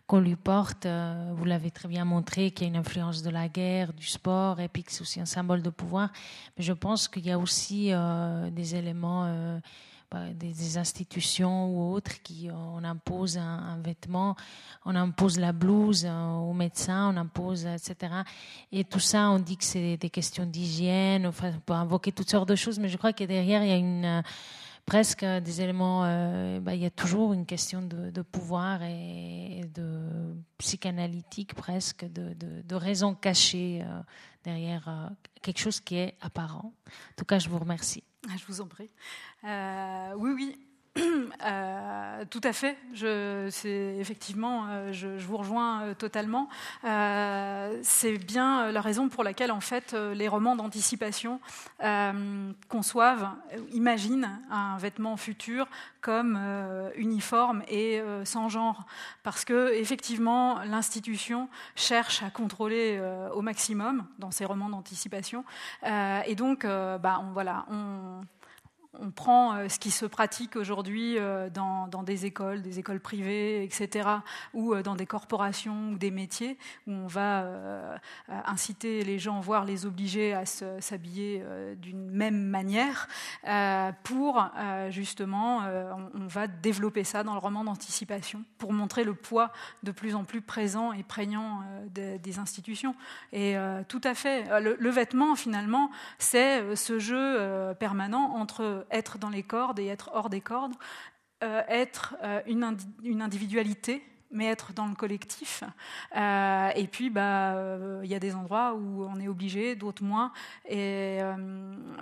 [0.07, 0.85] qu'on lui porte.
[0.85, 4.05] Euh, vous l'avez très bien montré qu'il y a une influence de la guerre, du
[4.05, 6.09] sport, et puis que c'est aussi un symbole de pouvoir.
[6.57, 9.59] Mais je pense qu'il y a aussi euh, des éléments, euh,
[10.11, 14.35] bah, des, institutions ou autres qui on impose un, vêtement,
[14.85, 18.13] on impose la blouse aux médecins, on impose, etc.
[18.71, 21.25] Et tout ça, on dit que c'est des questions d'hygiène.
[21.25, 23.73] Enfin, on peut invoquer toutes sortes de choses, mais je crois que derrière, il y
[23.73, 24.23] a une
[24.85, 26.05] presque des éléments.
[26.05, 32.33] Euh, bah, il y a toujours une question de, pouvoir et, de psychanalytique presque, de,
[32.33, 34.01] de, raison cachée euh,
[34.43, 35.07] derrière euh,
[35.41, 36.73] quelque chose qui est apparent.
[36.87, 38.03] En tout cas, je vous remercie.
[38.29, 38.89] Ah, je vous en prie.
[39.43, 40.57] oui, oui.
[41.45, 42.77] Euh, tout à fait.
[42.93, 43.47] Je,
[43.99, 46.47] effectivement, euh, je, vous rejoins euh, totalement.
[47.81, 51.39] c'est bien la raison pour laquelle, en fait, les romans d'anticipation
[52.69, 53.29] conçoivent,
[53.73, 55.67] imaginent un vêtement futur
[56.01, 56.39] comme
[56.95, 58.85] uniforme et sans genre,
[59.23, 63.01] parce que effectivement, l'institution cherche à contrôler
[63.33, 65.43] au maximum dans ces romans d'anticipation,
[65.83, 67.65] et donc, bah, voilà,
[68.99, 73.63] on prend euh, ce qui se pratique aujourd'hui euh, dans, des écoles, des écoles privées,
[73.63, 74.09] etc.,
[74.53, 76.57] ou euh, dans des corporations ou des métiers,
[76.87, 77.45] où on va
[78.45, 81.43] inciter les gens, voire les obliger à s'habiller
[81.77, 83.07] d'une même manière,
[84.03, 84.49] pour
[84.89, 85.61] justement,
[86.13, 89.51] on va développer ça dans le roman d'anticipation, pour montrer le poids
[89.83, 92.95] de plus en plus présent et prégnant des, institutions.
[93.31, 93.55] Et
[93.87, 99.79] tout à fait, le vêtement, finalement, c'est ce jeu permanent entre être dans les cordes
[99.79, 100.73] et être hors des cordes,
[101.43, 104.01] euh, être euh, une, une, individualité,
[104.31, 105.63] mais être dans le collectif.
[106.15, 110.31] Euh, et puis, bah, il y a des endroits où on est obligé, d'autres moins.
[110.67, 111.19] Et,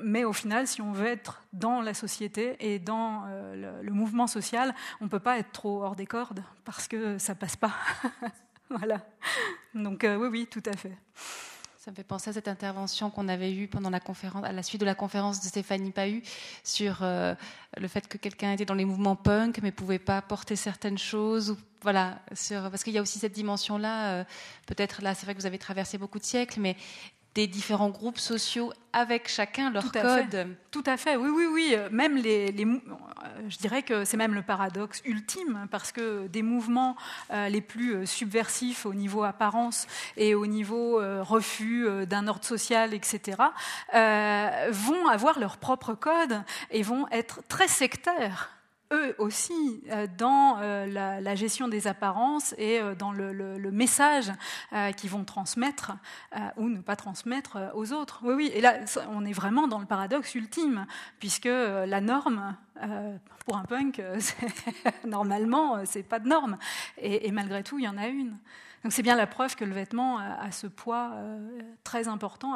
[0.01, 3.23] mais au final, si on veut être dans la société et dans
[3.53, 7.35] le, mouvement social, on ne peut pas être trop hors des cordes parce que ça
[7.35, 7.73] passe pas.
[8.69, 9.01] voilà.
[9.73, 10.97] Donc oui, oui, tout à fait.
[11.83, 14.63] Ça me fait penser à cette intervention qu'on avait eue pendant la conférence, à la
[14.63, 16.23] suite de la conférence de Stéphanie Pahu
[16.63, 17.35] sur euh,
[17.75, 21.57] le fait que quelqu'un était dans les mouvements punk mais pouvait pas porter certaines choses.
[21.81, 24.13] Voilà, parce qu'il y a aussi cette dimension-là.
[24.13, 24.23] Euh,
[24.65, 26.77] peut-être là, c'est vrai que vous avez traversé beaucoup de siècles, mais
[27.35, 30.55] des différents groupes sociaux avec chacun leur code.
[30.69, 31.75] Tout à fait, oui, oui, oui.
[31.91, 36.95] Même les, euh, je dirais que c'est même le paradoxe ultime, parce que des mouvements
[37.31, 42.93] euh, les plus euh, subversifs au niveau apparence et au niveau refus d'un ordre social,
[42.93, 43.37] etc.,
[43.93, 48.51] vont avoir leur propre code et vont être très sectaires
[48.93, 54.31] eux aussi euh, dans euh, la, gestion des apparences et euh, dans le, message
[54.97, 55.93] qu'ils vont transmettre
[56.57, 58.21] ou ne pas transmettre aux autres.
[58.23, 58.79] Oui, oui, et là,
[59.09, 60.85] on est vraiment dans le paradoxe ultime,
[61.19, 62.55] puisque la norme,
[63.45, 64.01] pour un punk,
[65.07, 66.57] normalement, c'est pas de norme.
[66.97, 68.37] Et, malgré tout, il y en a une.
[68.83, 71.15] Donc c'est bien la preuve que le vêtement a, ce poids
[71.83, 72.55] très important,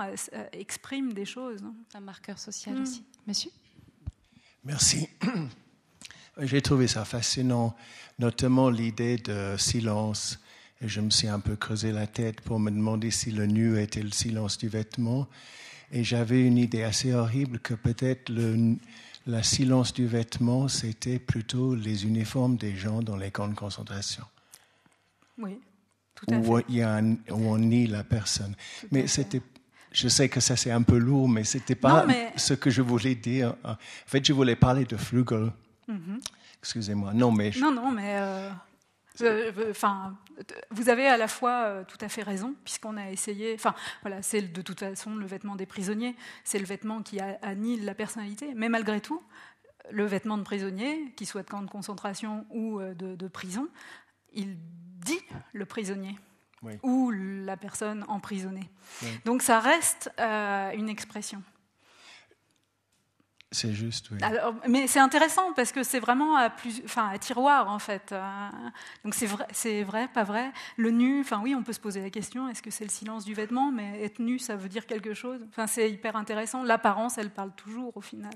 [0.51, 1.64] exprime des choses.
[1.95, 2.81] Un marqueur social mm.
[2.81, 3.05] aussi.
[3.26, 3.51] Monsieur?
[4.64, 5.09] Merci.
[6.41, 7.76] J'ai trouvé ça fascinant,
[8.19, 10.39] notamment l'idée de silence.
[10.81, 13.80] Et je me suis un peu creusé la tête pour me demander si le nu
[13.81, 15.27] était le silence du vêtement.
[15.91, 18.76] Et j'avais une idée assez horrible que peut-être le
[19.27, 24.23] la silence du vêtement, c'était plutôt les uniformes des gens dans les camps de concentration.
[25.38, 25.59] Oui,
[26.15, 28.55] tout à où, Il y a où on nie la personne.
[28.91, 29.41] mais c'était
[29.91, 32.05] je sais que ça c'est un peu lourd, mais c'était pas
[32.35, 33.55] ce que je voulais dire.
[33.64, 34.95] En fait, je voulais parler de
[35.88, 36.19] Mhm.
[36.59, 37.14] Excusez-moi.
[37.14, 37.51] Non, mais.
[37.59, 38.18] Non, non, mais.
[39.22, 40.15] Euh, enfin,
[40.69, 43.53] vous avez à la fois euh, tout à fait raison, puisqu'on a essayé.
[43.55, 47.85] Enfin, voilà, c'est de toute façon le vêtement des prisonniers, c'est le vêtement qui annihile
[47.85, 48.53] la personnalité.
[48.55, 49.22] Mais malgré tout,
[49.89, 53.68] le vêtement de prisonnier, qu'il soit de camp de concentration ou euh, de, prison,
[54.34, 54.57] il
[54.99, 55.22] dit
[55.53, 56.18] le prisonnier.
[56.84, 58.69] ou la personne emprisonnée.
[59.26, 61.41] Donc ça reste une expression.
[63.52, 64.18] C'est juste, oui.
[64.68, 68.11] mais c'est intéressant parce que c'est vraiment à, plus, enfin, à tiroir, en fait.
[68.11, 68.49] Euh,
[69.06, 70.52] donc c'est vrai, c'est vrai, pas vrai?
[70.76, 73.24] Le nu, enfin oui, on peut se poser la question, est-ce que c'est le silence
[73.24, 73.72] du vêtement?
[73.72, 75.40] Mais être nu, ça veut dire quelque chose?
[75.48, 76.61] Enfin, c'est hyper intéressant.
[76.61, 78.34] L'apparence, elle parle toujours au final.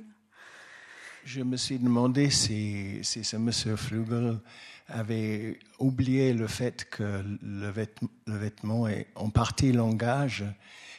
[1.26, 4.40] Je me suis demandé si, si ce monsieur Flugel
[4.88, 10.46] avait oublié le fait que le vêtement, le vêtement est en partie langage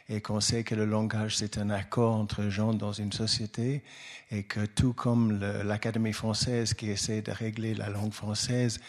[0.08, 3.82] et qu'on sait que le langage, c'est un accord entre gens dans une société,
[4.30, 8.80] et que tout comme l'Académie française qui essaie de régler la langue française,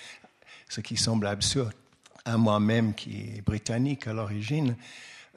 [0.70, 1.74] ce qui semble absurde
[2.26, 4.76] à moi-même qui est britannique à l'origine.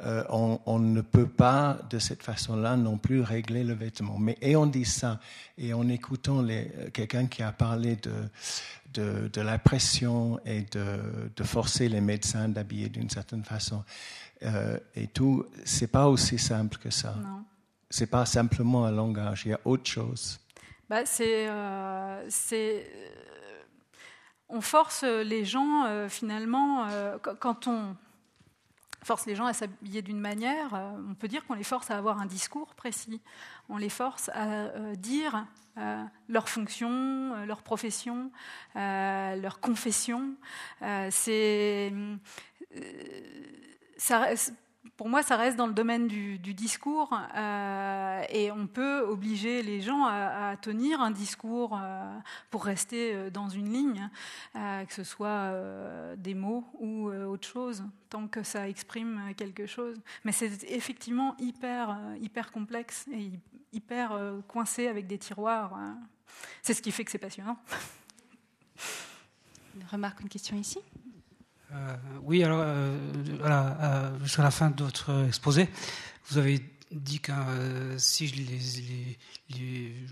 [0.05, 4.19] Euh, on, ne peut pas de cette façon-là non plus régler le vêtement.
[4.19, 5.21] Mais et on dit ça,
[5.57, 6.47] et en écoutant
[6.93, 8.13] quelqu'un qui a parlé de,
[8.93, 13.85] de, de la pression et de, de, forcer les médecins d'habiller d'une certaine façon
[14.43, 17.15] euh, et tout, c'est pas aussi simple que ça.
[17.23, 17.45] Non.
[17.91, 20.41] C'est pas simplement un langage, il y a autre chose.
[20.89, 22.87] Bah, c'est, euh, c'est,
[24.49, 26.87] on force les gens finalement
[27.41, 27.97] quand on
[29.07, 31.97] force les gens à s'habiller d'une manière, euh, on peut dire qu'on les force à
[31.97, 33.23] avoir un discours précis,
[33.69, 35.47] on les force à euh, dire
[35.79, 38.33] euh, leur fonction, leur profession,
[38.75, 40.35] leur confession.
[41.11, 41.93] c'est
[44.97, 49.81] pour moi, ça reste dans le domaine du, discours euh, et on peut obliger les
[49.81, 52.19] gens à, tenir un discours euh,
[52.51, 54.09] pour rester euh, dans une ligne,
[54.55, 55.53] que ce soit
[56.17, 59.97] des mots ou autre chose, tant que ça exprime quelque chose.
[60.25, 63.31] Mais c'est effectivement hyper, hyper complexe et
[63.73, 64.19] hyper
[64.49, 65.75] coincé avec des tiroirs.
[65.75, 65.99] Hein.
[66.63, 67.59] C'est ce qui fait que c'est passionnant.
[69.75, 70.79] Une remarque, une question ici?
[71.73, 72.97] Euh, oui, alors, euh,
[73.43, 75.69] euh, jusqu'à la fin de votre exposé,
[76.29, 76.61] vous avez
[76.93, 77.33] dit que
[77.99, 79.27] si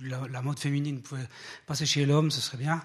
[0.03, 1.27] la, mode féminine pouvait
[1.67, 2.83] passer chez l'homme, ce serait bien.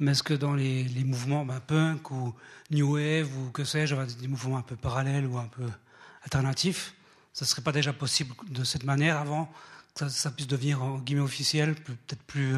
[0.00, 2.34] Mais est-ce que dans les, mouvements ben, punk ou
[2.70, 5.66] new wave ou que sais-je, des mouvements un peu parallèles ou un peu
[6.22, 6.94] alternatifs,
[7.34, 9.52] ce ne serait pas déjà possible de cette manière avant
[9.94, 12.54] que ça, puisse devenir en guillemets officiel, peut-être plus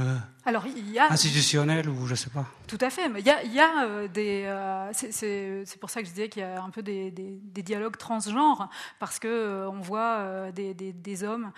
[0.48, 3.08] Alors, il y a, institutionnel ou je ne sais pas tout à fait.
[3.08, 4.44] Mais il y a, y a euh, des.
[4.44, 7.96] Euh, c'est pour ça que je disais qu'il y a un peu des, des, dialogues
[7.96, 8.68] transgenres,
[8.98, 11.50] parce que euh, on voit des, des, hommes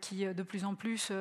[0.00, 1.12] qui de plus en plus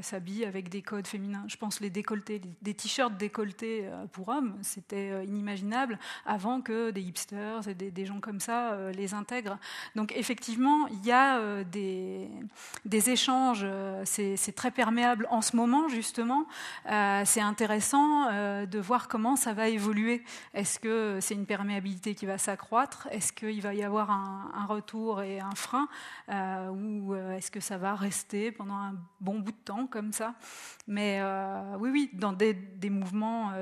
[0.00, 1.44] s'habillent avec des codes féminins.
[1.46, 7.68] Je pense les décolletés, des t-shirts décolletés pour hommes, c'était inimaginable avant que des hipsters
[7.68, 9.58] et des, gens comme ça les intègrent.
[9.94, 12.30] Donc effectivement, il y a des
[13.10, 13.66] échanges.
[14.04, 16.41] C'est très perméable en ce moment justement.
[16.86, 18.30] C'est intéressant
[18.66, 20.22] de voir comment ça va évoluer.
[20.54, 23.08] Est-ce que c'est une perméabilité qui va s'accroître?
[23.10, 25.88] Est-ce qu'il va y avoir un, retour et un frein
[26.28, 30.12] euh, Ou euh, est-ce que ça va rester pendant un bon bout de temps comme
[30.12, 30.34] ça?
[30.86, 32.54] Mais euh, oui, oui, dans des,
[32.90, 33.52] mouvements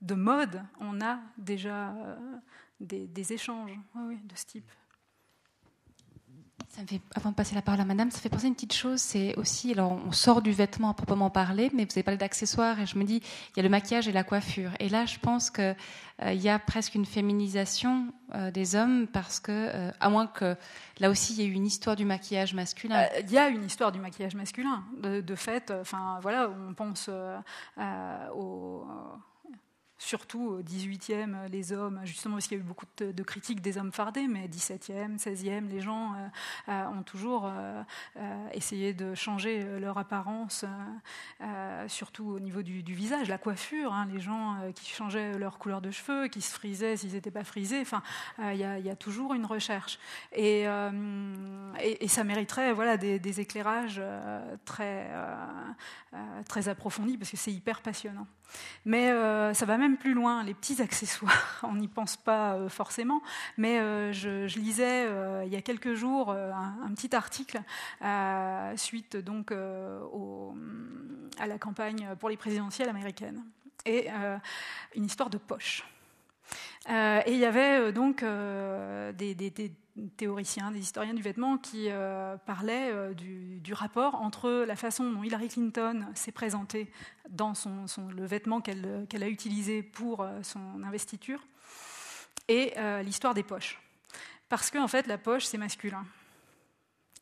[0.00, 1.94] de mode, on a déjà
[2.80, 4.70] des, échanges de ce type
[7.14, 9.34] avant de passer la parole à madame, ça fait penser à une petite chose, c'est
[9.36, 12.86] aussi, alors on sort du vêtement à proprement parler, mais vous avez parlé d'accessoires et
[12.86, 14.72] je me dis, il y a le maquillage et la coiffure.
[14.78, 15.74] Et là, je pense qu'il
[16.22, 20.56] euh, y a presque une féminisation euh, des hommes parce que, euh, à moins que,
[20.98, 23.06] là aussi, il y ait eu une histoire du maquillage masculin.
[23.20, 25.72] Il y a une histoire du maquillage masculin, de, de fait.
[25.80, 27.08] Enfin, voilà, on pense
[28.34, 28.84] au
[29.98, 33.78] surtout au 18e, les hommes, justement parce qu'il y a eu beaucoup de, critiques des
[33.78, 36.28] hommes fardés, mais 17e, 16e, les gens euh,
[36.68, 37.82] euh, ont toujours euh,
[38.52, 40.64] essayé de changer leur apparence,
[41.88, 45.90] surtout au niveau du, visage, la coiffure, hein, les gens qui changeaient leur couleur de
[45.90, 48.02] cheveux, qui se frisaient s'ils n'étaient pas frisés, enfin,
[48.38, 49.98] il y, a toujours une recherche.
[50.32, 50.66] Et,
[52.06, 54.00] ça mériterait voilà, des, éclairages
[54.64, 55.10] très,
[56.48, 58.26] très approfondis, parce que c'est hyper passionnant.
[58.84, 59.12] Mais
[59.54, 63.22] ça va même plus loin, les petits accessoires, on n'y pense pas euh, forcément,
[63.56, 67.60] mais euh, je, lisais euh, il y a quelques jours un, petit article
[68.76, 73.42] suite donc à la campagne pour les présidentielles américaines.
[73.84, 74.08] Et
[74.94, 75.84] une histoire de poche.
[76.88, 79.72] et il y avait donc des,
[80.16, 85.22] théoriciens, des historiens du vêtement qui euh, parlaient euh, du, rapport entre la façon dont
[85.22, 86.90] Hillary Clinton s'est présentée
[87.28, 87.52] dans
[88.14, 91.42] le vêtement qu'elle a utilisé pour euh, son investiture
[92.48, 93.80] et l'histoire des poches.
[94.48, 96.04] Parce qu'en en fait, la poche, c'est masculin.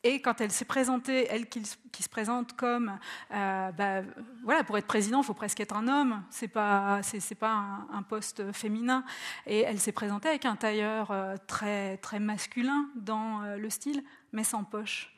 [0.06, 2.98] Et quand elle s'est présentée, elle qui, se présente comme,
[3.32, 4.02] euh, bah,
[4.42, 8.02] voilà, pour être président, il faut presque être un homme, c'est pas, c'est, pas un,
[8.02, 9.02] poste féminin.
[9.46, 14.04] Et elle s'est présentée avec un tailleur euh, très, très masculin dans euh, le style,
[14.32, 15.16] mais sans poche.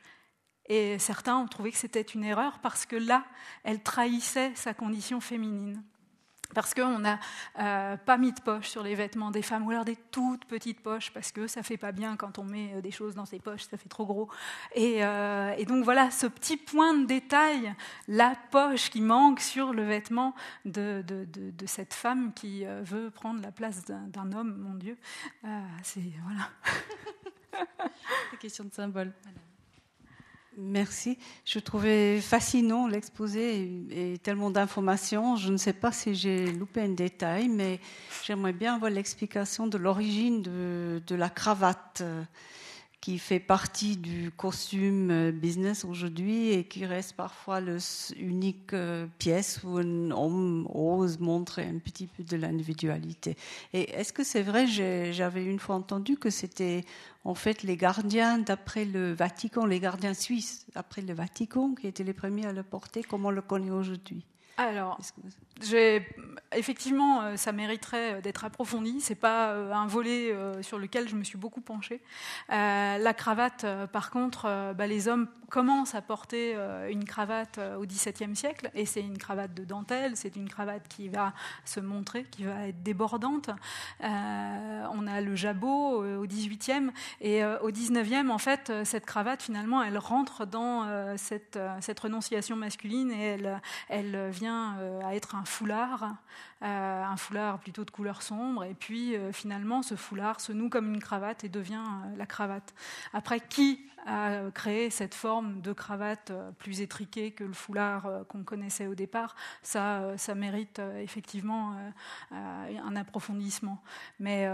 [0.69, 3.25] Et certains ont trouvé que c'était une erreur parce que là,
[3.65, 5.83] elle trahissait sa condition féminine
[6.53, 7.19] parce qu'on n'a
[7.59, 10.81] euh, pas mis de poche sur les vêtements des femmes, ou alors des toutes petites
[10.81, 13.39] poches, parce que ça fait pas bien quand on met euh, des choses dans ses
[13.39, 14.29] poches, ça fait trop gros.
[14.75, 17.73] Et, euh, donc voilà, ce petit point de détail,
[18.07, 20.33] la poche qui manque sur le vêtement
[20.65, 21.03] de,
[21.65, 24.97] cette femme qui veut prendre la place d'un homme, mon Dieu,
[25.83, 26.49] c'est voilà.
[28.39, 29.11] question de symbole.
[30.59, 31.19] Merci.
[31.45, 35.35] Je trouvais fascinant l'exposé et, tellement d'informations.
[35.35, 37.79] Je ne sais pas si j'ai loupé un détail, mais
[38.25, 42.01] j'aimerais bien avoir l'explication de l'origine de, de, la cravate
[43.01, 49.61] qui fait partie du costume euh, business aujourd'hui et qui reste parfois l'unique euh, pièce
[49.63, 53.37] où un homme ose montrer un petit peu de l'individualité.
[53.73, 56.83] Et est-ce que c'est vrai, j'avais une fois entendu que c'était
[57.23, 62.03] en fait les gardiens d'après le Vatican, les gardiens suisses d'après le Vatican qui étaient
[62.03, 64.25] les premiers à le porter, comme on le connaît aujourd'hui?
[64.57, 64.99] Alors,
[66.51, 69.01] effectivement, euh, ça mériterait euh, d'être approfondi.
[69.01, 72.01] C'est pas euh, un volet sur lequel je me suis beaucoup penchée.
[72.49, 76.55] la cravate, par contre, bah, les hommes commencent à porter
[76.89, 80.15] une cravate au XVIIe siècle, et c'est une cravate de dentelle.
[80.15, 81.33] C'est une cravate qui va
[81.65, 83.49] se montrer, qui va être débordante.
[84.01, 89.97] on a le jabot au XVIIIe, et au XIXe, en fait, cette cravate finalement, elle
[89.97, 96.15] rentre dans cette, cette renonciation masculine et elle, elle vient euh, à être un foulard,
[96.63, 100.69] euh, un foulard plutôt de couleur sombre, et puis euh, finalement ce foulard se noue
[100.69, 101.83] comme une cravate et devient
[102.15, 102.73] la cravate.
[103.13, 108.87] Après, qui a créé cette forme de cravate plus étriquée que le foulard qu'on connaissait
[108.87, 109.35] au départ?
[109.63, 111.75] Ça, ça mérite effectivement
[112.31, 113.83] un approfondissement.
[114.21, 114.47] Mais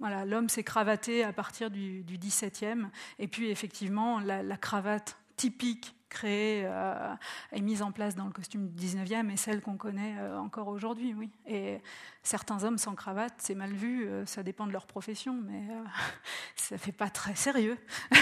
[0.00, 2.88] voilà, l'homme s'est cravaté à partir du, XVIIe,
[3.18, 7.14] et puis effectivement, la cravate typique créée euh,
[7.52, 10.68] et mise en place dans le costume du 19e et celle qu'on connaît euh, encore
[10.68, 11.30] aujourd'hui, oui.
[11.46, 11.80] Et
[12.22, 15.66] certains hommes sans cravate, c'est mal vu, euh, ça dépend de leur profession, mais
[16.56, 17.76] ça fait pas très sérieux.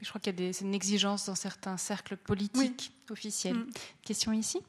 [0.00, 3.56] Je crois qu'il y a une exigence dans certains cercles politiques officiels.
[3.56, 3.70] Mm.
[4.02, 4.62] Question ici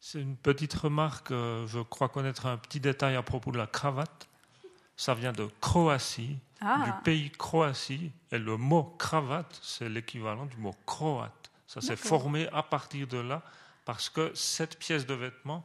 [0.00, 1.30] C'est une petite remarque.
[1.30, 4.28] Je crois connaître un petit détail à propos de la cravate.
[4.96, 6.84] Ça vient de Croatie ah.
[6.84, 8.12] du pays Croatie.
[8.30, 11.50] Et le mot cravate, c'est l'équivalent du mot croate.
[11.66, 13.42] Ça s'est formé à partir de là
[13.84, 15.64] parce que cette pièce de vêtement,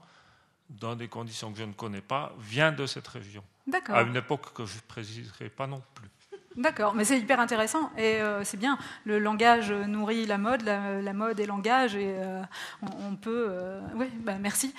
[0.69, 3.43] dans des conditions que je ne connais pas, vient de cette région.
[3.87, 6.09] À une époque que je ne préciserai pas non plus.
[6.55, 8.77] D'accord, mais c'est hyper intéressant et euh, c'est bien.
[9.05, 12.41] Le langage nourrit la mode, la, mode est langage et euh,
[12.81, 13.47] on, peut.
[13.49, 14.73] Euh, oui, bah, merci.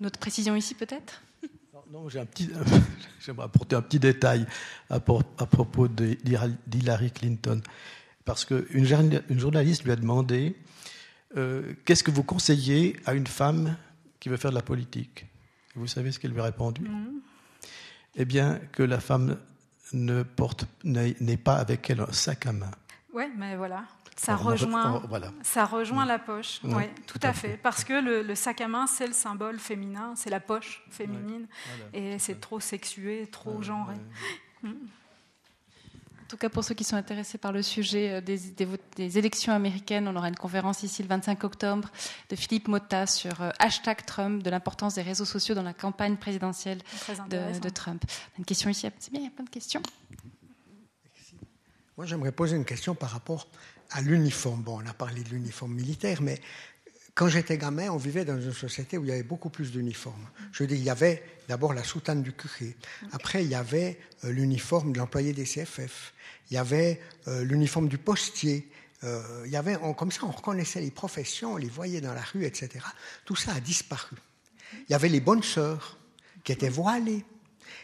[0.00, 1.22] Notre précision ici peut-être?
[1.90, 2.48] non, j'ai un petit,
[3.20, 4.46] j'aimerais apporter un petit détail
[4.88, 7.60] à, propos d'Hillary Clinton,
[8.24, 8.84] parce qu'une
[9.30, 10.56] journaliste lui a demandé
[11.36, 13.76] euh, qu'est-ce que vous conseillez à une femme
[14.20, 15.26] qui veut faire de la politique?
[15.74, 16.82] Vous savez ce qu'elle lui a répondu?
[18.16, 19.36] Eh bien, que la femme
[19.92, 22.70] ne porte, n'est pas avec elle un sac à main.
[23.12, 23.84] Oui, mais voilà.
[24.16, 25.02] Ça rejoint,
[25.42, 27.58] ça rejoint la poche, oui, tout, à fait.
[27.62, 31.46] Parce que le, sac à main, c'est le symbole féminin, c'est la poche féminine,
[31.94, 33.94] et c'est trop sexué, trop genré.
[34.62, 34.72] Mm.
[34.72, 38.38] En tout cas, pour ceux qui sont intéressés par le sujet euh, des,
[38.94, 41.90] des, élections américaines, on aura une conférence ici le 25 octobre
[42.28, 46.16] de Philippe Motta sur euh, hashtag Trump, de l'importance des réseaux sociaux dans la campagne
[46.16, 46.78] présidentielle
[47.30, 48.04] de, de, Trump.
[48.38, 49.82] Une question ici, c'est bien, il y a plein de questions.
[51.96, 53.48] Moi, j'aimerais poser une question par rapport
[53.90, 54.62] à l'uniforme.
[54.62, 56.40] Bon, on a parlé de l'uniforme militaire, mais
[57.14, 60.28] quand j'étais gamin, on vivait dans une société où il y avait beaucoup plus d'uniformes.
[60.52, 62.76] Je veux dire, il y avait d'abord la soutane du curé.
[63.12, 66.14] Après, il y avait euh, l'uniforme de l'employé des CFF.
[66.50, 68.70] Il y avait euh, l'uniforme du postier.
[69.02, 72.22] Euh, il y avait, comme ça, on reconnaissait les professions, on les voyait dans la
[72.22, 72.84] rue, etc.
[73.24, 74.16] Tout ça a disparu.
[74.88, 75.98] Il y avait les bonnes sœurs
[76.44, 77.24] qui étaient voilées.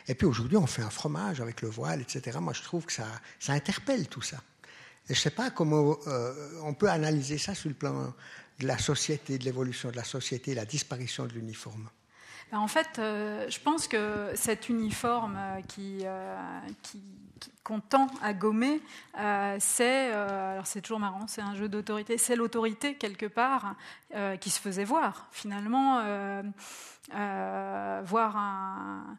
[0.08, 2.38] Et puis aujourd'hui, on fait un fromage avec le voile, etc.
[2.40, 3.06] Moi, je trouve que ça,
[3.40, 4.38] ça interpelle tout ça
[5.08, 8.12] je ne sais pas comment euh, on peut analyser ça sur le plan
[8.58, 11.88] de la société, de l'évolution de la société, la disparition de l'uniforme.
[12.50, 16.04] Ben, en fait, euh, je pense que cet uniforme euh, qui,
[16.82, 17.02] qui
[17.66, 18.80] qu'on tend à gommer,
[19.58, 23.74] c'est, alors c'est toujours marrant, c'est un jeu d'autorité, c'est l'autorité quelque part
[24.40, 25.26] qui se faisait voir.
[25.32, 26.00] Finalement,
[28.04, 29.16] voir un,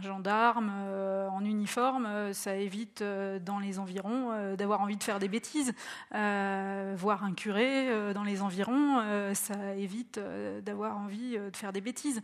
[0.00, 5.18] gendarme euh, en uniforme, euh, ça évite euh, dans les environs d'avoir envie de faire
[5.18, 5.72] des bêtises.
[6.12, 9.02] voir un curé dans les environs,
[9.34, 10.20] ça évite
[10.62, 12.20] d'avoir envie de faire des bêtises.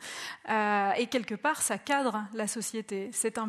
[0.49, 3.11] et quelque part, ça cadre la société.
[3.13, 3.49] C'est un,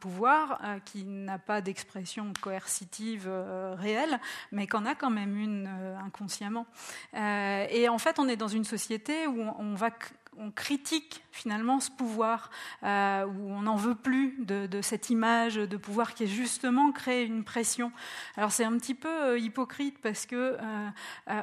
[0.00, 3.30] pouvoir qui n'a pas d'expression coercitive
[3.74, 4.20] réelle,
[4.50, 5.66] mais qu'en a quand même une
[6.04, 6.66] inconsciemment.
[7.14, 9.90] et en fait, on est dans une société où on va
[10.38, 12.50] on critique finalement ce pouvoir,
[12.82, 17.24] euh, où on n'en veut plus de, cette image de pouvoir qui est justement créé
[17.24, 17.92] une pression.
[18.36, 20.88] Alors c'est un petit peu euh, hypocrite parce que euh,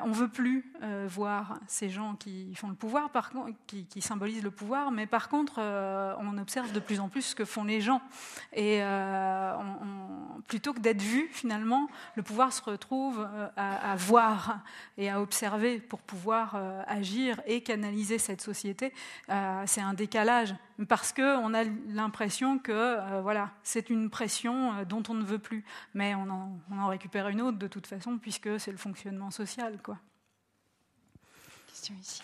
[0.03, 0.65] on veut plus
[1.07, 3.09] voir ces gens qui font le pouvoir,
[3.67, 7.45] qui, symbolisent le pouvoir, mais par contre on observe de plus en plus ce que
[7.45, 8.01] font les gens.
[8.53, 8.81] Et
[10.47, 14.59] plutôt que d'être vu, finalement, le pouvoir se retrouve à, voir
[14.97, 16.55] et à observer pour pouvoir
[16.87, 18.78] agir et canaliser cette société.
[19.65, 20.55] C'est un décalage,
[20.87, 25.39] parce qu'on a l'impression que euh, voilà, c'est une pression euh, dont on ne veut
[25.39, 25.65] plus.
[25.93, 26.27] Mais on
[26.71, 29.79] en, récupère une autre de toute façon, puisque c'est le fonctionnement social.
[29.83, 29.97] Quoi.
[31.67, 32.21] Question ici.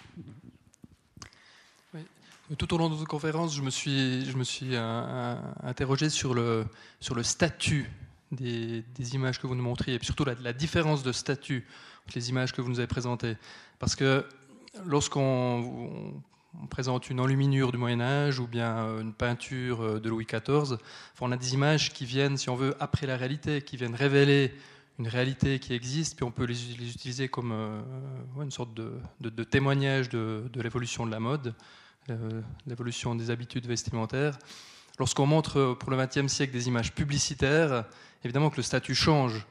[2.60, 6.36] Tout au long de votre conférence, je me suis, je me suis euh, interrogé sur
[6.36, 6.66] le,
[7.00, 7.90] sur le statut
[8.32, 11.66] des, des, images que vous nous montriez, et puis surtout la, la différence de statut
[12.04, 13.36] entre les images que vous nous avez présentées.
[13.80, 14.28] Parce que
[14.86, 16.22] lorsqu'on
[16.62, 20.26] on présente une enluminure du Moyen Âge ou bien euh, une peinture euh, de Louis
[20.26, 20.78] XIV.
[21.22, 24.54] on a des images qui viennent, si on veut, après la réalité, qui viennent révéler
[25.00, 27.82] une réalité qui existe, puis on peut les, utiliser comme euh,
[28.42, 31.54] une sorte de, témoignage de, l'évolution de la mode,
[32.66, 34.38] l'évolution des habitudes vestimentaires.
[34.98, 37.84] Lorsqu'on montre pour le XXe siècle des images publicitaires,
[38.24, 39.46] évidemment que le statut change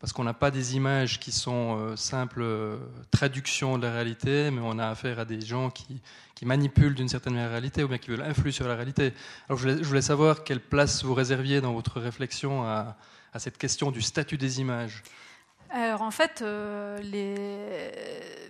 [0.00, 2.78] parce qu'on n'a pas des images qui sont euh, simples euh,
[3.10, 6.00] traductions de la réalité, mais on a affaire à des gens qui,
[6.42, 9.12] manipulent d'une certaine manière la réalité ou bien qui veulent influer sur la réalité.
[9.48, 12.96] Alors je voulais, savoir quelle place vous réserviez dans votre réflexion à
[13.38, 15.02] cette question du statut des images.
[15.70, 16.98] Alors en fait, euh,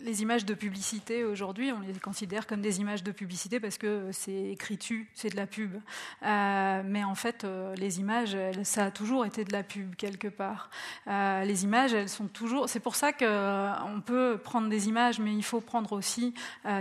[0.05, 4.09] les, images de publicité aujourd'hui, on les considère comme des images de publicité parce que
[4.13, 4.79] c'est écrit
[5.15, 5.75] c'est de la pub.
[6.23, 10.29] Euh, mais en fait, euh, les images, ça a toujours été de la pub quelque
[10.29, 10.71] part.
[11.07, 12.69] les images, elles sont toujours.
[12.69, 16.35] C'est pour ça qu'on peut prendre des images, mais il faut prendre aussi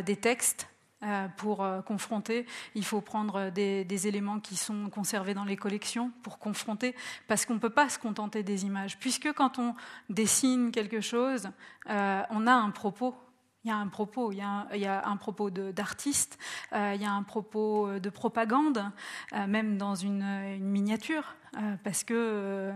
[0.05, 0.67] des textes
[1.37, 2.45] pour euh, confronter.
[2.73, 6.95] Il faut prendre des, éléments qui sont conservés dans les collections pour confronter,
[7.27, 8.97] parce qu'on ne peut pas se contenter des images.
[8.97, 9.75] Puisque quand on
[10.09, 11.49] dessine quelque chose,
[11.89, 13.15] euh, on a un propos.
[13.63, 14.41] Il y a un propos, il y
[14.85, 16.39] a un, propos d'artiste,
[16.71, 18.81] il y a un propos de propagande,
[19.33, 21.35] même dans une miniature.
[21.57, 22.73] Euh, parce que euh,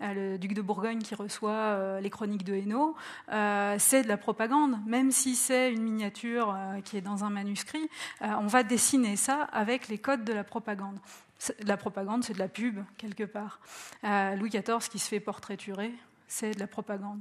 [0.00, 2.96] le duc de Bourgogne qui reçoit euh, les chroniques de Hainaut,
[3.78, 7.88] c'est de la propagande, même si c'est une miniature qui est dans un manuscrit,
[8.20, 10.98] on va dessiner ça avec les codes de la propagande.
[11.64, 13.60] La propagande, c'est de la pub, quelque part.
[14.02, 15.92] Louis XIV qui se fait portraiturer,
[16.28, 17.20] c'est de la propagande.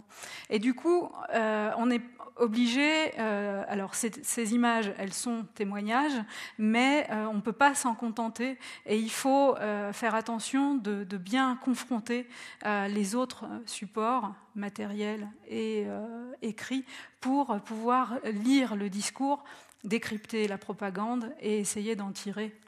[0.50, 2.02] Et du coup, on est
[2.38, 6.20] obligé, euh, alors ces, images, elles sont témoignages,
[6.58, 11.04] mais euh, on ne peut pas s'en contenter et il faut euh, faire attention de,
[11.18, 12.28] bien confronter
[12.66, 15.86] les autres supports matériels et
[16.42, 16.86] écrits
[17.22, 19.44] pour pouvoir lire le discours,
[19.84, 22.60] décrypter la propagande et essayer d'en tirer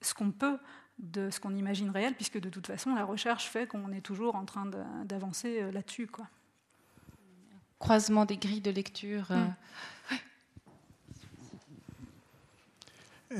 [0.00, 0.58] ce qu'on peut
[0.98, 4.36] de ce qu'on imagine réel, puisque de toute façon, la recherche fait qu'on est toujours
[4.36, 4.66] en train
[5.04, 6.08] d'avancer là-dessus.
[7.78, 9.26] Croisement des grilles de lecture.
[9.30, 9.46] Euh.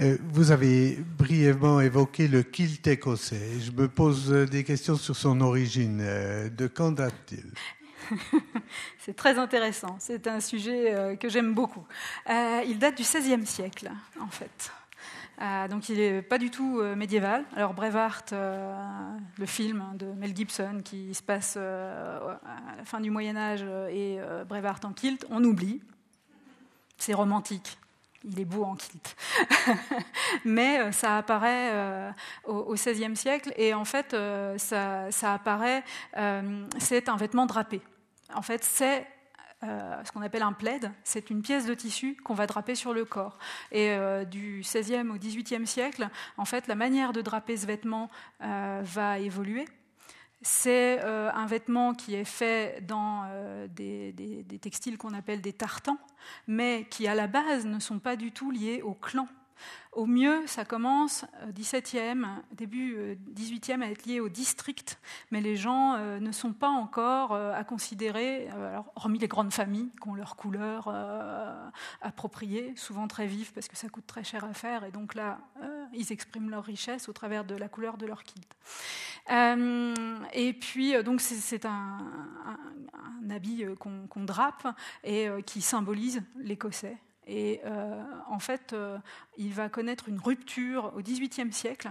[0.01, 3.61] Euh, vous avez brièvement évoqué le kilt écossais.
[3.61, 6.01] Je me pose des questions sur son origine.
[6.03, 7.53] Euh, de quand date-t-il?
[8.99, 9.97] C'est très intéressant.
[10.01, 11.87] C'est un sujet que j'aime beaucoup.
[12.29, 13.91] il date du XVIe siècle,
[14.21, 14.73] en fait.
[15.41, 17.45] Euh, donc il n'est pas du tout euh, médiéval.
[17.57, 22.37] Alors Brevard, euh, le film hein, de Mel Gibson qui se passe à
[22.77, 25.83] la fin du Moyen Âge et Brevard en kilt, on oublie.
[26.99, 27.79] C'est romantique.
[28.25, 29.17] Il est beau en kilt.
[30.45, 32.13] Mais ça apparaît
[32.45, 34.17] au XVIe siècle et en fait
[34.57, 35.83] ça apparaît,
[36.79, 37.83] c'est un vêtement drapé.
[38.35, 39.07] En fait, c'est
[39.65, 40.91] euh, ce qu'on appelle un plaid.
[41.05, 43.39] C'est une pièce de tissu qu'on va draper sur le corps.
[43.73, 48.11] Et euh, du XVIe au XVIIIe siècle, en fait, la manière de draper ce vêtement
[48.43, 49.67] euh, va évoluer.
[50.43, 53.27] C'est un vêtement qui est fait dans
[53.75, 55.97] des, des, textiles qu'on appelle des tartans,
[56.47, 59.27] mais qui à la base ne sont pas du tout liés au clan
[59.95, 61.25] au mieux, ça commence
[61.55, 64.99] 17e, euh, début 18e euh, à être lié au district,
[65.31, 68.49] mais les gens euh, ne sont pas encore à considérer,
[68.97, 70.89] hormis les grandes familles qui ont leurs couleurs
[72.01, 75.39] appropriées, souvent très vives parce que ça coûte très cher à faire, et donc là,
[75.93, 78.55] ils expriment leur richesse au travers de la couleur de leur kilt.
[79.31, 81.99] et puis, donc c'est un,
[83.31, 84.69] habit qu'on drape
[85.03, 86.99] et qui symbolise l'Écossais.
[87.27, 88.99] Et euh, en fait, euh,
[89.39, 91.91] il va connaître une rupture au XVIIIe siècle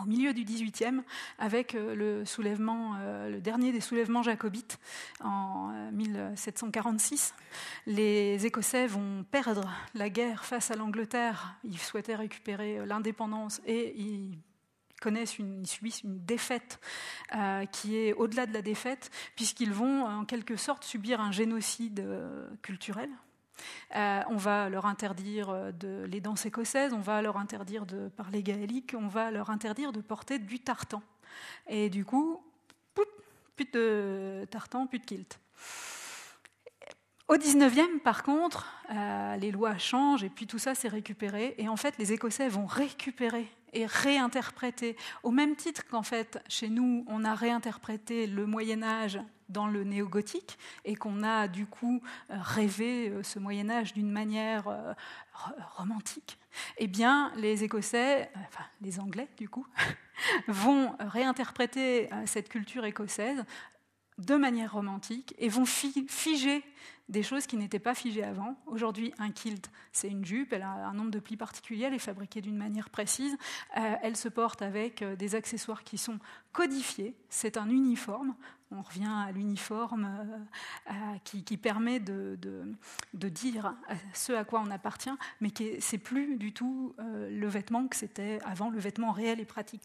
[0.00, 1.02] au milieu du XVIIIe,
[1.40, 2.96] avec euh, le, soulèvement,
[3.28, 4.78] le dernier des soulèvements jacobites
[5.24, 7.34] en 1746.
[7.34, 11.56] Euh, les Écossais vont perdre la guerre face à l'Angleterre.
[11.64, 14.38] Ils souhaitaient récupérer l'indépendance et ils
[15.00, 16.80] connaissent une, ils subissent une défaite
[17.72, 22.04] qui est au-delà de la défaite, puisqu'ils vont en quelque sorte subir un génocide
[22.62, 23.10] culturel
[23.96, 28.08] euh, on va leur interdire euh, de, les danses écossaises, on va leur interdire de
[28.08, 31.02] parler gaélique, on va leur interdire de porter du tartan.
[31.68, 32.42] Et du coup,
[33.56, 35.38] plus de tartan, plus de kilt.
[37.28, 41.54] Au 19e, par contre, euh, les lois changent et puis tout ça s'est récupéré.
[41.58, 46.70] Et en fait, les Écossais vont récupérer et réinterpréter, au même titre qu'en fait, chez
[46.70, 52.00] nous, on a réinterprété le Moyen Âge dans le néo-gothique et qu'on a du coup
[52.30, 54.96] euh, rêvé euh, ce Moyen Âge d'une manière
[55.76, 56.38] romantique,
[56.78, 59.66] eh bien les Écossais, enfin les Anglais du coup,
[60.48, 63.44] vont réinterpréter cette culture écossaise
[64.18, 66.64] de manière romantique et vont figer
[67.08, 68.56] des choses qui n'étaient pas figées avant.
[68.66, 71.98] Aujourd'hui, un kilt, c'est une jupe, elle a un nombre de plis particuliers, elle est
[71.98, 73.36] fabriquée d'une manière précise,
[73.76, 76.18] euh, elle se porte avec euh, des accessoires qui sont
[76.52, 78.34] codifiés, c'est un uniforme,
[78.70, 80.06] on revient à l'uniforme
[80.90, 80.92] euh,
[81.24, 82.38] qui, permet de,
[83.14, 83.74] dire
[84.12, 85.50] ce à quoi on appartient, mais
[85.80, 89.80] c'est plus du tout le vêtement que c'était avant, le vêtement réel et pratique.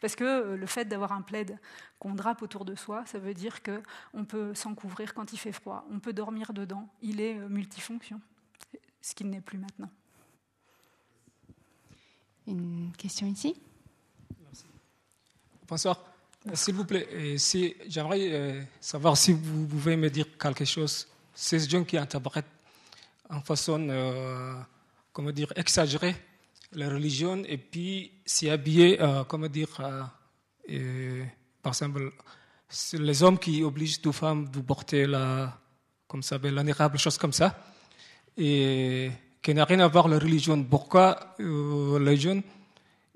[0.00, 1.58] Parce que euh, le fait d'avoir un plaid
[1.98, 5.52] qu'on drape autour de soi, ça veut dire qu'on peut s'en couvrir quand il fait
[5.52, 8.20] froid, on peut dormir dedans, il est euh, multifonction,
[9.00, 9.90] ce qu'il n'est plus maintenant.
[12.46, 13.60] Une question ici?
[15.66, 16.02] Bonsoir.
[16.54, 21.06] S'il vous plaît, si, j'aimerais euh, savoir si vous pouvez me dire quelque chose.
[21.34, 22.46] Ces gens qui interprètent
[23.28, 23.86] en façon,
[25.12, 26.16] comment dire, exagérée
[26.72, 29.68] la religion et puis s'y habiller, euh, comment dire,
[30.70, 31.24] euh,
[31.62, 32.12] par exemple,
[32.92, 35.58] les hommes qui obligent les femmes de porter la,
[36.06, 37.58] comme ça, l'honorable, chose comme ça,
[38.36, 39.10] et
[39.42, 40.62] qui n'a rien à voir la religion.
[40.62, 42.42] Pourquoi euh, les jeunes,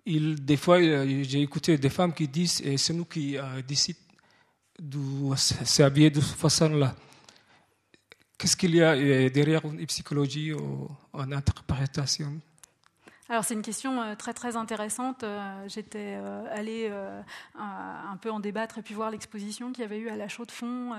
[0.07, 3.37] des fois, j'ai écouté des femmes qui disent, et c'est nous qui
[3.69, 3.99] décidons
[4.81, 6.97] de s'habiller de cette façon-là.
[8.37, 12.41] Qu'est-ce qu'il y a derrière une psychologie ou une interprétation?
[13.33, 15.25] Alors c'est une question euh, très très intéressante.
[15.25, 16.93] Euh, j'étais euh, allée
[17.55, 20.45] un peu en débattre et puis voir l'exposition qu'il y avait eu à la Chaux
[20.45, 20.93] de Fonds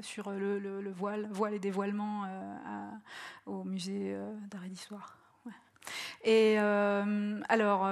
[0.00, 2.26] sur le, voile, voile et dévoilement
[3.46, 4.16] au musée
[4.48, 5.16] d'art et d'histoire.
[6.22, 7.88] Et alors,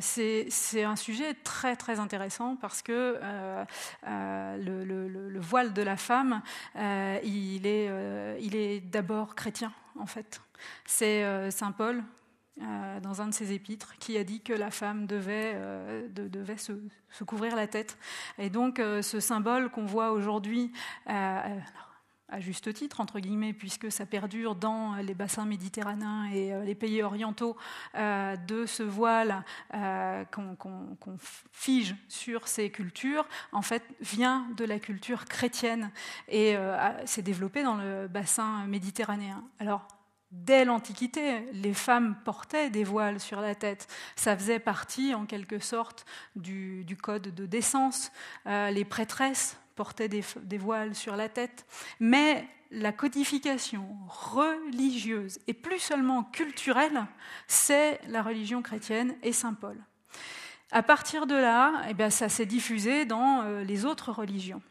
[0.00, 3.20] c'est un sujet très très intéressant parce que
[4.04, 6.42] le, voile de la femme,
[6.74, 7.86] il est,
[8.40, 10.40] est d'abord chrétien en fait.
[10.84, 12.02] C'est Saint Paul
[12.62, 16.08] euh, dans un de ses épîtres, qui a dit que la femme devait, euh,
[16.56, 17.98] se, couvrir la tête.
[18.38, 20.72] Et donc euh, ce symbole qu'on voit aujourd'hui,
[21.04, 27.02] à juste titre, entre guillemets, puisque ça perdure dans les bassins méditerranéens et les pays
[27.02, 27.56] orientaux,
[27.94, 29.44] de ce voile
[30.32, 31.18] qu'on
[31.52, 35.92] fige sur ces cultures, en fait, vient de la culture chrétienne
[36.28, 36.56] et
[37.04, 39.44] s'est développé dans le bassin méditerranéen.
[39.60, 39.86] Alors,
[40.32, 43.86] Dès l'Antiquité, les femmes portaient des voiles sur la tête.
[44.16, 46.04] Ça faisait partie, en quelque sorte,
[46.34, 48.10] du, code de décence.
[48.46, 51.64] Euh, les prêtresses portaient des, voiles sur la tête.
[52.00, 57.06] Mais la codification religieuse, et plus seulement culturelle,
[57.46, 59.78] c'est la religion chrétienne et Saint Paul.
[60.72, 64.62] À partir de là, eh bien, ça s'est diffusé dans euh, les autres religions.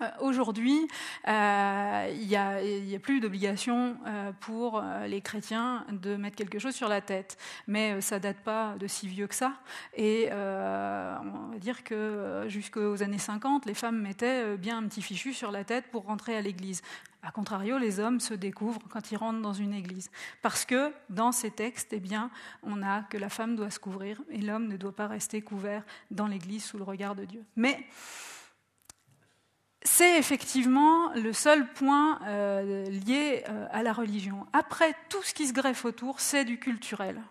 [0.00, 0.88] Euh, aujourd'hui,
[1.28, 6.88] euh, il n'y a, plus d'obligation euh, pour les chrétiens de mettre quelque chose sur
[6.88, 7.36] la tête.
[7.66, 9.54] Mais ça date pas de si vieux que ça.
[9.96, 15.32] Et on va dire que jusqu'aux années 50, les femmes mettaient bien un petit fichu
[15.32, 16.82] sur la tête pour rentrer à l'église.
[17.22, 20.10] A contrario, les hommes se découvrent quand ils rentrent dans une église.
[20.42, 22.30] Parce que dans ces textes, eh bien,
[22.62, 25.82] on a que la femme doit se couvrir et l'homme ne doit pas rester couvert
[26.12, 27.44] dans l'église sous le regard de Dieu.
[27.56, 27.84] Mais
[29.86, 34.46] c'est effectivement le seul point euh, lié euh, à la religion.
[34.52, 37.22] Après, tout ce qui se greffe autour, c'est du culturel.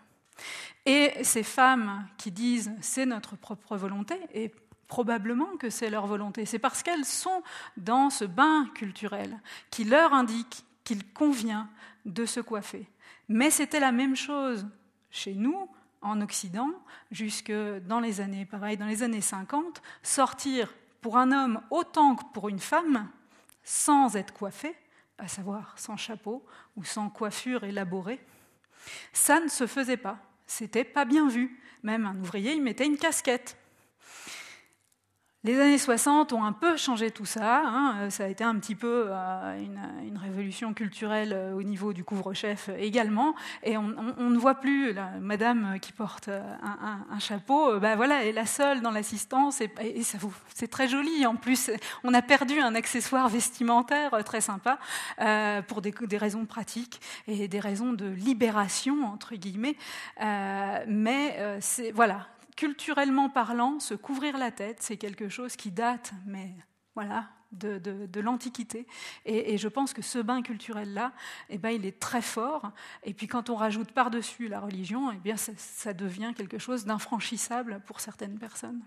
[0.86, 4.52] Et ces femmes qui disent c'est notre propre volonté, et
[4.88, 7.42] probablement que c'est leur volonté, c'est parce qu'elles sont
[7.76, 9.38] dans ce bain culturel
[9.70, 11.68] qui leur indique qu'il convient
[12.04, 12.88] de se coiffer.
[13.28, 14.66] Mais c'était la même chose
[15.10, 15.68] chez nous,
[16.00, 16.70] en Occident,
[17.10, 17.52] jusque
[17.86, 20.72] dans les années, pareil, dans les années 50, sortir
[21.06, 23.08] pour un homme autant que pour une femme,
[23.62, 24.74] sans être coiffé,
[25.18, 28.18] à savoir sans chapeau ou sans coiffure élaborée,
[29.12, 30.18] ça ne se faisait pas.
[30.48, 31.62] c'était pas bien vu.
[31.84, 33.56] Même un ouvrier, il mettait une casquette.
[35.46, 37.62] Les années 60 ont un peu changé tout ça.
[37.64, 38.10] Hein.
[38.10, 42.68] Ça a été un petit peu euh, une, révolution culturelle euh, au niveau du couvre-chef
[42.76, 43.36] également.
[43.62, 47.78] Et on, ne voit plus la madame qui porte euh, un, chapeau.
[47.78, 49.60] Ben voilà, elle est la seule dans l'assistance.
[49.60, 49.70] Et,
[50.52, 51.24] c'est très joli.
[51.26, 51.70] En plus,
[52.02, 54.80] on a perdu un accessoire vestimentaire très sympa
[55.68, 59.76] pour des, des, raisons pratiques et des raisons de libération entre guillemets.
[60.18, 62.26] mais c'est voilà,
[62.56, 66.54] culturellement parlant, se couvrir la tête, c'est quelque chose qui date, mais
[66.94, 68.86] voilà, de, l'Antiquité.
[69.24, 71.12] Et, je pense que ce bain culturel-là,
[71.48, 72.72] eh ben, il est très fort.
[73.04, 77.82] Et puis quand on rajoute par-dessus la religion, eh bien, ça, devient quelque chose d'infranchissable
[77.86, 78.82] pour certaines personnes.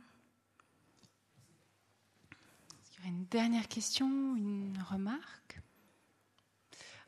[2.95, 5.61] Y aurait une dernière question, une remarque?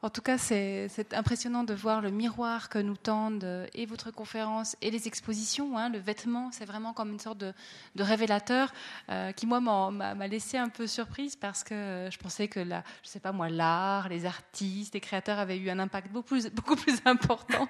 [0.04, 4.10] En tout cas, c'est impressionnant de voir le miroir que nous tendent euh, et votre
[4.10, 5.78] conférence et les expositions.
[5.78, 5.90] Hein.
[5.90, 7.54] le vêtement, c'est vraiment comme une sorte de,
[8.00, 8.74] révélateur
[9.10, 13.10] euh, qui, moi, m'a laissé un peu surprise parce que je pensais que, la, je
[13.10, 17.68] sais pas moi, l'art, les artistes, les créateurs avaient eu un impact beaucoup plus, important.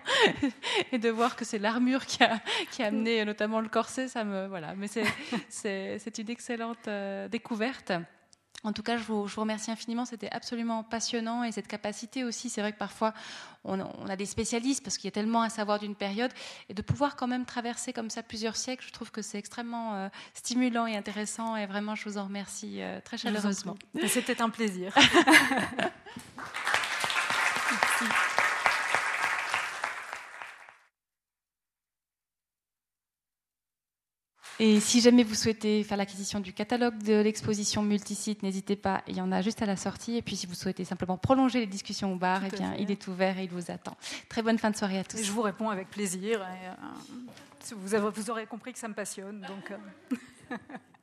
[0.91, 2.41] et de voir que c'est l'armure qui a,
[2.79, 4.47] amené notamment le corset, ça me.
[4.47, 4.73] Voilà.
[4.75, 7.91] Mais c'est une excellente euh, découverte.
[8.63, 10.05] En tout cas, je vous, remercie infiniment.
[10.05, 13.13] C'était absolument passionnant et cette capacité aussi, c'est vrai que parfois
[13.63, 16.31] on, a des spécialistes parce qu'il y a tellement à savoir d'une période
[16.69, 19.95] et de pouvoir quand même traverser comme ça plusieurs siècles, je trouve que c'est extrêmement
[19.95, 23.77] euh, stimulant et intéressant et vraiment je vous en remercie euh, très chaleureusement.
[24.07, 24.95] C'était un plaisir.
[34.63, 39.17] Et si jamais vous souhaitez faire l'acquisition du catalogue de l'exposition multisite, n'hésitez pas, il
[39.17, 40.17] y en a juste à la sortie.
[40.17, 43.07] Et puis si vous souhaitez simplement prolonger les discussions au bar, eh bien, il est
[43.07, 43.97] ouvert et il vous attend.
[44.29, 45.17] Très bonne fin de soirée à tous.
[45.17, 46.41] je vous réponds avec plaisir.
[46.41, 49.41] Et, euh, vous, avez, vous, aurez compris que ça me passionne.
[49.47, 50.55] Donc, euh.